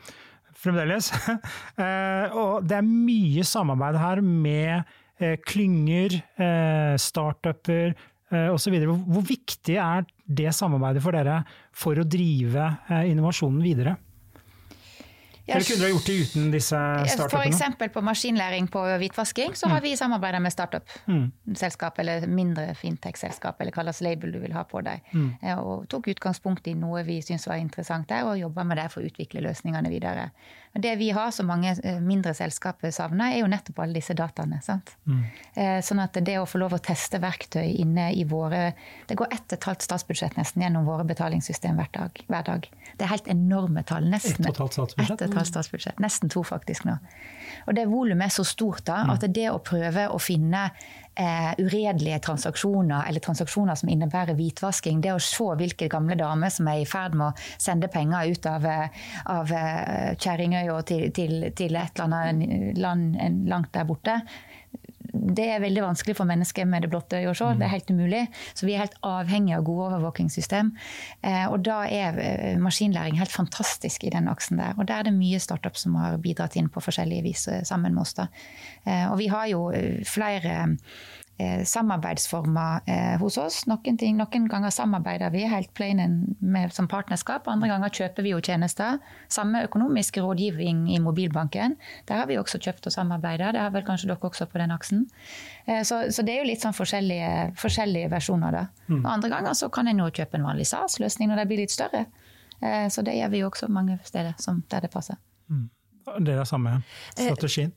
fremdeles, 0.61 1.09
eh, 1.81 2.33
og 2.37 2.67
det 2.69 2.75
er 2.77 2.85
mye 2.85 3.43
samarbeid 3.47 3.97
her 3.97 4.21
med 4.23 4.89
Eh, 5.21 5.37
klynger, 5.45 6.15
eh, 6.41 6.95
startuper 6.97 7.93
eh, 8.31 8.49
osv. 8.49 8.73
Hvor 8.89 9.25
viktig 9.27 9.75
er 9.77 10.07
det 10.25 10.53
samarbeidet 10.57 11.03
for 11.03 11.13
dere 11.13 11.41
for 11.73 11.99
å 11.99 12.07
drive 12.07 12.71
innovasjonen 13.05 13.61
videre? 13.61 13.97
Eller 15.51 15.67
kunne 15.67 15.83
dere 15.83 15.93
gjort 15.93 16.07
det 16.09 16.15
uten 16.25 16.47
disse 16.53 16.79
startupene? 17.15 17.57
F.eks. 17.57 17.93
på 17.93 18.03
maskinlæring 18.05 18.69
på 18.71 18.83
hvitvasking, 19.03 19.55
så 19.59 19.69
har 19.71 19.83
vi 19.83 19.93
samarbeida 19.99 20.39
med 20.39 20.53
startup-selskap, 20.53 21.97
mm. 21.97 22.01
eller 22.03 22.27
mindre 22.27 22.67
fintech-selskap, 22.79 23.61
eller 23.61 23.75
hva 23.75 23.85
slags 23.87 24.01
label 24.05 24.33
du 24.35 24.39
vil 24.43 24.55
ha 24.55 24.63
på 24.67 24.83
deg. 24.85 25.05
Mm. 25.13 25.29
Og 25.61 25.87
tok 25.91 26.11
utgangspunkt 26.15 26.67
i 26.71 26.75
noe 26.77 27.03
vi 27.07 27.19
syntes 27.25 27.49
var 27.49 27.61
interessant 27.61 28.09
der, 28.09 28.25
og 28.27 28.39
jobba 28.39 28.65
med 28.67 28.81
det 28.81 28.89
for 28.93 29.03
å 29.03 29.11
utvikle 29.11 29.43
løsningene 29.47 29.91
videre. 29.91 30.29
Men 30.73 30.81
det 30.81 30.95
vi 30.95 31.09
har, 31.11 31.31
som 31.31 31.47
mange 31.47 31.73
eh, 31.83 31.99
mindre 31.99 32.33
selskaper 32.33 32.93
savner, 32.95 33.33
er 33.33 33.41
jo 33.41 33.49
nettopp 33.51 33.81
alle 33.83 33.99
disse 33.99 34.15
dataene. 34.15 34.61
sant? 34.63 34.93
Mm. 35.03 35.23
Eh, 35.53 35.79
sånn 35.83 35.99
at 35.99 36.15
det 36.23 36.37
å 36.39 36.45
få 36.47 36.61
lov 36.61 36.77
å 36.77 36.79
teste 36.83 37.19
verktøy 37.19 37.73
inne 37.83 38.11
i 38.15 38.23
våre 38.27 38.71
Det 39.07 39.17
går 39.19 39.33
ett 39.35 39.51
og 39.51 39.57
et 39.57 39.67
halvt 39.67 39.83
statsbudsjett 39.83 40.37
nesten 40.39 40.63
gjennom 40.63 40.87
våre 40.87 41.03
betalingssystem 41.07 41.75
hver 41.75 41.91
dag. 41.91 42.23
Hver 42.27 42.47
dag. 42.47 42.69
Det 42.95 43.03
er 43.03 43.11
helt 43.11 43.27
enorme 43.27 43.83
tall. 43.83 44.07
Nesten 44.07 44.47
ett 44.47 44.47
og 44.47 44.53
et 44.53 44.63
halvt 44.63 44.79
statsbudsjett? 44.79 45.17
Et 45.19 45.27
og 45.27 45.27
et 45.27 45.39
halvt 45.41 45.51
statsbudsjett. 45.51 45.99
Nesten 46.03 46.31
to, 46.31 46.45
faktisk, 46.47 46.87
nå. 46.87 46.95
Og 47.67 47.75
det 47.75 47.85
volumet 47.91 48.29
er 48.29 48.35
så 48.39 48.47
stort 48.47 48.85
da, 48.87 49.03
at 49.11 49.27
det 49.27 49.49
å 49.51 49.59
prøve 49.59 50.07
å 50.07 50.19
finne 50.23 50.69
eh, 51.15 51.51
uredelige 51.57 52.19
transaksjoner, 52.19 53.05
eller 53.07 53.23
transaksjoner 53.23 53.75
som 53.75 53.89
innebærer 53.89 54.37
hvitvasking. 54.37 55.01
Det 55.01 55.13
å 55.15 55.21
se 55.23 55.49
hvilke 55.59 55.89
gamle 55.91 56.17
damer 56.19 56.53
som 56.53 56.69
er 56.71 56.83
i 56.83 56.87
ferd 56.89 57.17
med 57.17 57.31
å 57.31 57.51
sende 57.61 57.91
penger 57.91 58.31
ut 58.31 58.47
av, 58.49 58.65
eh, 58.65 59.03
av 59.33 59.51
eh, 59.51 60.13
Kjerringøya 60.21 60.79
til, 60.87 61.09
til, 61.15 61.37
til, 61.57 61.75
et 61.75 61.99
eller 61.99 62.31
annet 62.31 62.77
land 62.77 63.47
langt 63.49 63.73
der 63.73 63.87
borte 63.87 64.21
det 65.11 65.45
er 65.53 65.63
veldig 65.63 65.83
vanskelig 65.83 66.15
for 66.15 66.29
mennesker 66.29 66.67
med 66.69 66.85
det 66.85 66.89
blotte 66.91 67.19
øyet 67.19 67.31
å 67.33 67.35
se. 67.35 67.49
Det 67.59 67.65
er 67.67 67.73
helt 67.73 67.91
umulig. 67.91 68.21
Så 68.55 68.67
vi 68.67 68.75
er 68.75 68.85
helt 68.85 68.97
avhengig 69.05 69.55
av 69.57 69.65
gode 69.67 69.89
overvåkingssystem. 69.89 70.71
Eh, 71.27 71.45
og 71.51 71.59
da 71.67 71.81
er 71.91 72.19
eh, 72.23 72.59
maskinlæring 72.61 73.19
helt 73.19 73.33
fantastisk 73.33 74.05
i 74.07 74.13
den 74.13 74.29
aksen 74.31 74.61
der. 74.61 74.77
Og 74.77 74.87
der 74.87 75.01
er 75.01 75.09
det 75.09 75.15
mye 75.17 75.41
startup 75.43 75.79
som 75.79 75.97
har 75.99 76.19
bidratt 76.23 76.55
inn 76.59 76.71
på 76.71 76.83
forskjellige 76.83 77.27
vis 77.27 77.47
eh, 77.51 77.65
sammen 77.67 77.95
med 77.95 78.05
oss. 78.05 78.15
da. 78.17 78.29
Og 79.11 79.17
vi 79.19 79.27
har 79.29 79.45
jo 79.51 79.67
flere 80.07 80.53
samarbeidsformer 81.65 82.81
eh, 82.85 83.19
hos 83.19 83.37
oss. 83.37 83.61
Noen, 83.69 83.97
ting, 83.97 84.17
noen, 84.19 84.47
ganger 84.51 84.73
samarbeider 84.73 85.31
vi 85.33 85.45
helt 85.49 85.71
plain 85.77 86.01
med, 86.39 86.73
som 86.75 86.87
partnerskap, 86.91 87.47
andre 87.49 87.71
ganger 87.71 87.93
kjøper 88.01 88.25
vi 88.25 88.33
jo 88.33 88.41
tjenester. 88.43 88.99
Samme 89.31 89.63
økonomisk 89.65 90.19
rådgivning 90.21 90.83
i 90.93 90.99
mobilbanken. 91.01 91.77
Der 92.09 92.21
har 92.21 92.29
vi 92.29 92.37
også 92.37 92.61
kjøpt 92.61 92.91
og 92.91 92.95
samarbeida. 92.95 93.51
Det 93.55 93.63
har 93.63 93.73
vel 93.73 93.85
kanskje 93.87 94.11
dere 94.11 94.31
også 94.31 94.47
på 94.51 94.61
den 94.61 94.75
aksen. 94.75 95.07
Eh, 95.65 95.81
så, 95.87 96.03
så, 96.11 96.25
det 96.25 96.35
er 96.35 96.43
jo 96.43 96.49
litt 96.51 96.65
sånn 96.65 96.77
forskjellige, 96.77 97.51
forskjellige 97.61 98.11
versjoner, 98.13 98.57
da. 98.59 98.65
Mm. 98.91 99.03
Andre 99.15 99.33
ganger 99.33 99.57
så 99.57 99.71
kan 99.73 99.89
en 99.89 100.03
jo 100.03 100.11
kjøpe 100.11 100.37
en 100.37 100.47
vanlig 100.51 100.69
SAS-løsning 100.69 101.31
når 101.31 101.43
de 101.43 101.49
blir 101.49 101.63
litt 101.63 101.73
større. 101.73 102.05
Eh, 102.61 102.87
så 102.93 103.01
det 103.05 103.17
gjør 103.17 103.33
vi 103.33 103.41
jo 103.43 103.49
også 103.49 103.71
mange 103.71 103.99
steder 104.05 104.37
der 104.69 104.85
det 104.85 104.93
passer. 104.93 105.17
Mm. 105.49 105.69
Det 106.05 106.33
er 106.33 106.41
det 106.41 106.49
samme 106.49 106.81
strategien? 107.15 107.73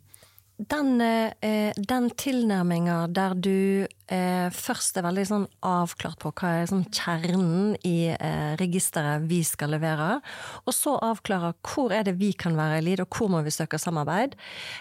Den, 0.57 1.01
eh, 1.01 1.73
den 1.89 2.11
tilnærminga 2.11 3.07
der 3.07 3.35
du 3.35 3.87
eh, 4.13 4.49
først 4.55 4.99
er 4.99 5.07
veldig 5.07 5.25
sånn 5.29 5.47
avklart 5.65 6.21
på 6.23 6.33
hva 6.37 6.53
er 6.61 6.69
sånn 6.71 6.85
kjernen 6.93 7.75
i 7.87 8.11
eh, 8.13 8.55
registeret 8.61 9.25
vi 9.29 9.41
skal 9.47 9.75
levere, 9.75 10.19
og 10.65 10.77
så 10.77 10.97
avklare 11.05 11.55
hvor 11.65 11.95
er 11.95 12.07
det 12.07 12.17
vi 12.21 12.33
kan 12.37 12.57
være 12.59 12.81
i 12.81 12.85
lid, 12.89 13.03
og 13.05 13.15
hvor 13.15 13.31
må 13.33 13.43
vi 13.45 13.53
søke 13.55 13.79
samarbeid. 13.81 14.37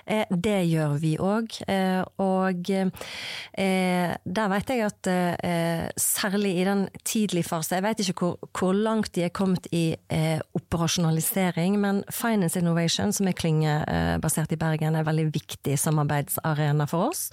Eh, 0.06 0.26
det 0.30 0.60
gjør 0.70 0.98
vi 1.02 1.14
òg. 1.22 1.58
Eh, 1.68 2.02
og 2.24 2.72
eh, 2.74 4.14
der 4.24 4.52
vet 4.54 4.74
jeg 4.74 4.86
at 4.88 5.10
særlig 6.00 6.54
i 6.60 6.66
den 6.66 6.84
tidlige 7.06 7.46
fase 7.48 7.76
Jeg 7.76 7.84
vet 7.84 8.02
ikke 8.02 8.26
hvor, 8.26 8.50
hvor 8.56 8.74
langt 8.76 9.14
de 9.16 9.26
er 9.26 9.34
kommet 9.34 9.68
i 9.72 9.96
operasjonalisering, 10.58 11.78
men 11.82 12.04
Finance 12.12 12.60
Innovation, 12.60 13.14
som 13.14 13.28
er 13.28 13.38
klyngebasert 13.38 14.54
i 14.54 14.60
Bergen, 14.60 14.96
er 14.96 15.08
veldig 15.08 15.30
viktig 15.34 15.78
samarbeidsarena 15.80 16.88
for 16.90 17.12
oss. 17.12 17.28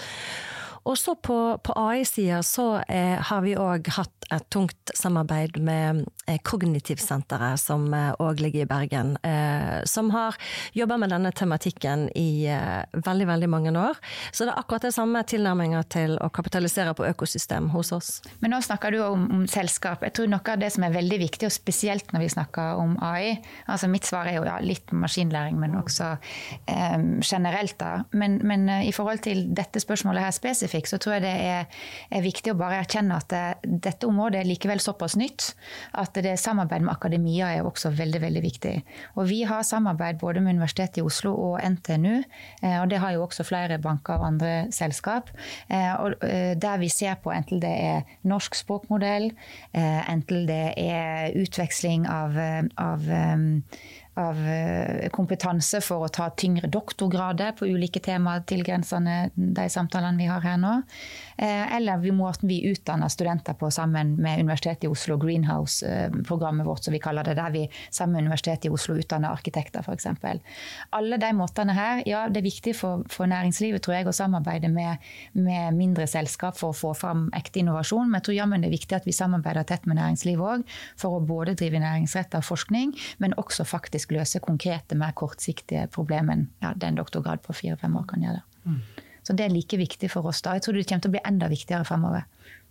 Og 0.88 0.98
så 0.98 1.14
på, 1.14 1.36
på 1.64 1.76
AI-sida 1.76 2.42
så 2.46 2.80
eh, 2.88 3.18
har 3.30 3.44
vi 3.44 3.56
òg 3.58 3.90
hatt 3.96 4.20
et 4.30 4.46
tungt 4.50 4.92
samarbeid 4.94 5.58
med 5.62 6.04
eh, 6.26 6.38
Kognitivsenteret, 6.46 7.58
som 7.60 7.88
òg 7.90 8.38
eh, 8.38 8.42
ligger 8.44 8.64
i 8.64 8.68
Bergen. 8.70 9.14
Eh, 9.26 9.82
som 9.90 10.10
har 10.14 10.38
jobba 10.76 10.98
med 11.02 11.12
denne 11.14 11.32
tematikken 11.34 12.06
i 12.18 12.46
veldig, 12.92 13.26
veldig 13.26 13.48
mange 13.50 13.72
år. 13.78 13.98
Så 14.32 14.46
det 14.46 14.54
er 14.54 14.60
akkurat 14.60 14.86
det 14.86 14.94
samme 14.94 15.22
tilnærminga 15.26 15.82
til 15.90 16.16
å 16.22 16.30
kapitalisere 16.34 16.94
på 16.96 17.06
økosystem 17.08 17.70
hos 17.74 17.92
oss. 17.96 18.10
Men 18.42 18.54
nå 18.54 18.60
snakker 18.64 18.94
du 18.94 19.00
om, 19.04 19.26
om, 19.40 19.44
selskap. 19.50 20.04
Jeg 20.06 20.14
tror 20.16 20.30
noe 20.30 20.54
av 20.54 20.62
det 20.62 20.70
som 20.74 20.86
er 20.86 20.94
veldig 20.94 21.20
viktig, 21.24 21.48
og 21.48 21.54
spesielt 21.54 22.14
når 22.14 22.26
vi 22.26 22.32
snakker 22.36 22.80
om 22.80 22.96
AI 23.04 23.38
altså 23.70 23.88
Mitt 23.90 24.06
svar 24.06 24.28
er 24.30 24.38
jo 24.38 24.44
ja, 24.46 24.56
litt 24.62 24.92
maskinlæring, 24.94 25.56
men 25.58 25.74
også 25.78 26.12
eh, 26.70 26.98
generelt. 27.26 27.76
da. 27.80 28.04
Men, 28.14 28.38
men 28.46 28.68
i 28.86 28.92
forhold 28.94 29.24
til 29.26 29.48
dette 29.56 29.82
spørsmålet 29.82 30.28
her 30.28 30.34
spesifikt, 30.34 30.69
spesifikk, 30.70 30.88
så 30.90 30.98
tror 30.98 31.16
jeg 31.16 31.24
det 31.24 31.34
er, 31.34 31.66
er 32.10 32.24
viktig 32.24 32.52
å 32.52 32.58
bare 32.58 32.80
erkjenne 32.84 33.18
at 33.18 33.28
det, 33.30 33.80
dette 33.86 34.08
området 34.08 34.40
er 34.40 34.48
likevel 34.48 34.80
såpass 34.80 35.16
nytt 35.18 35.52
at 35.98 36.14
det 36.14 36.36
samarbeid 36.40 36.84
med 36.84 36.94
akademia 36.94 37.50
er 37.56 37.66
også 37.66 37.92
veldig 37.96 38.20
veldig 38.22 38.42
viktig. 38.42 38.74
Og 39.16 39.28
Vi 39.30 39.42
har 39.44 39.62
samarbeid 39.66 40.18
både 40.20 40.40
med 40.40 40.56
Universitetet 40.56 41.00
i 41.00 41.04
Oslo 41.04 41.34
og 41.34 41.60
NTNU, 41.62 42.22
eh, 42.62 42.78
og 42.80 42.88
det 42.90 43.00
har 43.02 43.14
jo 43.14 43.24
også 43.26 43.46
flere 43.46 43.78
banker 43.78 44.18
og 44.18 44.26
andre 44.26 44.52
selskap. 44.72 45.30
Eh, 45.68 45.92
og 46.00 46.16
eh, 46.26 46.54
der 46.58 46.78
vi 46.78 46.88
ser 46.88 47.18
på 47.22 47.32
enten 47.34 47.60
det 47.60 47.70
er 47.70 48.02
norsk 48.24 48.54
språkmodell, 48.54 49.30
enten 49.72 50.46
det 50.48 50.74
er 50.78 51.34
utveksling 51.38 52.06
av, 52.08 52.36
av 52.80 53.06
av 54.18 54.38
eh, 54.42 55.08
kompetanse 55.14 55.80
for 55.84 56.06
å 56.06 56.12
ta 56.12 56.30
tyngre 56.34 56.70
doktorgrader 56.72 57.54
på 57.58 57.68
ulike 57.70 58.02
temaer 58.04 58.42
tilgrensende 58.48 59.30
de 59.34 59.68
samtalene 59.70 60.18
vi 60.18 60.30
har 60.30 60.42
her 60.44 60.58
nå. 60.60 60.76
Eller 61.40 61.90
eller 61.90 62.12
måten 62.12 62.48
vi 62.48 62.66
utdanner 62.70 63.08
studenter 63.08 63.54
på 63.54 63.70
sammen 63.70 64.14
med 64.16 64.40
Universitetet 64.40 64.84
i 64.84 64.88
Oslo, 64.88 65.16
Greenhouse-programmet 65.16 66.66
vårt 66.66 66.84
som 66.84 66.92
vi 66.92 67.00
kaller 67.00 67.24
det, 67.24 67.34
der 67.34 67.50
vi 67.50 67.68
sammen 67.90 68.12
med 68.12 68.22
Universitetet 68.22 68.66
i 68.66 68.70
Oslo 68.70 68.96
utdanner 68.98 69.30
arkitekter 69.30 69.80
f.eks. 69.80 70.06
Alle 70.90 71.18
de 71.20 71.32
måtene 71.36 71.74
her, 71.76 72.02
ja 72.06 72.26
det 72.28 72.40
er 72.40 72.46
viktig 72.46 72.74
for, 72.76 73.04
for 73.10 73.30
næringslivet 73.30 73.82
tror 73.84 73.96
jeg, 73.96 74.08
å 74.08 74.14
samarbeide 74.16 74.70
med, 74.72 75.02
med, 75.32 75.74
mindre 75.76 76.06
selskap 76.10 76.58
for 76.58 76.72
å 76.72 76.76
få 76.76 76.94
fram 76.94 77.28
ekte 77.36 77.62
innovasjon, 77.62 78.08
men 78.08 78.20
jeg 78.20 78.28
tror 78.28 78.38
jammen 78.38 78.64
det 78.64 78.70
er 78.70 78.76
viktig 78.76 78.98
at 78.98 79.08
vi 79.08 79.16
samarbeider 79.16 79.66
tett 79.68 79.86
med 79.90 80.00
næringslivet 80.00 80.54
òg, 80.54 80.76
for 81.00 81.18
å 81.18 81.24
både 81.24 81.56
drive 81.58 81.82
næringsrettet 81.82 82.46
forskning, 82.46 82.94
men 83.22 83.36
også 83.40 83.66
faktisk 83.68 83.99
faktisk 84.00 84.16
løse 84.16 84.40
konkrete, 84.40 84.96
mer 84.96 85.12
kortsiktige 85.12 85.86
problemer 85.92 86.46
ja, 86.62 86.72
den 86.74 86.94
en 86.94 87.00
doktorgrad 87.00 87.42
på 87.42 87.52
fire-fem 87.52 87.96
år 87.96 88.06
kan 88.08 88.22
gjøre. 88.22 88.42
Mm. 88.64 88.80
Så 89.22 89.34
det 89.36 89.44
er 89.44 89.52
like 89.52 89.76
viktig 89.76 90.10
for 90.10 90.26
oss 90.26 90.40
da. 90.42 90.54
Jeg 90.56 90.64
tror 90.64 90.74
det 90.74 90.86
kommer 90.88 91.04
til 91.04 91.10
å 91.10 91.16
bli 91.16 91.26
enda 91.28 91.48
viktigere 91.50 91.84
fremover, 91.84 92.24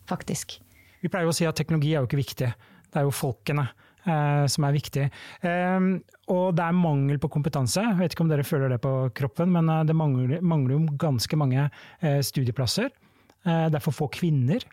faktisk. 0.09 0.59
Vi 1.01 1.09
pleier 1.09 1.29
å 1.29 1.35
si 1.35 1.45
at 1.45 1.55
teknologi 1.55 1.93
er 1.93 2.01
jo 2.01 2.09
ikke 2.09 2.19
viktig, 2.19 2.49
det 2.89 2.99
er 2.99 3.05
jo 3.05 3.13
folkene. 3.13 3.69
Eh, 4.09 4.45
som 4.47 4.63
er 4.63 4.71
viktig. 4.73 5.03
Eh, 5.43 5.87
og 6.31 6.45
det 6.55 6.63
er 6.63 6.73
mangel 6.73 7.19
på 7.19 7.29
kompetanse. 7.29 7.83
Jeg 7.83 7.97
vet 7.99 8.13
ikke 8.15 8.23
om 8.23 8.29
dere 8.31 8.45
føler 8.47 8.71
det 8.71 8.79
på 8.81 8.93
kroppen, 9.13 9.51
men 9.51 9.67
eh, 9.69 9.83
det 9.85 9.93
mangler, 9.93 10.39
mangler 10.39 10.77
jo 10.77 10.95
ganske 10.97 11.37
mange 11.37 11.65
eh, 11.67 12.21
studieplasser. 12.23 12.87
Eh, 13.43 13.65
det 13.67 13.75
er 13.75 13.83
for 13.83 13.93
få 13.93 14.07
kvinner 14.15 14.63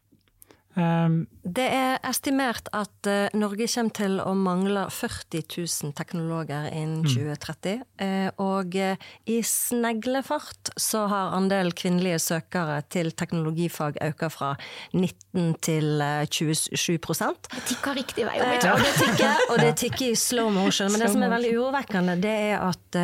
det 0.77 1.65
er 1.73 1.95
estimert 2.05 2.67
at 2.77 3.09
uh, 3.09 3.33
Norge 3.39 3.65
kommer 3.71 3.95
til 3.97 4.19
å 4.21 4.35
mangle 4.37 4.83
40 4.93 5.47
000 5.49 5.95
teknologer 5.97 6.67
innen 6.69 7.01
mm. 7.07 7.13
2030. 7.15 7.85
Uh, 7.97 8.29
og 8.45 8.77
uh, 8.77 9.07
i 9.25 9.39
sneglefart 9.41 10.75
så 10.77 11.07
har 11.09 11.33
andelen 11.37 11.73
kvinnelige 11.73 12.19
søkere 12.21 12.83
til 12.93 13.09
teknologifag 13.17 13.97
økt 14.05 14.27
fra 14.35 14.53
19 14.93 15.55
til 15.63 16.01
27% 16.33 17.49
Det 17.53 17.63
tikker 17.69 17.95
riktig 17.95 18.25
vei. 18.27 18.37
og, 18.41 18.81
det 18.83 18.93
tikker, 18.99 19.43
og 19.53 19.61
det 19.63 19.73
tikker 19.81 20.07
i 20.11 20.19
slow 20.19 20.51
motion. 20.53 20.91
Men 20.93 21.05
det 21.05 21.11
som 21.15 21.25
er 21.25 21.33
veldig 21.33 21.53
urovekkende, 21.57 22.17
det 22.21 22.35
er 22.51 22.65
at 22.65 23.01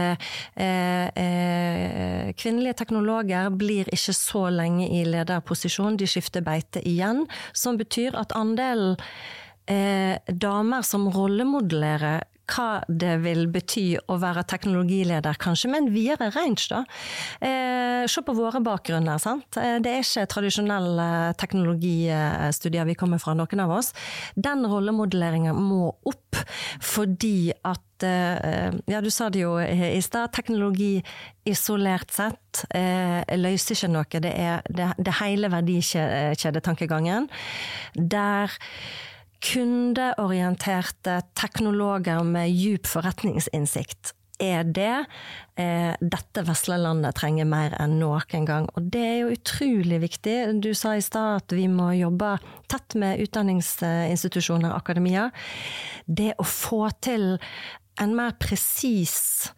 kvinnelige 2.42 2.76
teknologer 2.82 3.48
blir 3.54 3.88
ikke 3.92 4.14
så 4.16 4.46
lenge 4.52 4.88
i 4.92 5.04
lederposisjon. 5.08 5.96
De 6.00 6.08
skifter 6.10 6.44
beite 6.44 6.82
igjen 6.88 7.24
som 7.62 7.78
betyr 7.80 8.18
at 8.18 8.34
andelen 8.38 8.98
eh, 9.70 10.18
damer 10.26 10.82
som 10.86 11.08
rollemodellerer 11.14 12.26
hva 12.50 12.82
det 12.88 13.16
vil 13.22 13.46
bety 13.52 13.84
å 14.10 14.18
være 14.22 14.44
teknologileder, 14.50 15.38
kanskje 15.40 15.70
med 15.72 15.82
en 15.82 15.92
videre 15.94 16.30
range, 16.34 16.66
da. 16.72 16.82
Eh, 17.40 18.06
se 18.10 18.22
på 18.24 18.34
våre 18.36 18.62
bakgrunner, 18.64 19.20
sant. 19.22 19.58
Eh, 19.60 19.78
det 19.82 19.92
er 19.92 20.02
ikke 20.04 20.28
tradisjonelle 20.34 21.08
teknologistudier 21.40 22.88
vi 22.88 22.98
kommer 22.98 23.22
fra, 23.22 23.36
noen 23.38 23.64
av 23.64 23.76
oss. 23.78 23.92
Den 24.34 24.66
rollemodelleringen 24.68 25.56
må 25.56 25.94
opp 26.08 26.42
fordi 26.82 27.52
at 27.68 28.06
eh, 28.06 28.72
ja, 28.90 29.00
du 29.04 29.10
sa 29.12 29.28
det 29.32 29.44
jo 29.44 29.54
i 29.60 30.00
stad, 30.04 30.32
teknologi 30.34 30.96
isolert 31.48 32.12
sett 32.14 32.64
eh, 32.74 33.22
løser 33.38 33.76
ikke 33.76 33.92
noe. 33.92 34.22
Det 34.22 34.32
er 34.32 34.66
det, 34.68 34.90
det 34.98 35.16
hele 35.20 35.50
verdikjedetankegangen. 35.52 37.28
Der 37.94 38.52
kundeorienterte 39.42 41.20
teknologer 41.38 42.22
med 42.26 42.50
djup 42.54 42.86
forretningsinnsikt 42.90 44.14
er 44.42 44.66
det 44.66 45.04
eh, 45.60 45.92
dette 46.00 46.44
vesle 46.46 46.78
landet 46.80 47.16
trenger 47.18 47.46
mer 47.48 47.76
enn 47.80 47.98
noen 48.00 48.46
gang. 48.48 48.66
Og 48.74 48.88
det 48.94 49.02
er 49.06 49.16
jo 49.20 49.36
utrolig 49.36 50.00
viktig. 50.02 50.36
Du 50.64 50.72
sa 50.78 50.96
i 50.96 51.04
stad 51.04 51.42
at 51.42 51.54
vi 51.56 51.68
må 51.70 51.92
jobbe 51.98 52.34
tett 52.72 52.96
med 52.98 53.22
utdanningsinstitusjoner, 53.22 54.72
og 54.72 54.80
akademia. 54.82 55.28
Det 56.06 56.32
å 56.38 56.46
få 56.48 56.88
til 57.04 57.36
en 58.00 58.16
mer 58.16 58.34
presis 58.40 59.52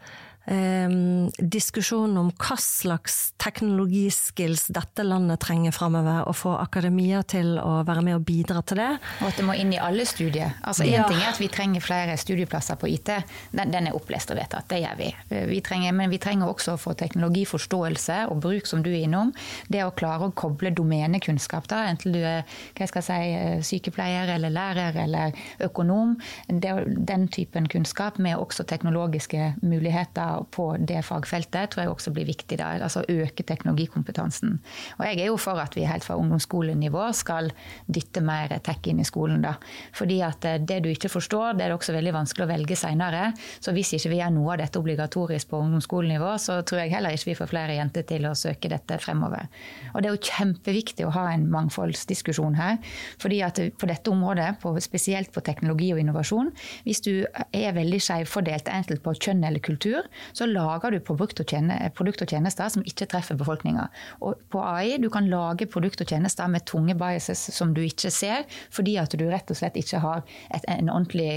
eh, 0.51 0.95
diskusjon 1.39 2.17
om 2.21 2.31
hva 2.33 2.57
slags 2.61 3.33
teknologiskills 3.43 4.67
dette 4.75 5.05
landet 5.07 5.43
trenger 5.45 5.75
framover, 5.75 6.25
og 6.29 6.37
få 6.39 6.55
akademia 6.59 7.23
til 7.29 7.57
å 7.61 7.83
være 7.87 8.05
med 8.05 8.19
og 8.19 8.27
bidra 8.29 8.63
til 8.67 8.81
det. 8.83 8.91
Og 9.21 9.29
at 9.31 9.41
det 9.41 9.47
må 9.47 9.57
inn 9.59 9.73
i 9.75 9.81
alle 9.81 10.07
studier. 10.09 10.57
Altså 10.63 10.87
Én 10.87 10.99
ja. 10.99 11.07
ting 11.09 11.21
er 11.23 11.33
at 11.33 11.41
vi 11.43 11.51
trenger 11.53 11.85
flere 11.85 12.17
studieplasser 12.21 12.79
på 12.81 12.91
IT, 12.93 13.13
den, 13.55 13.73
den 13.75 13.91
er 13.91 13.97
opplest 13.97 14.33
og 14.33 14.39
vedtatt, 14.41 14.69
det 14.71 14.83
gjør 14.85 15.01
vi. 15.01 15.11
vi 15.51 15.61
trenger, 15.65 15.95
men 15.97 16.13
vi 16.13 16.21
trenger 16.23 16.51
også 16.51 16.75
å 16.75 16.81
få 16.81 16.95
teknologiforståelse 16.99 18.21
og 18.33 18.43
bruk, 18.45 18.69
som 18.69 18.83
du 18.85 18.91
er 18.93 19.05
innom. 19.05 19.33
Det 19.69 19.85
å 19.85 19.93
klare 19.97 20.29
å 20.29 20.35
koble 20.37 20.73
domenekunnskap, 20.75 21.69
da, 21.71 21.85
enten 21.91 22.15
du 22.15 22.21
er 22.21 22.45
hva 22.77 22.89
skal 22.91 23.05
jeg 23.05 23.63
si, 23.65 23.75
sykepleier 23.75 24.35
eller 24.37 24.53
lærer 24.55 24.97
eller 25.05 25.35
økonom, 25.65 26.17
det, 26.49 26.75
den 27.09 27.29
typen 27.33 27.69
kunnskap 27.71 28.19
med 28.23 28.39
også 28.39 28.67
teknologiske 28.69 29.55
muligheter 29.63 30.34
på 30.43 30.67
det 30.79 31.03
fagfeltet 31.07 31.73
tror 31.73 31.85
jeg 31.85 31.93
også 31.93 32.13
blir 32.15 32.29
viktig. 32.29 32.59
Da, 32.61 32.73
altså 32.83 33.05
Øke 33.09 33.43
teknologikompetansen. 33.47 34.59
Og 34.99 35.05
Jeg 35.07 35.21
er 35.21 35.31
jo 35.31 35.37
for 35.41 35.61
at 35.61 35.77
vi 35.77 35.87
helt 35.89 36.05
fra 36.05 36.17
ungdomsskolenivå 36.21 37.07
skal 37.17 37.51
dytte 37.87 38.23
mer 38.25 38.53
tech 38.65 38.87
inn 38.91 39.01
i 39.01 39.07
skolen. 39.09 39.43
da. 39.43 39.55
Fordi 39.95 40.21
at 40.27 40.45
eh, 40.45 40.59
det 40.59 40.83
du 40.85 40.91
ikke 40.91 41.09
forstår, 41.13 41.55
det 41.55 41.67
er 41.67 41.73
det 41.73 41.79
også 41.79 41.97
veldig 41.97 42.15
vanskelig 42.15 42.47
å 42.47 42.51
velge 42.51 42.79
seinere. 42.79 43.33
Så 43.61 43.75
hvis 43.77 43.95
ikke 43.97 44.13
vi 44.15 44.21
gjør 44.21 44.35
noe 44.35 44.55
av 44.55 44.63
dette 44.65 44.81
obligatorisk 44.81 45.51
på 45.51 45.61
ungdomsskolenivå, 45.65 46.35
så 46.39 46.61
tror 46.63 46.85
jeg 46.85 46.95
heller 46.95 47.15
ikke 47.15 47.31
vi 47.33 47.39
får 47.39 47.51
flere 47.51 47.79
jenter 47.79 48.07
til 48.09 48.29
å 48.29 48.35
søke 48.39 48.71
dette 48.73 48.99
fremover. 49.03 49.49
Og 49.95 50.03
det 50.03 50.11
er 50.11 50.17
jo 50.17 50.33
kjempeviktig 50.33 51.07
å 51.07 51.15
ha 51.15 51.29
en 51.33 51.49
mangfoldsdiskusjon 51.53 52.59
her. 52.59 52.79
fordi 53.19 53.41
at 53.43 53.61
på 53.79 53.87
dette 53.89 54.11
området, 54.11 54.59
på, 54.63 54.75
spesielt 54.81 55.33
på 55.33 55.43
teknologi 55.45 55.93
og 55.95 56.01
innovasjon, 56.01 56.51
hvis 56.85 57.03
du 57.05 57.27
er 57.53 57.77
veldig 57.77 58.01
skjevfordelt 58.03 58.69
enten 58.73 59.01
på 59.03 59.15
kjønn 59.19 59.45
eller 59.45 59.63
kultur, 59.65 60.07
så 60.33 60.49
lager 60.49 60.95
du 60.95 61.01
produkt 61.05 61.43
og, 61.43 62.29
tjenester 62.29 62.71
som 62.73 62.85
ikke 62.87 63.09
treffer 63.11 63.39
befolkninga. 63.39 63.87
Og 64.25 64.41
på 64.53 64.63
AI 64.65 64.99
du 65.03 65.09
kan 65.13 65.29
lage 65.31 65.69
produkt 65.71 66.03
og 66.05 66.11
tjenester 66.11 66.49
med 66.51 66.67
tunge 66.69 66.97
biases 66.99 67.41
som 67.55 67.75
du 67.77 67.83
ikke 67.85 68.13
ser, 68.15 68.47
fordi 68.75 68.97
at 69.01 69.15
du 69.19 69.27
rett 69.31 69.51
og 69.51 69.59
slett 69.59 69.79
ikke 69.81 70.01
har 70.03 70.25
et, 70.55 70.65
en 70.71 70.91
ordentlig 70.93 71.31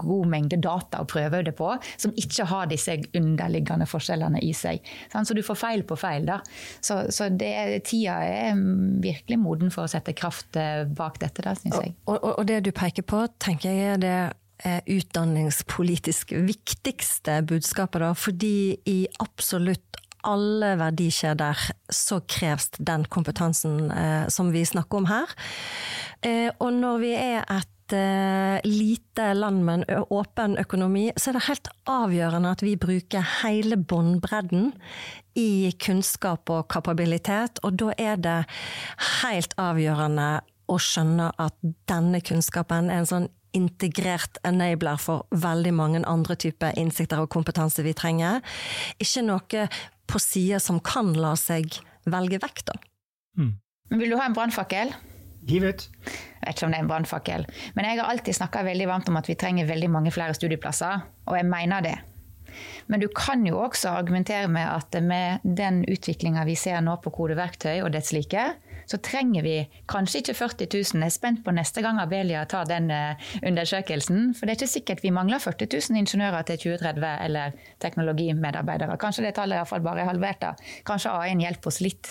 god 0.00 0.30
mengde 0.30 0.60
data 0.60 1.02
å 1.02 1.08
prøve 1.08 1.42
det 1.46 1.54
på, 1.58 1.72
som 2.00 2.14
ikke 2.18 2.46
har 2.50 2.70
disse 2.70 2.96
underliggende 3.16 3.88
forskjellene 3.90 4.42
i 4.44 4.52
seg. 4.56 4.84
Så 5.12 5.36
du 5.36 5.42
får 5.46 5.58
feil 5.60 5.84
på 5.86 5.98
feil. 6.00 6.26
da. 6.26 6.40
Så, 6.80 7.02
så 7.14 7.28
det, 7.30 7.84
tida 7.88 8.18
er 8.24 8.58
virkelig 9.02 9.38
moden 9.40 9.72
for 9.74 9.86
å 9.86 9.90
sette 9.90 10.14
kraft 10.16 10.58
eh, 10.58 10.84
bak 10.84 11.20
dette, 11.22 11.44
da, 11.44 11.54
syns 11.58 11.78
jeg. 11.80 11.94
Og, 12.06 12.16
og, 12.16 12.32
og 12.40 12.46
det 12.48 12.62
du 12.66 12.72
peker 12.76 13.06
på, 13.06 13.24
tenker 13.42 13.70
jeg 13.70 13.94
er 13.94 14.02
det 14.02 14.16
utdanningspolitisk 14.60 16.34
viktigste 16.36 17.38
budskapet, 17.48 18.02
da, 18.02 18.10
fordi 18.12 18.76
i 18.88 18.98
absolutt 19.22 19.90
alle 20.26 20.74
verdikjeder 20.80 21.58
så 21.92 22.20
kreves 22.28 22.70
den 22.78 23.04
kompetansen 23.08 23.90
eh, 23.90 24.28
som 24.28 24.52
vi 24.52 24.64
snakker 24.66 25.00
om 25.00 25.10
her. 25.10 25.32
Eh, 26.20 26.50
og 26.58 26.74
når 26.76 27.00
vi 27.02 27.12
er 27.16 27.44
et 27.44 27.94
eh, 27.96 28.58
lite 28.66 29.30
land 29.36 29.64
med 29.64 29.84
en 29.86 30.04
åpen 30.12 30.58
økonomi, 30.60 31.08
så 31.16 31.30
er 31.30 31.38
det 31.38 31.46
helt 31.48 31.72
avgjørende 31.88 32.52
at 32.52 32.64
vi 32.66 32.76
bruker 32.80 33.26
hele 33.40 33.80
båndbredden 33.80 34.72
i 35.40 35.72
kunnskap 35.80 36.50
og 36.52 36.68
kapabilitet, 36.72 37.62
og 37.64 37.80
da 37.80 37.94
er 37.96 38.20
det 38.20 38.38
helt 39.22 39.56
avgjørende 39.60 40.30
å 40.70 40.78
skjønne 40.78 41.32
at 41.40 41.56
denne 41.90 42.20
kunnskapen 42.22 42.90
er 42.90 43.02
en 43.02 43.08
sånn 43.08 43.30
integrert 43.56 44.40
enabler 44.46 45.00
for 45.00 45.26
veldig 45.30 45.72
mange 45.74 46.02
andre 46.08 46.36
typer 46.40 46.76
innsikter 46.80 47.22
og 47.22 47.30
kompetanse 47.32 47.84
vi 47.86 47.94
trenger. 47.96 48.40
Ikke 49.02 49.24
noe 49.26 49.66
på 50.10 50.22
sida 50.22 50.60
som 50.62 50.80
kan 50.82 51.12
la 51.18 51.36
seg 51.38 51.80
velge 52.10 52.40
vekk, 52.42 52.64
da. 52.70 52.76
Mm. 53.38 53.54
Vil 54.00 54.12
du 54.12 54.18
ha 54.18 54.26
en 54.26 54.36
brannfakkel? 54.36 54.92
Hiv 55.48 55.64
ut. 55.66 55.86
Jeg 56.04 56.44
vet 56.44 56.56
ikke 56.56 56.66
om 56.66 56.74
det 56.74 56.78
er 56.78 56.84
en 56.84 56.90
brannfakkel. 56.90 57.46
Men 57.76 57.88
jeg 57.88 58.00
har 58.00 58.12
alltid 58.12 58.36
snakka 58.36 58.62
veldig 58.66 58.86
varmt 58.90 59.10
om 59.10 59.18
at 59.20 59.28
vi 59.30 59.38
trenger 59.40 59.68
veldig 59.68 59.90
mange 59.92 60.12
flere 60.14 60.36
studieplasser, 60.36 61.04
og 61.26 61.36
jeg 61.38 61.48
mener 61.48 61.84
det. 61.84 61.96
Men 62.90 63.02
du 63.02 63.06
kan 63.14 63.44
jo 63.46 63.60
også 63.62 63.92
argumentere 63.94 64.48
med 64.50 64.66
at 64.66 64.96
med 65.02 65.44
den 65.44 65.84
utviklinga 65.88 66.44
vi 66.48 66.56
ser 66.58 66.80
nå 66.82 66.96
på 67.02 67.12
kodeverktøy 67.14 67.80
og 67.84 67.92
dets 67.94 68.12
like, 68.16 68.48
så 68.90 68.98
trenger 68.98 69.44
vi 69.46 69.54
kanskje 69.86 70.18
ikke 70.18 70.34
40 70.34 70.66
000. 70.72 71.02
Jeg 71.04 71.06
er 71.06 71.14
spent 71.14 71.44
på 71.46 71.52
neste 71.54 71.82
gang 71.84 72.00
Abelia 72.02 72.42
tar 72.50 72.66
den 72.66 72.88
eh, 72.90 73.28
undersøkelsen. 73.46 74.32
For 74.34 74.46
det 74.46 74.56
er 74.56 74.58
ikke 74.58 74.70
sikkert 74.72 75.04
vi 75.04 75.12
mangler 75.14 75.38
40 75.38 75.68
000 75.70 76.00
ingeniører 76.00 76.48
til 76.48 76.58
2030 76.64 77.12
eller 77.28 77.54
teknologimedarbeidere. 77.84 78.96
Kanskje 78.98 79.28
det 79.28 79.36
tallet 79.36 79.60
iallfall 79.60 79.84
bare 79.84 80.02
er 80.02 80.10
halvert. 80.10 80.40
da. 80.42 80.54
Kanskje 80.88 81.12
AI-en 81.14 81.44
hjelper 81.44 81.70
oss 81.70 81.78
litt. 81.84 82.10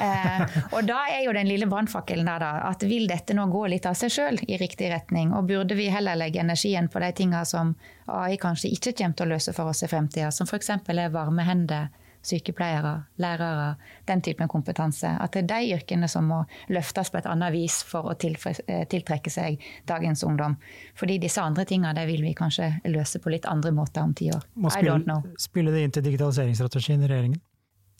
Eh, 0.00 0.56
og 0.70 0.88
da 0.88 1.02
er 1.12 1.26
jo 1.26 1.34
den 1.36 1.50
lille 1.50 1.68
brannfakkelen 1.68 2.30
der 2.30 2.40
da, 2.40 2.52
at 2.70 2.86
vil 2.88 3.04
dette 3.10 3.36
nå 3.36 3.44
gå 3.52 3.66
litt 3.74 3.84
av 3.90 3.98
seg 3.98 4.14
sjøl 4.14 4.40
i 4.48 4.56
riktig 4.60 4.88
retning? 4.94 5.34
Og 5.36 5.50
burde 5.50 5.76
vi 5.76 5.90
heller 5.92 6.16
legge 6.16 6.40
energien 6.40 6.88
på 6.88 7.04
de 7.04 7.12
tinga 7.20 7.44
som 7.44 7.74
AI 8.08 8.38
kanskje 8.40 8.72
ikke 8.72 8.96
kommer 8.96 9.20
til 9.20 9.28
å 9.28 9.34
løse 9.36 9.52
for 9.52 9.74
oss 9.74 9.84
i 9.84 9.92
fremtida, 9.92 10.32
som 10.32 10.48
f.eks. 10.48 10.72
er 10.72 11.12
varme 11.12 11.44
hender 11.44 11.92
sykepleiere, 12.24 12.94
lærere, 13.20 13.74
den 14.08 14.22
typen 14.24 14.48
kompetanse. 14.48 15.10
At 15.20 15.36
det 15.36 15.44
er 15.44 15.50
de 15.52 15.74
yrkene 15.76 16.08
som 16.10 16.24
må 16.30 16.40
løftes 16.72 17.10
på 17.12 17.18
et 17.20 17.28
annet 17.30 17.52
vis 17.54 17.76
for 17.86 18.02
å 18.10 18.14
eh, 18.16 18.84
tiltrekke 18.90 19.30
seg 19.32 19.62
dagens 19.88 20.24
ungdom. 20.26 20.56
Fordi 20.98 21.14
disse 21.22 21.40
andre 21.42 21.64
tingene 21.68 21.94
det 21.96 22.06
vil 22.10 22.22
vi 22.24 22.32
kanskje 22.36 22.66
løse 22.90 23.18
på 23.22 23.30
litt 23.34 23.46
andre 23.50 23.70
måter 23.76 24.00
om 24.04 24.12
ti 24.16 24.26
år. 24.32 24.42
Må 24.54 24.68
spille, 24.72 25.18
spille 25.40 25.70
det 25.74 25.80
inn 25.84 25.94
til 25.94 26.04
digitaliseringsstrategien 26.08 27.00
i 27.04 27.06
regjeringen? 27.10 27.40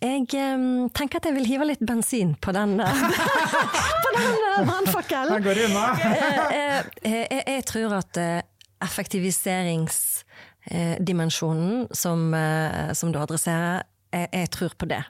Jeg 0.05 0.27
um, 0.59 0.89
tenker 0.93 1.17
at 1.21 1.27
jeg 1.29 1.37
vil 1.37 1.49
hive 1.49 1.65
litt 1.69 1.85
bensin 1.87 2.31
på 2.43 2.51
den, 2.53 2.71
uh, 2.83 2.85
på 4.05 4.09
den 4.13 4.23
går 5.45 5.59
unna! 5.69 5.85
jeg, 6.01 6.11
jeg, 7.07 7.43
jeg 7.47 7.63
tror 7.71 7.91
at 8.01 8.13
effektiviseringsdimensjonen 8.85 11.73
som, 11.95 12.19
som 12.99 13.09
du 13.15 13.19
adresserer, 13.23 13.87
jeg, 14.15 14.31
jeg 14.33 14.53
tror 14.55 14.77
på 14.79 14.91
det. 14.91 15.03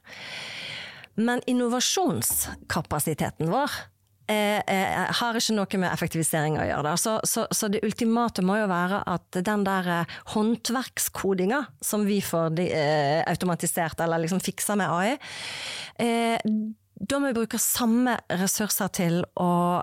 Men 1.15 1.45
innovasjonskapasiteten 1.47 3.53
vår 3.53 3.71
eh, 4.27 4.61
eh, 4.67 5.13
har 5.21 5.39
ikke 5.39 5.57
noe 5.57 5.81
med 5.81 5.93
effektivisering 5.93 6.59
å 6.59 6.67
gjøre. 6.67 6.95
Så, 7.01 7.17
så, 7.29 7.47
så, 7.55 7.71
det 7.73 7.85
ultimate 7.87 8.45
må 8.47 8.59
jo 8.61 8.69
være 8.71 9.03
at 9.11 9.41
den 9.47 9.65
der 9.67 9.91
eh, 10.01 10.15
håndverkskodinga 10.35 11.65
som 11.85 12.07
vi 12.09 12.21
får 12.25 12.55
de, 12.59 12.69
eh, 12.75 13.21
automatisert 13.31 14.01
eller 14.05 14.25
liksom 14.25 14.43
fiksa 14.45 14.79
med 14.81 14.91
AI, 14.91 15.17
eh, 16.03 16.55
da 16.95 17.19
må 17.19 17.31
vi 17.31 17.41
bruke 17.41 17.61
samme 17.61 18.17
ressurser 18.33 18.93
til 18.95 19.25
å 19.37 19.83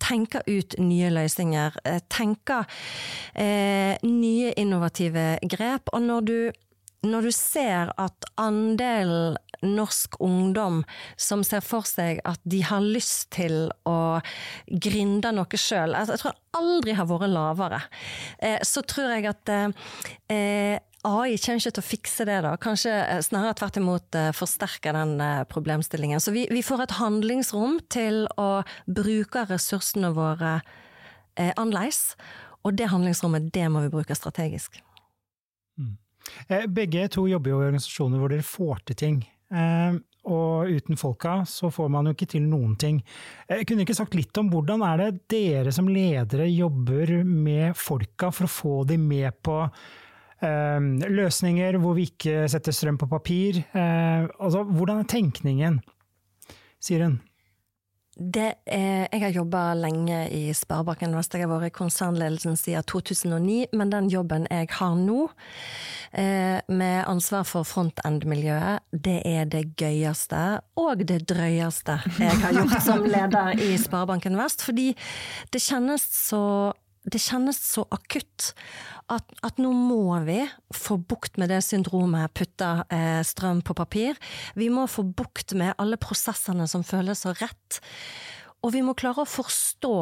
tenke 0.00 0.40
ut 0.46 0.76
nye 0.80 1.10
løsninger. 1.12 1.74
Eh, 1.84 1.98
tenke 2.08 2.62
nye 4.06 4.52
innovative 4.56 5.34
grep. 5.52 5.90
Og 5.92 6.06
når 6.06 6.24
du, 6.24 6.36
når 7.06 7.28
du 7.28 7.32
ser 7.32 7.92
at 8.00 8.26
andelen 8.40 9.38
norsk 9.64 10.16
ungdom 10.20 10.82
som 11.20 11.42
ser 11.44 11.64
for 11.64 11.86
seg 11.88 12.20
at 12.28 12.40
de 12.48 12.62
har 12.64 12.84
lyst 12.84 13.30
til 13.36 13.70
å 13.88 14.20
grinde 14.68 15.32
noe 15.36 15.60
sjøl. 15.60 15.94
Altså, 15.96 16.16
jeg 16.16 16.22
tror 16.22 16.38
aldri 16.60 16.96
har 16.96 17.08
vært 17.08 17.32
lavere. 17.32 17.80
Eh, 18.38 18.60
så 18.66 18.84
tror 18.88 19.14
jeg 19.14 19.28
at 19.30 19.52
eh, 19.52 20.80
AI 21.00 21.36
kommer 21.40 21.60
ikke 21.60 21.74
til 21.76 21.84
å 21.84 21.88
fikse 21.88 22.28
det, 22.28 22.40
da. 22.44 22.54
Kanskje 22.60 22.92
eh, 22.92 23.22
snarere 23.24 23.56
tvert 23.60 23.80
imot 23.80 24.20
forsterke 24.36 24.94
den 24.96 25.16
problemstillingen. 25.52 26.20
Så 26.20 26.34
vi, 26.36 26.46
vi, 26.52 26.64
får 26.64 26.86
et 26.86 26.98
handlingsrom 27.00 27.80
til 27.92 28.26
å 28.40 28.50
bruke 28.88 29.46
ressursene 29.48 30.12
våre 30.16 30.60
annerledes. 31.40 32.14
Og 32.66 32.76
det 32.76 32.90
handlingsrommet, 32.92 33.48
det 33.54 33.68
må 33.72 33.80
vi 33.86 33.92
bruke 33.92 34.16
strategisk. 34.16 34.82
Mm. 35.80 35.96
Begge 36.68 37.08
to 37.12 37.26
jobber 37.30 37.52
jo 37.52 37.60
i 37.60 37.66
organisasjoner 37.68 38.20
hvor 38.20 38.32
dere 38.32 38.46
får 38.46 38.82
til 38.90 38.98
ting. 39.04 39.20
Eh, 39.50 39.98
og 40.30 40.68
uten 40.68 40.98
folka 41.00 41.40
så 41.48 41.70
får 41.72 41.88
man 41.90 42.06
jo 42.06 42.14
ikke 42.14 42.28
til 42.34 42.44
noen 42.46 42.76
ting. 42.78 43.00
Jeg 43.48 43.66
kunne 43.66 43.86
ikke 43.86 43.96
sagt 43.96 44.14
litt 44.18 44.36
om 44.38 44.50
hvordan 44.52 44.84
er 44.86 45.00
det 45.00 45.24
dere 45.32 45.72
som 45.74 45.88
ledere 45.90 46.46
jobber 46.50 47.14
med 47.24 47.78
folka 47.78 48.30
for 48.34 48.46
å 48.46 48.52
få 48.52 48.74
dem 48.90 49.08
med 49.10 49.40
på 49.42 49.56
eh, 49.64 50.90
løsninger 51.08 51.80
hvor 51.80 51.96
vi 51.96 52.10
ikke 52.10 52.44
setter 52.52 52.76
strøm 52.76 53.00
på 53.00 53.08
papir? 53.10 53.62
Eh, 53.72 54.28
altså, 54.28 54.62
hvordan 54.68 55.02
er 55.02 55.10
tenkningen? 55.10 55.80
Siren? 58.20 58.54
Er, 58.66 59.08
jeg 59.12 59.22
har 59.22 59.30
jobba 59.30 59.74
lenge 59.74 60.28
i 60.30 60.52
Sparebanken 60.54 61.14
Vest. 61.16 61.34
Jeg 61.34 61.48
har 61.48 61.60
vært 61.60 61.72
i 61.72 61.78
konsernledelsen 61.78 62.56
siden 62.56 62.84
2009, 62.84 63.66
men 63.72 63.90
den 63.90 64.10
jobben 64.10 64.46
jeg 64.50 64.68
har 64.70 64.94
nå, 64.94 65.30
eh, 66.12 66.60
med 66.68 67.04
ansvar 67.06 67.44
for 67.44 67.64
front-end-miljøet, 67.64 68.80
det 68.92 69.22
er 69.24 69.44
det 69.46 69.76
gøyeste 69.76 70.60
og 70.76 71.04
det 71.06 71.26
drøyeste 71.28 71.98
jeg 72.18 72.36
har 72.42 72.52
gjort 72.52 72.82
som 72.82 73.04
leder 73.04 73.56
i 73.56 73.76
Sparebanken 73.78 74.36
Vest. 74.36 74.62
Fordi 74.62 74.94
det 75.52 75.62
kjennes 75.62 76.02
så 76.02 76.72
det 77.08 77.20
kjennes 77.22 77.56
så 77.64 77.86
akutt 77.94 78.50
at, 79.10 79.24
at, 79.42 79.58
nå 79.58 79.72
må 79.72 80.18
vi 80.26 80.42
få 80.76 80.98
bukt 81.00 81.38
med 81.40 81.48
det 81.50 81.62
syndromet 81.64 82.34
putta 82.36 82.84
eh, 82.92 83.22
strøm 83.26 83.62
på 83.64 83.74
papir. 83.74 84.18
Vi 84.54 84.68
må 84.72 84.84
få 84.90 85.06
bukt 85.08 85.56
med 85.56 85.74
alle 85.80 85.98
prosessene 86.00 86.68
som 86.70 86.84
føles 86.86 87.24
så 87.24 87.32
rett. 87.40 87.80
Og 88.60 88.74
vi 88.76 88.84
må 88.84 88.94
klare 88.98 89.24
å 89.24 89.28
forstå 89.28 89.96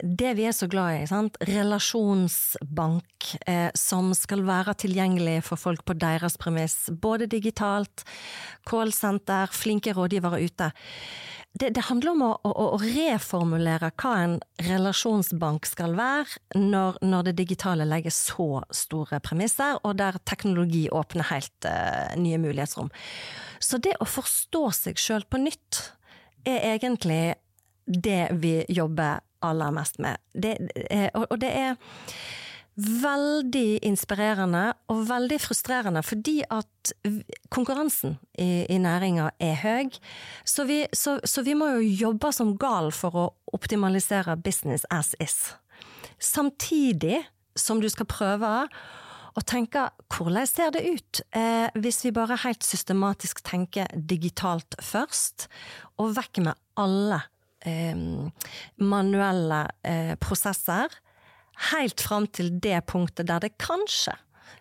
det 0.00 0.30
vi 0.38 0.46
er 0.48 0.54
så 0.56 0.64
glad 0.70 1.02
i, 1.02 1.06
sant? 1.10 1.36
relasjonsbank 1.44 3.26
eh, 3.44 3.68
som 3.76 4.14
skal 4.16 4.46
være 4.48 4.72
tilgjengelig 4.80 5.42
for 5.50 5.60
folk 5.60 5.84
på 5.84 5.96
deres 6.00 6.38
premiss, 6.40 6.86
både 6.88 7.28
digitalt, 7.30 8.06
callsenter, 8.68 9.52
flinke 9.52 9.92
rådgivere 9.96 10.40
ute 10.40 10.70
det, 11.52 11.70
det, 11.74 11.82
handler 11.88 12.12
om 12.14 12.22
å, 12.22 12.30
å, 12.46 12.50
å, 12.76 12.78
reformulere 12.78 13.90
hva 13.98 14.12
en 14.22 14.36
relasjonsbank 14.62 15.66
skal 15.66 15.96
være 15.98 16.60
når, 16.60 17.00
når, 17.02 17.26
det 17.26 17.34
digitale 17.40 17.86
legger 17.88 18.14
så 18.14 18.62
store 18.74 19.18
premisser, 19.24 19.80
og 19.82 19.98
der 19.98 20.20
teknologi 20.28 20.86
åpner 20.94 21.26
helt 21.32 21.66
uh, 21.66 22.14
nye 22.20 22.38
mulighetsrom. 22.40 22.92
Så 23.58 23.80
det 23.82 23.96
å 24.00 24.08
forstå 24.08 24.62
seg 24.78 25.02
sjøl 25.02 25.26
på 25.26 25.42
nytt 25.42 25.82
er 26.48 26.76
egentlig 26.76 27.34
det 27.84 28.30
vi 28.40 28.60
jobber 28.70 29.20
aller 29.44 29.74
mest 29.74 29.98
med. 30.00 30.20
Det, 30.32 30.54
og, 31.16 31.26
og 31.26 31.40
det 31.42 31.50
er 31.50 31.74
veldig 32.80 33.80
inspirerende 33.86 34.62
og 34.92 35.02
veldig 35.08 35.38
frustrerende, 35.42 36.02
fordi 36.06 36.40
at 36.50 36.92
konkurransen 37.52 38.16
i, 38.38 38.64
i 38.72 38.78
næringa 38.80 39.30
er 39.42 39.58
høy. 39.62 39.90
Så 40.48 40.64
vi, 40.68 40.84
så, 40.92 41.18
så 41.24 41.44
vi, 41.46 41.56
må 41.58 41.70
jo 41.76 41.90
jobbe 42.06 42.32
som 42.32 42.54
gal 42.60 42.90
for 42.94 43.18
å 43.18 43.26
optimalisere 43.52 44.38
business 44.40 44.86
as 44.90 45.12
is. 45.20 45.36
Samtidig 46.20 47.20
som 47.58 47.82
du 47.82 47.88
skal 47.92 48.08
prøve 48.08 48.54
å 49.36 49.42
tenke 49.46 49.86
hvordan 50.10 50.48
ser 50.48 50.72
det 50.74 50.82
ut 50.86 51.20
eh, 51.36 51.68
hvis 51.78 52.02
vi 52.06 52.14
bare 52.14 52.38
helt 52.44 52.64
systematisk 52.66 53.42
tenker 53.46 53.90
digitalt 53.94 54.78
først, 54.82 55.48
og 56.00 56.16
vekk 56.16 56.42
med 56.48 56.58
alle 56.80 57.20
eh, 57.66 57.94
manuelle 58.80 59.62
eh, 59.86 60.16
prosesser 60.22 60.90
helt 61.70 62.00
fram 62.00 62.26
til 62.26 62.52
det 62.62 62.80
punktet 62.90 63.28
der 63.28 63.42
det 63.44 63.56
kanskje 63.60 64.16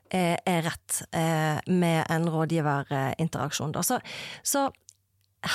er 0.10 0.64
rett 0.66 1.04
eh, 1.14 1.60
med 1.70 2.02
en 2.10 2.26
rådgiverinteraksjon. 2.34 3.76
Så, 3.86 4.00
så 4.42 4.64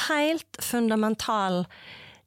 helt 0.09 0.61
fundamental 0.63 1.65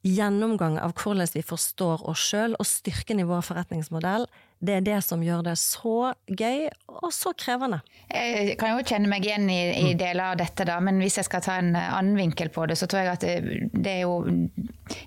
gjennomgang 0.06 0.76
av 0.78 0.92
hvordan 1.00 1.30
vi 1.34 1.42
forstår 1.42 2.04
oss 2.08 2.26
sjøl 2.30 2.54
og 2.58 2.68
styrken 2.68 3.22
i 3.22 3.26
vår 3.26 3.42
forretningsmodell 3.48 4.28
det 4.58 4.74
er 4.74 4.86
det 4.86 4.98
som 5.06 5.22
gjør 5.22 5.44
det 5.46 5.54
så 5.60 6.12
gøy 6.26 6.66
og 6.98 7.12
så 7.14 7.30
krevende. 7.38 7.78
Jeg 8.10 8.56
kan 8.58 8.74
jo 8.74 8.86
kjenne 8.86 9.10
meg 9.10 9.26
igjen 9.26 9.46
i, 9.52 9.58
i 9.76 9.90
mm. 9.92 9.98
deler 10.00 10.32
av 10.32 10.38
dette, 10.40 10.64
da, 10.66 10.78
men 10.82 10.98
hvis 11.02 11.20
jeg 11.20 11.28
skal 11.28 11.44
ta 11.44 11.58
en 11.60 11.74
annen 11.78 12.16
vinkel 12.18 12.50
på 12.50 12.64
det, 12.66 12.78
så 12.80 12.88
tror 12.90 13.04
jeg 13.04 13.12
at 13.12 13.26
det, 13.26 13.68
det 13.72 13.98
er 13.98 14.06
jo 14.06 14.48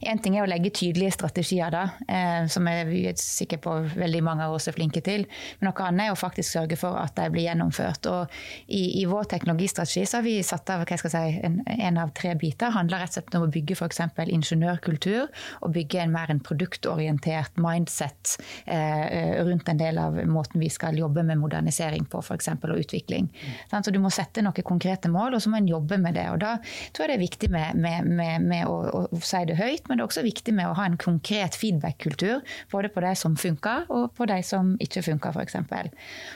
Én 0.06 0.20
ting 0.22 0.36
er 0.38 0.46
å 0.46 0.50
legge 0.50 0.70
tydelige 0.78 1.16
strategier, 1.16 1.72
da, 1.74 1.96
eh, 2.06 2.46
som 2.54 2.68
jeg 2.70 2.86
er 3.10 3.16
sikker 3.18 3.58
på 3.64 3.72
veldig 3.96 4.20
mange 4.26 4.46
av 4.46 4.54
oss 4.54 4.68
er 4.70 4.76
flinke 4.76 5.02
til. 5.02 5.24
Men 5.58 5.72
noe 5.72 5.88
annet 5.88 6.06
er 6.06 6.14
å 6.14 6.20
faktisk 6.20 6.54
sørge 6.54 6.78
for 6.78 7.00
at 7.02 7.16
de 7.18 7.26
blir 7.34 7.48
gjennomført. 7.48 8.06
Og 8.12 8.36
i, 8.68 9.02
i 9.02 9.08
vår 9.10 9.26
teknologistrategi 9.34 10.06
så 10.06 10.20
har 10.20 10.28
vi 10.28 10.36
satt 10.46 10.70
av 10.70 10.84
hva 10.84 10.98
jeg 11.00 11.14
si, 11.14 11.24
en, 11.48 11.58
en 11.66 11.98
av 12.02 12.14
tre 12.18 12.36
biter. 12.38 12.74
handler 12.76 13.02
rett 13.02 13.16
og 13.16 13.18
slett 13.18 13.40
om 13.40 13.48
å 13.48 13.52
bygge 13.58 13.78
f.eks. 13.80 14.04
ingeniørkultur, 14.28 15.34
og 15.66 15.74
bygge 15.74 16.04
en 16.04 16.14
mer 16.14 16.30
en 16.34 16.44
produktorientert 16.46 17.58
mindset. 17.62 18.38
Eh, 18.66 19.41
rundt 19.48 19.70
en 19.70 19.80
del 19.80 20.00
av 20.02 20.18
måten 20.30 20.62
vi 20.62 20.70
skal 20.72 20.98
jobbe 21.00 21.24
med 21.28 21.40
modernisering 21.42 22.06
på, 22.12 22.22
f.eks. 22.22 22.50
og 22.56 22.78
utvikling. 22.78 23.30
Mm. 23.32 23.84
Så 23.84 23.92
Du 23.92 24.00
må 24.00 24.12
sette 24.14 24.44
noen 24.44 24.66
konkrete 24.66 25.10
mål, 25.12 25.36
og 25.36 25.44
så 25.44 25.52
må 25.52 25.62
en 25.62 25.70
jobbe 25.70 25.98
med 26.02 26.16
det. 26.20 26.28
og 26.32 26.40
Da 26.44 26.58
tror 26.94 27.06
jeg 27.06 27.12
det 27.12 27.18
er 27.18 27.26
viktig 27.26 27.52
med, 27.54 27.76
med, 27.76 28.08
med, 28.08 28.48
med 28.48 28.70
å, 28.70 29.06
å, 29.08 29.22
si 29.22 29.44
det 29.48 29.58
høyt, 29.60 29.88
men 29.88 29.98
det 29.98 30.06
er 30.06 30.10
også 30.10 30.26
viktig 30.26 30.56
med 30.58 30.70
å 30.70 30.76
ha 30.78 30.88
en 30.90 31.00
konkret 31.02 31.58
feedback-kultur. 31.58 32.42
Både 32.72 32.92
på 32.94 33.04
de 33.04 33.14
som 33.18 33.38
funker, 33.40 33.88
og 33.90 34.12
på 34.18 34.28
de 34.30 34.40
som 34.46 34.76
ikke 34.84 35.04
funker, 35.06 35.36
f.eks. 35.36 35.58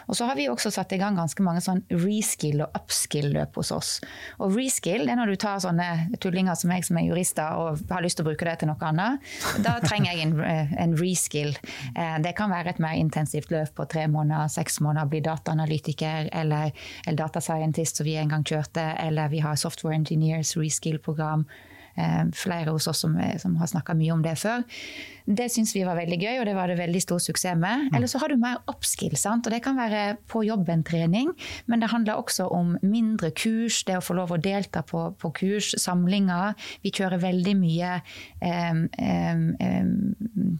Og 0.09 0.17
så 0.17 0.29
har 0.29 0.37
vi 0.39 0.49
også 0.51 0.71
satt 0.73 0.93
i 0.95 0.99
gang 1.01 1.17
ganske 1.19 1.43
mange 1.45 1.63
sånn 1.65 1.83
reskill- 1.93 2.63
og 2.65 2.75
upskill-løp 2.81 3.57
hos 3.59 3.71
oss. 3.75 3.95
Og 4.39 4.55
reskill 4.55 5.05
det 5.05 5.13
er 5.13 5.19
når 5.19 5.33
du 5.33 5.39
tar 5.41 5.61
sånne 5.63 6.17
tullinger 6.23 6.57
som 6.59 6.71
meg 6.71 6.85
som 6.87 6.99
er 6.99 7.07
jurister 7.09 7.59
og 7.59 7.83
har 7.91 8.03
lyst 8.05 8.19
til 8.19 8.25
å 8.25 8.29
bruke 8.29 8.47
det 8.47 8.57
til 8.61 8.71
noe 8.71 8.89
annet. 8.89 9.33
Da 9.65 9.77
trenger 9.83 10.13
jeg 10.13 10.27
en, 10.27 10.35
en 10.85 10.95
reskill. 10.99 11.53
Eh, 11.95 12.17
det 12.23 12.35
kan 12.37 12.51
være 12.53 12.73
et 12.73 12.81
mer 12.83 12.94
intensivt 12.95 13.51
løp 13.51 13.75
på 13.75 13.85
tre 13.91 14.07
måneder, 14.11 14.49
seks 14.51 14.79
måneder, 14.81 15.09
bli 15.11 15.21
dataanalytiker 15.25 16.29
eller, 16.33 16.71
eller 17.05 17.19
data 17.19 17.41
scientist 17.41 18.01
som 18.01 18.07
vi 18.07 18.17
en 18.19 18.33
gang 18.33 18.45
kjørte, 18.47 18.83
eller 19.03 19.31
vi 19.33 19.43
har 19.45 19.55
software 19.59 19.95
engineers 19.95 20.55
reskill-program. 20.57 21.45
Eh, 21.95 22.23
flere 22.35 22.73
hos 22.75 22.87
oss 22.91 22.99
som, 23.05 23.15
som 23.39 23.55
har 23.55 23.69
snakka 23.71 23.93
mye 23.95 24.11
om 24.11 24.23
det 24.23 24.35
før. 24.41 24.65
Det 25.25 25.47
syns 25.49 25.71
vi 25.73 25.81
var 25.87 25.97
veldig 25.97 26.17
gøy, 26.21 26.33
og 26.41 26.45
det 26.45 26.53
var 26.53 26.69
det 26.69 26.77
veldig 26.77 27.01
stor 27.01 27.21
suksess 27.23 27.55
med. 27.57 27.87
Mm. 27.87 27.95
Eller 27.97 28.09
så 28.11 28.19
har 28.21 28.29
du 28.29 28.37
mer 28.41 28.59
upskill, 28.69 29.15
sant? 29.17 29.47
og 29.47 29.53
det 29.53 29.61
kan 29.65 29.77
være 29.77 30.17
på 30.29 30.43
jobben-trening, 30.45 31.31
men 31.65 31.81
det 31.81 31.89
handler 31.89 32.19
også 32.19 32.49
om 32.53 32.75
mindre 32.83 33.31
kurs, 33.31 33.81
det 33.87 33.97
å 33.97 34.03
få 34.03 34.17
lov 34.19 34.35
å 34.35 34.41
delta 34.41 34.83
på, 34.85 35.07
på 35.21 35.31
kurs, 35.39 35.71
samlinger. 35.81 36.53
Vi 36.83 36.91
kjører 36.93 37.23
veldig 37.23 37.55
mye 37.57 37.95
eh, 38.43 38.83
eh, 38.99 39.89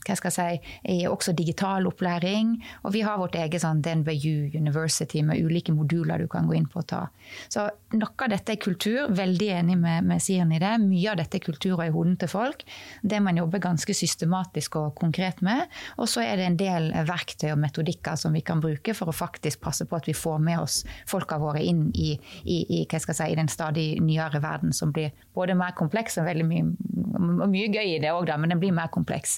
hva 0.05 0.17
skal 0.17 0.31
jeg 0.31 0.61
si, 0.63 0.97
også 1.09 1.35
digital 1.37 1.85
opplæring. 1.89 2.55
Og 2.87 2.95
vi 2.95 3.03
har 3.05 3.19
vårt 3.21 3.37
eget 3.39 3.61
sånn 3.61 3.83
DNBU 3.85 4.55
University 4.55 5.21
med 5.25 5.43
ulike 5.43 5.75
moduler 5.75 6.23
du 6.23 6.29
kan 6.31 6.47
gå 6.49 6.57
inn 6.57 6.69
på 6.71 6.81
og 6.81 6.89
ta. 6.89 7.03
Så 7.51 7.67
noe 7.95 8.25
av 8.25 8.31
dette 8.33 8.55
er 8.55 8.61
kultur, 8.61 9.05
veldig 9.15 9.51
enig 9.59 9.77
med, 9.81 10.05
med 10.09 10.23
Siren 10.23 10.53
i 10.55 10.61
det. 10.61 10.73
Mye 10.81 11.13
av 11.13 11.19
dette 11.21 11.24
er 11.33 11.43
kultur 11.43 11.79
og 11.79 11.85
i 11.87 11.93
hodene 11.93 12.19
til 12.21 12.29
folk. 12.29 12.61
Det 13.01 13.21
man 13.23 13.37
jobber 13.37 13.63
ganske 13.63 13.93
systematisk 13.93 14.77
og 14.81 14.95
konkret 14.99 15.41
med. 15.45 15.65
Og 15.97 16.09
så 16.11 16.21
er 16.25 16.37
det 16.37 16.49
en 16.49 16.59
del 16.59 16.91
verktøy 17.07 17.49
og 17.53 17.59
metodikker 17.63 18.19
som 18.19 18.35
vi 18.35 18.43
kan 18.45 18.61
bruke 18.61 18.93
for 18.93 19.09
å 19.09 19.15
faktisk 19.15 19.63
passe 19.65 19.87
på 19.89 19.97
at 19.97 20.09
vi 20.09 20.17
får 20.17 20.39
med 20.43 20.61
oss 20.61 20.83
folka 21.09 21.39
våre 21.41 21.63
inn 21.65 21.87
i, 21.95 22.13
i, 22.43 22.59
i, 22.81 22.85
si, 22.85 23.15
i 23.25 23.39
den 23.39 23.49
stadig 23.51 23.87
nyere 24.03 24.43
verden 24.43 24.73
som 24.75 24.93
blir 24.95 25.15
både 25.33 25.57
mer 25.57 25.73
kompleks 25.77 26.19
og 26.21 26.29
veldig 26.29 26.45
mye 26.45 26.95
mye 27.15 27.69
gøy 27.71 27.95
i 27.95 27.99
det 28.01 28.11
òg, 28.13 28.29
men 28.39 28.51
den 28.51 28.61
blir 28.61 28.73
mer 28.75 28.89
kompleks. 28.93 29.37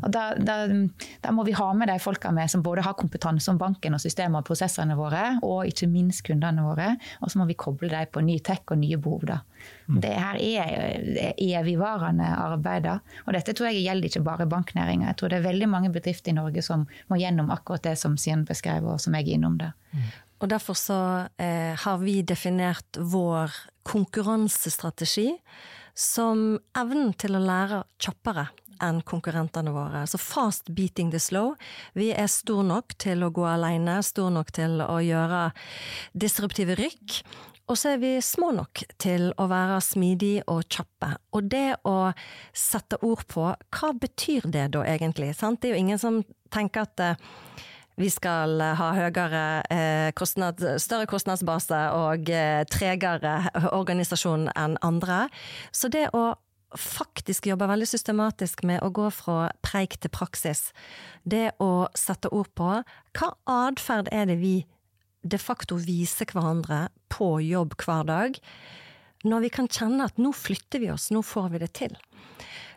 Og 0.00 0.08
da, 0.14 0.32
da, 0.38 0.64
da, 1.22 1.32
må 1.34 1.44
vi 1.46 1.56
ha 1.56 1.68
med 1.76 1.90
de 1.90 1.98
folka 2.02 2.32
med 2.34 2.50
som 2.50 2.64
både 2.64 2.84
har 2.86 2.96
kompetanse 2.98 3.50
om 3.52 3.60
banken 3.60 3.96
og 3.96 4.02
systemet 4.02 4.42
og 4.42 4.48
prosessene 4.48 4.96
våre, 4.98 5.38
og 5.44 5.68
ikke 5.68 5.90
minst 5.90 6.24
kundene 6.26 6.64
våre. 6.64 6.94
Og 7.22 7.32
så 7.32 7.40
må 7.40 7.48
vi 7.50 7.58
koble 7.58 7.90
dem 7.92 8.10
på 8.12 8.24
ny 8.24 8.38
tech 8.44 8.64
og 8.70 8.80
nye 8.82 9.00
behov. 9.00 9.26
da. 9.28 9.40
Mm. 9.86 10.00
Det 10.04 10.12
her 10.14 10.40
er 10.40 11.34
evigvarende 11.36 12.28
arbeider. 12.36 13.02
Og 13.26 13.36
dette 13.36 13.54
tror 13.56 13.70
jeg 13.70 13.84
gjelder 13.86 14.10
ikke 14.10 14.24
bare 14.26 14.48
banknæringa. 14.50 15.10
Jeg 15.10 15.20
tror 15.20 15.32
det 15.32 15.40
er 15.40 15.48
veldig 15.48 15.68
mange 15.70 15.92
bedrifter 15.94 16.32
i 16.32 16.38
Norge 16.38 16.64
som 16.64 16.86
må 17.10 17.20
gjennom 17.20 17.52
akkurat 17.54 17.84
det 17.86 17.96
som 18.00 18.16
Sian 18.20 18.46
beskrev, 18.48 18.86
og 18.86 19.00
som 19.02 19.16
jeg 19.18 19.28
er 19.28 19.38
innom 19.38 19.58
der. 19.60 19.76
Mm. 19.92 20.08
Og 20.42 20.50
derfor 20.50 20.74
så 20.74 20.98
eh, 21.38 21.76
har 21.78 22.00
vi 22.02 22.20
definert 22.26 22.98
vår 22.98 23.54
konkurransestrategi 23.86 25.28
som 25.94 26.56
evnen 26.78 27.12
til 27.20 27.36
å 27.36 27.42
lære 27.42 27.84
kjappere 28.02 28.48
enn 28.82 29.00
konkurrentene 29.06 29.72
våre. 29.74 30.02
Så 30.10 30.18
fast 30.18 30.70
beating 30.74 31.12
the 31.12 31.20
slow. 31.22 31.54
Vi 31.94 32.10
er 32.10 32.30
stor 32.30 32.64
nok 32.66 32.96
til 32.98 33.22
å 33.22 33.30
gå 33.34 33.46
alene, 33.46 34.00
stor 34.02 34.32
nok 34.34 34.50
til 34.56 34.80
å 34.82 34.98
gjøre 35.04 35.44
disruptive 36.18 36.76
rykk. 36.80 37.20
Og 37.72 37.78
så 37.80 37.94
er 37.94 38.00
vi 38.02 38.16
små 38.20 38.50
nok 38.52 38.82
til 39.00 39.30
å 39.40 39.46
være 39.48 39.78
smidige 39.80 40.42
og 40.52 40.66
kjappe. 40.68 41.14
Og 41.32 41.46
det 41.48 41.78
å 41.88 42.12
sette 42.52 42.98
ord 43.00 43.24
på 43.32 43.46
hva 43.48 43.92
betyr 43.96 44.44
det 44.52 44.66
da 44.74 44.82
egentlig? 44.84 45.30
Sant? 45.38 45.62
Det 45.62 45.70
er 45.70 45.78
jo 45.78 45.84
ingen 45.86 46.00
som 46.02 46.18
tenker 46.52 46.84
at 46.84 47.00
eh, 47.00 47.22
vi 47.96 48.10
skal 48.12 48.60
ha 48.76 48.90
høyere 48.98 49.44
eh, 49.72 50.10
kostnad, 50.12 50.60
større 50.84 51.08
kostnadsbase 51.08 51.80
og 51.96 52.28
eh, 52.28 52.60
tregere 52.68 53.38
organisasjon 53.72 54.50
enn 54.52 54.76
andre. 54.84 55.24
Så 55.72 55.88
det 55.92 56.10
å 56.12 56.34
faktisk 56.76 57.48
jobbe 57.48 57.70
veldig 57.72 57.88
systematisk 57.88 58.66
med 58.68 58.84
å 58.84 58.92
gå 58.92 59.08
fra 59.16 59.48
preik 59.64 59.96
til 60.00 60.12
praksis, 60.12 60.70
det 61.24 61.54
å 61.60 61.88
sette 61.96 62.28
ord 62.32 62.52
på 62.56 62.74
hva 63.16 63.32
atferd 63.48 64.12
er 64.12 64.28
det 64.28 64.40
vi 64.44 64.58
de 65.22 65.38
facto 65.38 65.78
viser 65.78 66.28
hverandre 66.30 66.86
på 67.12 67.36
jobb 67.44 67.76
hver 67.80 68.06
dag, 68.08 68.38
når 69.22 69.44
vi 69.44 69.52
kan 69.54 69.68
kjenne 69.70 70.08
at 70.08 70.18
nå 70.18 70.32
flytter 70.34 70.82
vi 70.82 70.90
oss, 70.90 71.10
nå 71.14 71.22
får 71.22 71.52
vi 71.52 71.62
det 71.62 71.70
til. 71.78 71.94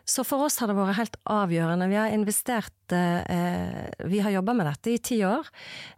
Så 0.06 0.22
for 0.22 0.46
oss 0.46 0.60
har 0.62 0.70
det 0.70 0.76
vært 0.78 1.00
helt 1.00 1.16
avgjørende. 1.34 1.88
Vi 1.90 1.98
har 1.98 2.12
investert 2.14 2.94
eh, 2.94 3.88
Vi 4.06 4.20
har 4.22 4.36
jobba 4.36 4.54
med 4.54 4.68
dette 4.70 4.92
i 4.92 5.00
ti 5.02 5.18
år. 5.26 5.48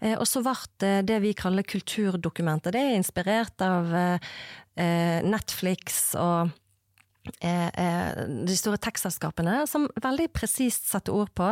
Eh, 0.00 0.14
og 0.16 0.24
så 0.24 0.40
ble 0.40 0.54
det 0.80 0.94
det 1.10 1.18
vi 1.20 1.34
kaller 1.36 1.66
kulturdokumentet. 1.68 2.72
Det 2.72 2.80
er 2.80 2.96
inspirert 2.96 3.64
av 3.64 3.92
eh, 3.92 5.20
Netflix 5.26 6.14
og 6.16 6.56
de 7.28 8.54
store 8.56 8.78
tekstselskapene, 8.80 9.66
som 9.68 9.82
veldig 10.00 10.30
presist 10.32 10.86
setter 10.88 11.12
ord 11.12 11.28
på 11.36 11.50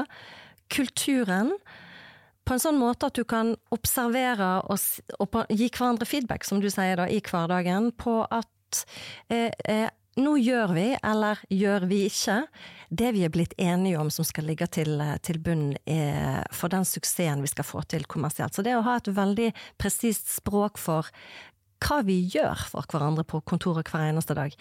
kulturen 0.72 1.50
på 2.46 2.54
en 2.54 2.62
sånn 2.62 2.78
måte 2.80 3.10
at 3.10 3.18
du 3.18 3.24
kan 3.28 3.54
observere 3.74 4.60
og, 4.70 4.80
og 5.18 5.38
gi 5.50 5.68
hverandre 5.68 6.08
feedback, 6.08 6.46
som 6.46 6.62
du 6.62 6.70
sier 6.72 6.98
da, 7.00 7.08
i 7.10 7.20
hverdagen, 7.24 7.90
på 7.98 8.20
at 8.24 8.84
eh, 9.32 9.50
eh, 9.66 9.88
nå 10.16 10.36
gjør 10.40 10.72
vi, 10.72 10.86
eller 11.04 11.42
gjør 11.52 11.88
vi 11.90 11.98
ikke, 12.08 12.38
det 12.88 13.10
vi 13.12 13.26
er 13.26 13.32
blitt 13.34 13.52
enige 13.60 13.98
om 14.00 14.08
som 14.14 14.24
skal 14.24 14.46
ligge 14.48 14.68
til, 14.72 15.02
til 15.26 15.40
bunn 15.44 15.74
for 16.54 16.72
den 16.72 16.86
suksessen 16.88 17.42
vi 17.44 17.50
skal 17.52 17.66
få 17.68 17.82
til 17.90 18.06
kommersielt. 18.08 18.56
Så 18.56 18.64
det 18.64 18.78
å 18.78 18.84
ha 18.86 18.96
et 18.96 19.10
veldig 19.12 19.50
presist 19.76 20.30
språk 20.38 20.80
for 20.80 21.10
hva 21.84 22.00
vi 22.06 22.22
gjør 22.32 22.62
for 22.70 22.88
hverandre 22.88 23.26
på 23.28 23.42
kontoret 23.44 23.90
hver 23.92 24.08
eneste 24.08 24.36
dag, 24.38 24.54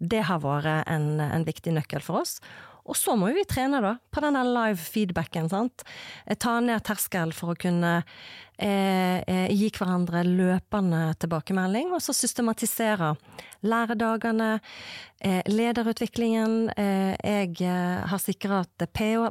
det 0.00 0.22
har 0.28 0.40
vært 0.42 0.88
en, 0.88 1.20
en 1.20 1.44
viktig 1.44 1.74
nøkkel 1.76 2.04
for 2.04 2.22
oss. 2.22 2.38
Og 2.82 2.98
så 2.98 3.14
må 3.18 3.30
vi 3.34 3.44
trene 3.46 3.78
da, 3.82 3.96
på 4.10 4.22
denne 4.24 4.42
live 4.48 4.80
feedbacken. 4.80 5.48
sant? 5.52 5.84
Eh, 6.26 6.36
ta 6.36 6.58
ned 6.60 6.82
terskel 6.86 7.32
for 7.36 7.52
å 7.52 7.58
kunne 7.58 7.92
eh, 8.58 9.22
eh, 9.22 9.52
gi 9.54 9.70
hverandre 9.76 10.24
løpende 10.26 11.04
tilbakemelding, 11.22 11.92
og 11.94 12.02
så 12.02 12.14
systematisere 12.16 13.12
læredagene, 13.62 14.58
eh, 15.22 15.40
lederutviklingen. 15.46 16.72
Eh, 16.76 17.14
jeg 17.22 17.62
eh, 17.62 18.02
har 18.10 18.18
sikra 18.18 18.64
at 18.66 18.88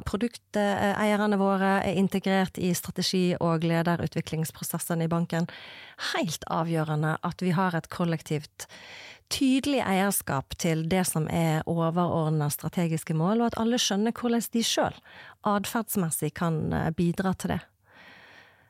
produkteierne 0.08 1.36
våre, 1.36 1.82
er 1.84 2.00
integrert 2.00 2.56
i 2.56 2.72
strategi- 2.72 3.36
og 3.38 3.68
lederutviklingsprosessene 3.68 5.04
i 5.04 5.12
banken. 5.12 5.48
Helt 6.14 6.44
avgjørende 6.48 7.18
at 7.22 7.42
vi 7.42 7.52
har 7.52 7.76
et 7.76 7.90
kollektivt 7.92 8.68
tydelig 9.32 9.80
eierskap 9.80 10.56
til 10.60 10.84
det 10.92 11.06
som 11.08 11.26
er 11.32 11.64
overordna 11.70 12.50
strategiske 12.52 13.16
mål, 13.16 13.40
og 13.40 13.52
at 13.52 13.58
alle 13.62 13.80
skjønner 13.80 14.14
hvordan 14.16 14.44
de 14.52 14.64
sjøl 14.66 14.96
atferdsmessig 15.48 16.32
kan 16.38 16.64
eh, 16.72 16.90
bidra 16.96 17.34
til 17.34 17.56
det. 17.56 17.62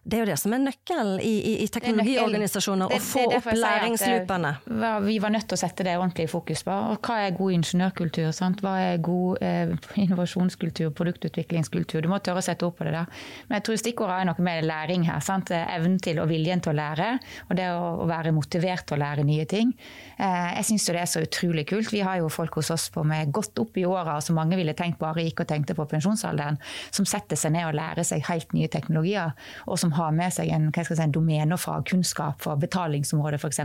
Det 0.03 0.17
er 0.19 0.25
jo 0.25 0.31
det 0.33 0.37
som 0.41 0.51
er 0.51 0.59
nøkkelen 0.65 1.21
i, 1.23 1.31
i, 1.47 1.51
i 1.63 1.67
teknologiorganisasjoner, 1.71 2.91
å 2.91 2.97
få 3.07 3.23
opp 3.37 3.45
læringsloopene. 3.55 4.51
Eh, 4.67 4.97
vi 5.05 5.19
var 5.23 5.31
nødt 5.31 5.47
til 5.47 5.55
å 5.55 5.61
sette 5.61 5.85
det 5.87 5.93
ordentlig 5.95 6.25
i 6.27 6.31
fokus 6.33 6.65
på. 6.67 6.75
Hva 6.99 7.19
er 7.23 7.37
god 7.37 7.55
ingeniørkultur? 7.55 8.33
Sant? 8.35 8.65
Hva 8.67 8.73
er 8.83 8.99
god 9.05 9.45
eh, 9.47 9.71
innovasjonskultur, 10.03 10.91
produktutviklingskultur? 10.99 12.03
Du 12.03 12.11
må 12.11 12.19
tørre 12.19 12.43
å 12.43 12.47
sette 12.47 12.67
ord 12.67 12.75
på 12.81 12.89
det 12.89 12.97
der. 12.97 13.23
Men 13.47 13.61
jeg 13.61 13.67
tror 13.69 13.79
stikkordet 13.85 14.17
er 14.17 14.29
noe 14.33 14.47
med 14.49 14.67
læring 14.67 15.07
her. 15.07 15.21
Sant? 15.23 15.53
Evnen 15.55 16.01
til 16.03 16.19
og 16.19 16.27
viljen 16.33 16.65
til 16.67 16.75
å 16.75 16.77
lære, 16.81 17.13
og 17.47 17.55
det 17.61 17.71
å, 17.71 18.03
være 18.11 18.35
motivert 18.35 18.89
til 18.91 18.99
å 18.99 19.01
lære 19.05 19.27
nye 19.29 19.47
ting. 19.47 19.71
Eh, 20.19 20.51
jeg 20.57 20.67
syns 20.73 20.89
det 20.91 20.99
er 21.05 21.13
så 21.15 21.23
utrolig 21.23 21.69
kult. 21.71 21.93
Vi 21.95 22.03
har 22.03 22.19
jo 22.19 22.33
folk 22.33 22.59
hos 22.59 22.73
oss 22.75 22.89
på 22.91 23.07
med 23.07 23.31
godt 23.31 23.63
opp 23.63 23.79
i 23.79 23.87
åra, 23.87 24.19
som 24.19 24.41
mange 24.41 24.59
ville 24.59 24.75
tenkt 24.75 24.99
bare 24.99 25.23
gikk 25.29 25.47
og 25.47 25.53
tenkte 25.55 25.79
på 25.79 25.87
pensjonsalderen, 25.95 26.59
som 26.91 27.07
setter 27.07 27.39
seg 27.39 27.55
ned 27.55 27.71
og 27.71 27.79
lærer 27.79 28.03
seg 28.03 28.27
helt 28.33 28.51
nye 28.59 28.67
teknologier. 28.67 29.39
og 29.71 29.79
som 29.79 29.92
har 29.97 30.13
med 30.17 30.33
seg 30.35 30.51
en, 30.55 30.71
hva 30.73 30.85
skal 30.85 30.99
si, 30.99 31.05
en 31.05 31.15
domenefagkunnskap 31.15 32.43
for 32.45 32.61
betalingsområdet 32.61 33.41
f.eks. 33.41 33.61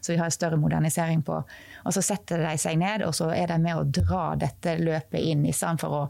Så 0.00 0.12
vi 0.12 0.18
har 0.18 0.28
en 0.28 0.34
større 0.34 0.60
modernisering 0.60 1.22
på. 1.26 1.40
Og 1.82 1.96
så 1.96 2.02
setter 2.04 2.44
de 2.44 2.54
seg 2.60 2.78
ned 2.80 3.06
og 3.06 3.14
så 3.16 3.30
er 3.34 3.50
de 3.52 3.58
med 3.62 3.78
å 3.78 3.86
dra 3.86 4.32
dette 4.38 4.76
løpet 4.80 5.20
inn. 5.20 5.46
I 5.46 5.54
stedet 5.56 5.82
for 5.82 5.98
å 5.98 6.02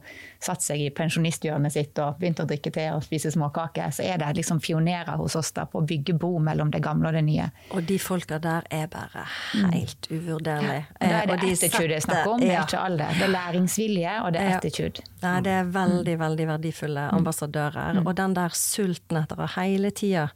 satt 0.43 0.65
seg 0.65 0.83
i 0.83 0.91
pensjonisthjørnet 0.95 1.75
sitt 1.75 1.99
og 2.03 2.19
begynt 2.21 2.43
å 2.43 2.47
drikke 2.49 2.73
te 2.75 2.89
og 2.95 3.05
spise 3.05 3.31
småkaker, 3.35 3.93
så 3.95 4.05
er 4.07 4.19
det 4.23 4.33
liksom 4.41 4.61
pionerer 4.63 5.17
hos 5.21 5.37
oss 5.39 5.53
da 5.57 5.67
på 5.71 5.83
å 5.83 5.87
bygge 5.87 6.17
bro 6.19 6.37
mellom 6.43 6.73
det 6.73 6.83
gamle 6.85 7.11
og 7.11 7.17
det 7.17 7.25
nye. 7.27 7.49
Og 7.77 7.87
de 7.89 7.99
folka 8.03 8.41
der 8.43 8.67
er 8.71 8.91
bare 8.93 9.25
helt 9.53 10.11
mm. 10.11 10.19
uvurderlige. 10.19 10.83
Ja, 10.99 11.07
da 11.07 11.23
er 11.23 11.33
det 11.33 11.39
de 11.45 11.55
attitude 11.57 11.89
det 11.93 11.99
er 12.01 12.05
snakk 12.07 12.31
om, 12.35 12.43
det 12.43 12.53
er 12.53 12.67
ikke 12.67 12.83
alle. 12.83 13.09
Det 13.19 13.27
er 13.27 13.35
læringsvilje, 13.37 14.19
og 14.23 14.31
det 14.35 14.43
er 14.43 14.59
attitude. 14.59 15.09
Ja, 15.23 15.35
det 15.45 15.57
er 15.61 15.73
veldig, 15.75 16.19
veldig 16.27 16.47
verdifulle 16.53 17.09
mm. 17.09 17.17
ambassadører. 17.21 17.99
Mm. 17.99 18.07
Og 18.07 18.15
den 18.19 18.39
der 18.39 18.57
sulten 18.59 19.23
etter 19.23 19.43
å 19.43 19.51
hele 19.57 19.93
tida 19.95 20.29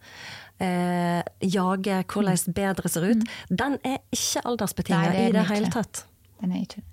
eh, 0.62 1.22
jage 1.40 2.02
hvordan 2.12 2.42
mm. 2.46 2.57
bedre 2.57 2.92
ser 2.92 3.09
ut, 3.11 3.24
mm. 3.24 3.57
den 3.62 3.78
er 3.84 4.02
ikke 4.14 4.44
aldersbetinga 4.44 5.14
i 5.26 5.30
det 5.34 5.46
hele 5.50 5.72
tatt. 5.72 6.07
Den 6.40 6.52
er 6.52 6.66
ikke 6.66 6.84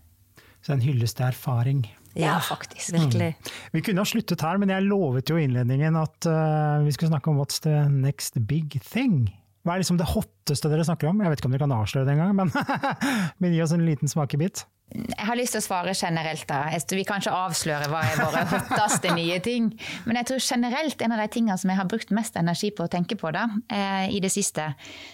Så 0.63 0.77
en 0.77 0.81
hyllest 0.81 1.19
til 1.19 1.27
erfaring. 1.27 1.83
Ja, 2.19 2.37
faktisk. 2.43 2.93
Virkelig. 2.93 3.33
Mm. 3.33 3.53
Vi 3.73 3.83
kunne 3.85 4.03
ha 4.03 4.09
sluttet 4.09 4.43
her, 4.45 4.59
men 4.61 4.73
jeg 4.73 4.85
lovet 4.85 5.31
jo 5.31 5.39
i 5.39 5.47
innledningen 5.47 5.97
at 5.97 6.27
uh, 6.29 6.83
vi 6.85 6.93
skulle 6.93 7.13
snakke 7.13 7.31
om 7.31 7.39
what's 7.41 7.63
the 7.63 7.87
next 7.89 8.37
big 8.49 8.77
thing. 8.85 9.31
Hva 9.63 9.75
er 9.75 9.83
liksom 9.83 9.97
det 9.97 10.09
hotteste 10.11 10.69
dere 10.69 10.83
snakker 10.85 11.09
om? 11.09 11.23
Jeg 11.23 11.31
vet 11.31 11.41
ikke 11.41 11.49
om 11.49 11.55
dere 11.55 11.65
kan 11.65 11.75
avsløre 11.77 12.07
det 12.07 12.17
engang, 12.17 12.35
men, 12.35 12.51
men 13.39 13.55
gi 13.55 13.63
oss 13.63 13.73
en 13.75 13.85
liten 13.87 14.11
smakebit. 14.11 14.65
Jeg 14.93 15.25
har 15.25 15.37
lyst 15.39 15.55
til 15.55 15.61
å 15.63 15.65
svare 15.65 15.93
generelt. 15.97 16.43
da. 16.49 16.67
Vi 16.69 17.05
kan 17.07 17.23
ikke 17.23 17.33
avsløre 17.33 17.87
hva 17.89 18.03
er 18.05 18.19
våre 18.19 18.43
hotteste 18.51 19.13
nye 19.15 19.39
ting. 19.41 19.71
Men 20.05 20.19
jeg 20.19 20.29
tror 20.29 20.43
generelt 20.43 21.01
en 21.01 21.15
av 21.15 21.23
de 21.23 21.29
tingene 21.33 21.57
som 21.57 21.71
jeg 21.71 21.79
har 21.79 21.89
brukt 21.89 22.13
mest 22.13 22.37
energi 22.37 22.69
på 22.75 22.85
å 22.85 22.91
tenke 22.91 23.17
på 23.17 23.31
da, 23.33 23.47
eh, 23.73 24.11
i 24.13 24.19
det 24.23 24.33
siste, 24.33 24.73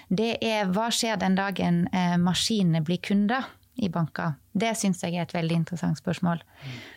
det 0.09 0.33
er 0.43 0.67
hva 0.73 0.89
skjer 0.91 1.21
den 1.21 1.37
dagen 1.39 1.85
eh, 1.93 2.17
maskinene 2.19 2.83
blir 2.83 2.99
kunder 3.05 3.47
i 3.79 3.91
banker? 3.93 4.35
Det 4.59 4.71
syns 4.77 5.03
jeg 5.03 5.15
er 5.15 5.25
et 5.25 5.33
veldig 5.33 5.61
interessant 5.61 5.99
spørsmål. 5.99 6.41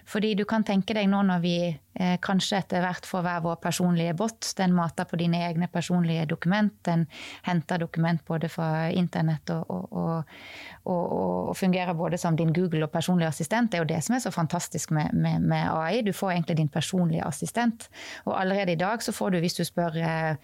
Fordi 0.08 0.32
du 0.38 0.44
kan 0.48 0.64
tenke 0.66 0.94
deg 0.96 1.08
nå 1.10 1.20
når 1.28 1.42
vi 1.44 1.54
eh, 1.68 2.16
kanskje 2.24 2.58
etter 2.58 2.82
hvert 2.82 3.06
får 3.06 3.22
hver 3.26 3.44
vår 3.44 3.60
personlige 3.62 4.14
bot, 4.18 4.48
den 4.58 4.74
mater 4.76 5.06
på 5.08 5.18
dine 5.20 5.44
egne 5.46 5.68
personlige 5.72 6.26
dokument, 6.30 6.74
den 6.88 7.06
henter 7.46 7.80
dokument 7.82 8.24
både 8.28 8.50
fra 8.52 8.88
internett 8.90 9.52
og, 9.54 9.70
og, 9.70 10.34
og, 10.82 11.04
og, 11.04 11.52
fungerer 11.56 11.94
både 11.94 12.18
som 12.18 12.36
din 12.36 12.52
Google 12.56 12.86
og 12.88 12.92
personlig 12.92 13.28
assistent. 13.28 13.70
Det 13.70 13.78
er 13.80 13.86
jo 13.86 13.92
det 13.94 14.02
som 14.04 14.16
er 14.16 14.24
så 14.26 14.34
fantastisk 14.34 14.90
med, 14.90 15.14
med, 15.14 15.40
med, 15.40 15.70
AI. 15.70 16.02
Du 16.02 16.12
får 16.12 16.34
egentlig 16.34 16.58
din 16.58 16.72
personlige 16.72 17.24
assistent. 17.24 17.88
Og 18.26 18.36
allerede 18.40 18.74
i 18.74 18.80
dag 18.80 19.02
så 19.02 19.14
får 19.14 19.30
du, 19.30 19.42
hvis 19.44 19.58
du 19.60 19.64
spør 19.68 19.98
eh, 20.02 20.34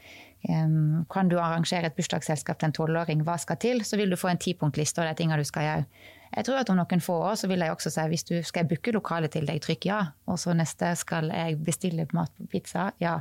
kan 1.10 1.28
du 1.28 1.38
arrangere 1.42 1.88
et 1.90 1.96
bursdagsselskap 1.98 2.60
til 2.60 2.70
en 2.70 2.76
tolvåring, 2.76 3.24
hva 3.26 3.34
skal 3.42 3.58
til? 3.58 3.82
Så 3.84 3.98
vil 3.98 4.10
du 4.10 4.16
få 4.16 4.30
en 4.30 4.38
tipunktliste 4.38 5.02
av 5.02 5.10
de 5.10 5.18
tingene 5.18 5.40
du 5.40 5.48
skal 5.48 5.66
gjøre 5.66 6.14
Jeg 6.34 6.44
tror 6.44 6.60
at 6.60 6.70
om 6.70 6.76
noen 6.78 7.02
få 7.02 7.16
år 7.30 7.38
så 7.40 7.48
vil 7.50 7.62
jeg 7.64 7.72
også 7.72 7.92
si 7.92 8.04
hvis 8.12 8.26
du 8.28 8.34
skal 8.44 8.64
jeg 8.64 8.70
booke 8.72 8.92
lokalet 8.94 9.32
til 9.32 9.46
deg, 9.48 9.60
trykk 9.64 9.88
ja. 9.88 10.00
Og 10.28 10.38
så 10.40 10.54
neste 10.56 10.92
skal 11.00 11.32
jeg 11.32 11.58
bestille 11.64 12.06
mat 12.16 12.32
på 12.36 12.48
pizza, 12.52 12.90
ja. 13.02 13.18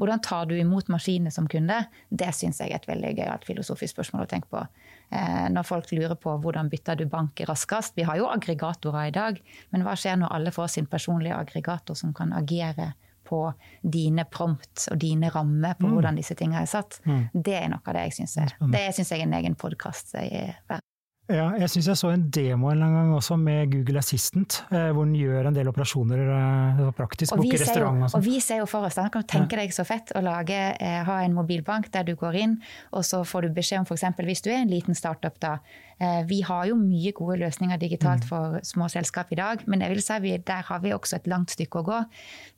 Hvordan 0.00 0.22
tar 0.24 0.48
du 0.48 0.54
imot 0.56 0.88
maskiner 0.92 1.34
som 1.34 1.48
kunde? 1.50 1.82
Det 2.08 2.30
syns 2.34 2.62
jeg 2.62 2.72
er 2.72 2.80
et 2.80 2.88
veldig 2.88 3.12
gøyalt 3.18 3.44
filosofisk 3.48 3.96
spørsmål 3.96 4.24
å 4.24 4.30
tenke 4.30 4.48
på. 4.52 4.62
Eh, 5.10 5.46
når 5.52 5.66
folk 5.68 5.92
lurer 5.92 6.16
på 6.18 6.36
hvordan 6.42 6.70
bytter 6.72 6.98
du 6.98 7.06
bank 7.10 7.42
raskest. 7.48 7.96
Vi 7.98 8.06
har 8.08 8.18
jo 8.18 8.30
aggregatorer 8.32 9.10
i 9.10 9.14
dag, 9.14 9.42
men 9.70 9.84
hva 9.86 9.96
skjer 9.98 10.18
når 10.22 10.32
alle 10.38 10.54
får 10.54 10.72
sin 10.78 10.88
personlige 10.90 11.36
aggregator 11.36 11.98
som 11.98 12.14
kan 12.16 12.32
agere 12.36 12.94
på 13.26 13.40
dine 13.82 14.22
prompt 14.30 14.86
og 14.92 14.98
dine 15.02 15.32
rammer 15.34 15.74
på 15.78 15.88
mm. 15.88 15.94
hvordan 15.94 16.18
disse 16.18 16.36
tingene 16.38 16.62
er 16.62 16.70
satt? 16.70 17.00
Mm. 17.04 17.22
Det 17.34 17.56
er 17.58 17.70
noe 17.72 17.82
av 17.82 17.98
det 17.98 18.04
jeg 18.06 18.18
syns 18.20 18.36
er, 18.42 18.58
det 18.72 18.84
synes 18.94 19.10
jeg 19.12 19.22
er 19.22 19.26
en 19.26 19.40
egen 19.40 19.58
podkast 19.58 20.14
verdt. 20.14 20.86
Ja, 21.26 21.46
jeg 21.58 21.66
syns 21.72 21.88
jeg 21.90 21.98
så 21.98 22.10
en 22.14 22.28
demo 22.30 22.68
en 22.70 22.82
gang 22.84 23.08
også 23.16 23.34
med 23.40 23.72
Google 23.72 23.98
Assistant, 23.98 24.60
eh, 24.70 24.92
hvor 24.94 25.08
den 25.08 25.16
gjør 25.18 25.48
en 25.48 25.56
del 25.56 25.66
operasjoner 25.72 26.20
eh, 26.22 26.82
praktisk. 26.94 27.34
Og 27.34 27.42
vi, 27.42 27.50
og 27.50 27.80
jo, 27.80 27.88
Og 28.12 28.22
vi 28.22 28.38
ser 28.44 28.60
jo 28.62 28.68
for 28.70 28.86
oss, 28.86 28.94
da 28.94 29.08
kan 29.10 29.24
du 29.24 29.30
tenke 29.32 29.58
deg 29.58 29.74
så 29.74 29.82
fett 29.88 30.14
å 30.14 30.22
lage, 30.22 30.54
eh, 30.78 31.00
ha 31.08 31.16
en 31.24 31.34
mobilbank 31.34 31.90
der 31.90 32.06
du 32.06 32.14
går 32.14 32.38
inn, 32.44 32.54
og 32.94 33.02
så 33.08 33.24
får 33.26 33.48
du 33.48 33.58
beskjed 33.58 33.82
om 33.82 33.88
f.eks. 33.90 34.06
hvis 34.22 34.46
du 34.46 34.52
er 34.52 34.62
en 34.62 34.70
liten 34.70 34.94
startup, 34.94 35.34
da. 35.42 35.56
Eh, 35.98 36.22
vi 36.28 36.42
har 36.44 36.66
jo 36.68 36.74
mye 36.76 37.08
gode 37.16 37.38
løsninger 37.40 37.78
digitalt 37.80 38.26
mm. 38.26 38.28
for 38.28 38.58
små 38.68 38.84
selskap 38.92 39.30
i 39.32 39.38
dag, 39.38 39.62
men 39.64 39.80
jeg 39.80 39.94
vil 39.94 40.02
si 40.04 40.18
vi, 40.20 40.34
der 40.44 40.66
har 40.68 40.82
vi 40.82 40.92
også 40.92 41.16
et 41.16 41.28
langt 41.30 41.54
stykke 41.54 41.80
å 41.80 41.86
gå. 41.86 42.00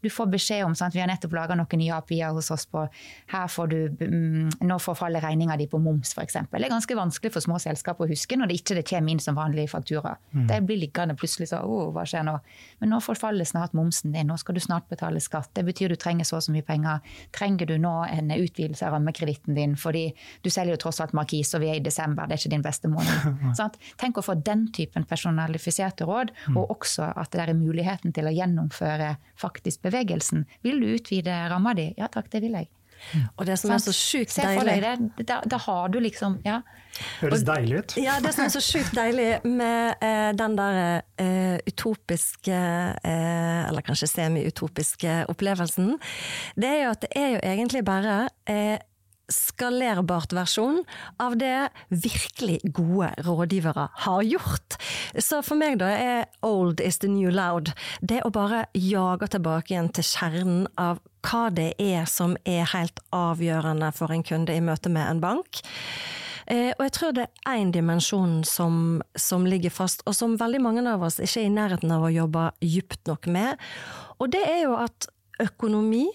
Du 0.02 0.08
får 0.10 0.26
beskjed 0.32 0.64
om 0.66 0.74
sant? 0.74 0.96
Vi 0.96 1.02
har 1.02 1.10
nettopp 1.10 1.36
laga 1.38 1.54
noen 1.58 1.78
nye 1.78 1.94
API-er 2.00 2.34
hos 2.34 2.50
oss 2.50 2.66
på 2.66 2.82
her 3.30 3.46
får 3.52 3.70
du, 3.70 3.78
mm, 4.02 4.58
Nå 4.66 4.78
forfaller 4.82 5.22
regninga 5.22 5.56
di 5.56 5.68
på 5.70 5.78
moms, 5.78 6.16
f.eks. 6.18 6.40
Det 6.50 6.64
er 6.64 6.72
ganske 6.72 6.98
vanskelig 6.98 7.32
for 7.36 7.44
små 7.44 7.60
selskap 7.62 8.02
å 8.02 8.08
huske 8.10 8.38
når 8.38 8.50
det 8.50 8.57
ikke 8.58 8.76
det 8.78 8.84
kommer 8.88 9.14
inn 9.14 9.22
som 9.22 9.38
vanlig 9.38 9.68
faktura. 9.72 10.16
Mm. 10.32 10.46
Det 10.50 10.58
blir 10.68 10.80
liggende 10.82 11.16
plutselig 11.18 11.50
så 11.52 11.60
oh, 11.64 11.88
hva 11.94 12.04
skjer 12.08 12.26
nå? 12.26 12.36
Men 12.82 12.92
nå 12.92 13.00
forfaller 13.04 13.48
snart 13.48 13.74
momsen 13.76 14.14
din, 14.14 14.28
nå 14.30 14.36
skal 14.40 14.58
du 14.58 14.62
snart 14.62 14.88
betale 14.90 15.22
skatt. 15.22 15.50
Det 15.56 15.64
betyr 15.66 15.94
du 15.94 15.98
trenger 16.00 16.28
så 16.28 16.38
og 16.38 16.46
så 16.46 16.54
mye 16.54 16.66
penger. 16.66 17.02
Trenger 17.34 17.70
du 17.70 17.76
nå 17.82 17.94
en 18.08 18.32
utvidelse 18.34 18.86
av 18.86 18.96
rammekreditten 18.96 19.58
din 19.58 19.76
fordi 19.78 20.08
du 20.44 20.50
selger 20.50 20.76
jo 20.76 20.82
tross 20.84 21.00
alt 21.04 21.14
Markis 21.16 21.54
og 21.56 21.64
vi 21.64 21.72
er 21.72 21.80
i 21.80 21.84
desember, 21.84 22.28
det 22.28 22.36
er 22.36 22.42
ikke 22.42 22.54
din 22.56 22.66
beste 22.66 22.90
måned. 22.92 23.78
Tenk 24.00 24.18
å 24.20 24.24
få 24.24 24.38
den 24.44 24.68
typen 24.74 25.06
personalifiserte 25.08 26.06
råd, 26.08 26.32
mm. 26.48 26.58
og 26.58 26.74
også 26.78 27.12
at 27.18 27.32
det 27.34 27.44
er 27.44 27.54
muligheten 27.58 28.14
til 28.16 28.28
å 28.28 28.34
gjennomføre 28.34 29.14
faktisk 29.38 29.84
bevegelsen. 29.86 30.46
Vil 30.66 30.82
du 30.82 30.90
utvide 30.94 31.44
ramma 31.52 31.74
di? 31.78 31.90
Ja 31.98 32.10
takk, 32.12 32.30
det 32.32 32.44
vil 32.44 32.58
jeg. 32.60 32.70
Og 33.36 33.46
det 33.46 33.58
som 33.60 33.72
er 33.74 33.80
så 33.82 33.94
sjukt 33.94 34.34
deilig 34.36 34.78
da, 35.26 35.40
da, 35.46 35.60
har 35.64 35.88
du 35.92 36.00
liksom 36.02 36.38
ja. 36.46 36.60
Høres 37.20 37.44
deilig 37.46 37.82
ut. 37.82 37.94
Ja, 38.02 38.16
det 38.22 38.32
som 38.34 38.46
er 38.46 38.52
så 38.52 38.62
sjukt 38.64 38.94
deilig 38.96 39.28
med 39.46 40.02
eh, 40.02 40.30
den 40.38 40.56
der 40.58 40.80
eh, 41.20 41.56
utopiske, 41.68 42.58
eh, 42.58 43.60
eller 43.68 43.86
kanskje 43.86 44.10
semi-utopiske 44.10 45.20
opplevelsen, 45.30 45.94
det 46.58 46.72
er 46.72 46.80
jo 46.82 46.92
at 46.96 47.04
det 47.06 47.12
er 47.14 47.28
jo 47.36 47.42
egentlig 47.54 47.84
bare 47.86 48.20
eh, 48.50 48.78
skalerbart 49.28 50.32
versjon 50.32 50.82
av 51.20 51.36
det 51.40 51.68
virkelig 51.88 52.60
gode 52.76 53.10
rådgivere 53.26 53.88
har 54.04 54.22
gjort. 54.22 54.78
Så 55.18 55.42
for 55.44 55.60
meg 55.60 55.78
da 55.82 55.90
er 55.92 56.28
old 56.46 56.80
is 56.80 57.00
the 57.02 57.10
new 57.12 57.30
loud. 57.32 57.72
Det 58.00 58.22
å 58.24 58.32
bare 58.34 58.66
jage 58.74 59.30
tilbake 59.34 59.74
igjen 59.74 59.92
til 59.92 60.06
kjernen 60.06 60.66
av 60.80 61.02
hva 61.28 61.48
det 61.52 61.72
er 61.82 62.06
som 62.08 62.36
er 62.48 62.68
helt 62.72 63.02
avgjørende 63.14 63.90
for 63.96 64.14
en 64.14 64.24
kunde 64.24 64.54
i 64.54 64.64
møte 64.64 64.92
med 64.92 65.04
en 65.08 65.22
bank. 65.22 65.60
Eh, 66.48 66.72
og 66.78 66.86
jeg 66.86 66.94
tror 66.96 67.16
det 67.16 67.26
er 67.28 67.58
én 67.58 67.72
dimensjon 67.74 68.40
som, 68.48 69.02
som, 69.18 69.44
ligger 69.44 69.72
fast, 69.74 70.00
og 70.08 70.16
som 70.16 70.38
veldig 70.40 70.62
mange 70.64 70.84
av 70.88 71.04
oss 71.04 71.20
ikke 71.20 71.42
er 71.42 71.50
i 71.50 71.52
nærheten 71.52 71.92
av 71.92 72.06
å 72.06 72.14
jobbe 72.14 72.46
dypt 72.62 73.04
nok 73.10 73.28
med. 73.28 73.60
Og 74.16 74.32
det 74.32 74.46
er 74.48 74.62
jo 74.64 74.78
at 74.80 75.10
økonomi 75.42 76.06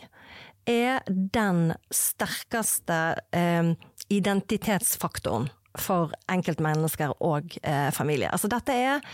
er 0.70 1.03
den 1.07 1.74
sterkeste 1.93 3.01
eh, 3.36 3.74
identitetsfaktoren 4.14 5.49
for 5.80 6.14
enkeltmennesker 6.30 7.16
og 7.26 7.55
eh, 7.64 7.89
familier. 7.95 8.34
Altså 8.34 8.51
dette 8.51 8.76
er 8.78 9.05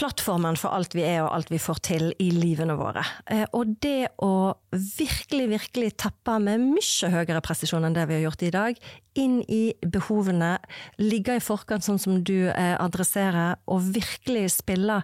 plattformen 0.00 0.56
for 0.56 0.72
alt 0.72 0.94
vi 0.96 1.04
er 1.04 1.22
og 1.24 1.32
alt 1.34 1.50
vi 1.52 1.60
får 1.60 1.80
til 1.84 2.06
i 2.22 2.30
livene 2.32 2.76
våre. 2.78 3.02
Eh, 3.30 3.44
og 3.56 3.76
det 3.84 4.12
å 4.24 4.52
virkelig, 4.72 5.48
virkelig 5.50 5.94
teppe 6.00 6.38
med 6.42 6.62
mye 6.76 7.12
høyere 7.12 7.42
presisjon 7.44 7.84
enn 7.88 7.96
det 7.96 8.06
vi 8.08 8.18
har 8.18 8.28
gjort 8.28 8.46
i 8.46 8.54
dag, 8.54 8.80
inn 9.18 9.40
i 9.50 9.72
behovene, 9.82 10.56
ligge 11.00 11.36
i 11.38 11.42
forkant 11.42 11.84
sånn 11.84 11.98
som 12.00 12.20
du 12.26 12.50
eh, 12.50 12.76
adresserer, 12.78 13.58
og 13.70 13.90
virkelig 13.94 14.46
spille 14.60 15.00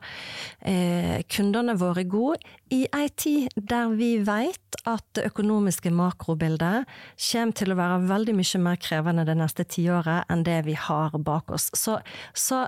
eh, 0.61 1.23
kundene 1.33 1.77
våre 1.79 2.07
gode 2.07 2.39
i 2.75 2.85
ei 2.95 3.09
tid 3.15 3.53
der 3.57 3.93
vi 3.95 4.17
vet 4.27 4.79
at 4.87 5.05
det 5.19 5.27
økonomiske 5.29 5.91
makrobildet 5.95 6.87
kommer 6.87 7.59
til 7.59 7.73
å 7.73 7.79
være 7.79 7.99
veldig 8.09 8.35
mye 8.39 8.63
mer 8.63 8.81
krevende 8.83 9.27
det 9.27 9.37
neste 9.39 9.67
tiåret 9.77 10.27
enn 10.33 10.45
det 10.47 10.61
vi 10.67 10.75
har 10.79 11.15
bak 11.19 11.51
oss. 11.55 11.69
Så, 11.75 11.99
så 12.35 12.65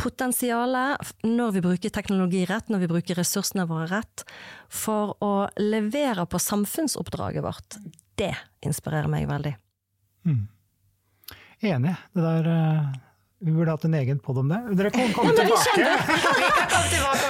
potensialet, 0.00 1.14
når 1.24 1.56
vi 1.56 1.64
bruker 1.64 1.94
teknologi 1.94 2.44
rett, 2.48 2.68
når 2.68 2.84
vi 2.84 2.92
bruker 2.92 3.20
ressursene 3.20 3.68
våre 3.68 3.88
rett, 3.92 4.24
for 4.68 5.16
å 5.24 5.48
levere 5.60 6.28
på 6.28 6.40
samfunnsoppdraget 6.42 7.44
vårt, 7.44 7.80
det 8.20 8.34
inspirerer 8.64 9.10
meg 9.10 9.28
veldig. 9.30 9.56
Mm. 10.28 10.46
Enig. 11.60 11.94
Det 12.14 12.22
der 12.22 12.46
uh, 12.46 12.86
Vi 13.38 13.52
burde 13.52 13.70
hatt 13.70 13.84
en 13.84 13.94
egen 13.94 14.18
pod 14.18 14.38
om 14.38 14.48
det. 14.50 14.58
Dere 14.78 14.90
kan 14.94 15.12
komme 15.14 15.32
ja, 15.32 15.42
tilbake! 15.42 15.86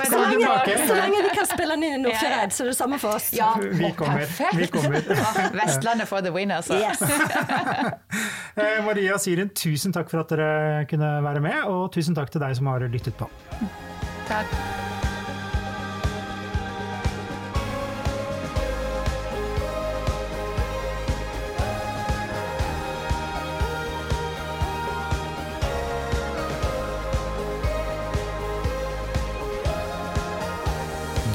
Så, 0.08 0.18
lenge, 0.18 0.86
så 0.86 0.94
lenge 0.94 1.22
vi 1.22 1.30
kan 1.36 1.46
spille 1.46 1.74
den 1.74 1.82
inn 1.84 1.94
i 1.94 1.98
Nordfjordeid, 2.02 2.52
så 2.52 2.64
er 2.64 2.70
det 2.70 2.76
samme 2.78 2.98
for 2.98 3.18
oss. 3.18 3.28
Ja, 3.36 3.50
vi 3.60 3.90
kommer. 3.96 4.24
Vi 4.56 4.66
kommer. 4.72 5.04
Vestlandet 5.60 6.08
for 6.08 6.24
the 6.24 6.32
win, 6.32 6.50
altså. 6.50 6.80
Yes. 6.80 7.02
Eh, 8.58 8.80
Maria 8.82 9.12
og 9.14 9.20
Sirin, 9.22 9.52
tusen 9.54 9.94
takk 9.94 10.08
for 10.10 10.24
at 10.24 10.32
dere 10.34 10.82
kunne 10.90 11.12
være 11.22 11.44
med, 11.44 11.60
og 11.70 11.92
tusen 11.94 12.16
takk 12.18 12.32
til 12.34 12.42
deg 12.42 12.58
som 12.58 12.72
har 12.72 12.88
lyttet 12.90 13.14
på. 13.20 13.30
Takk. 14.26 14.96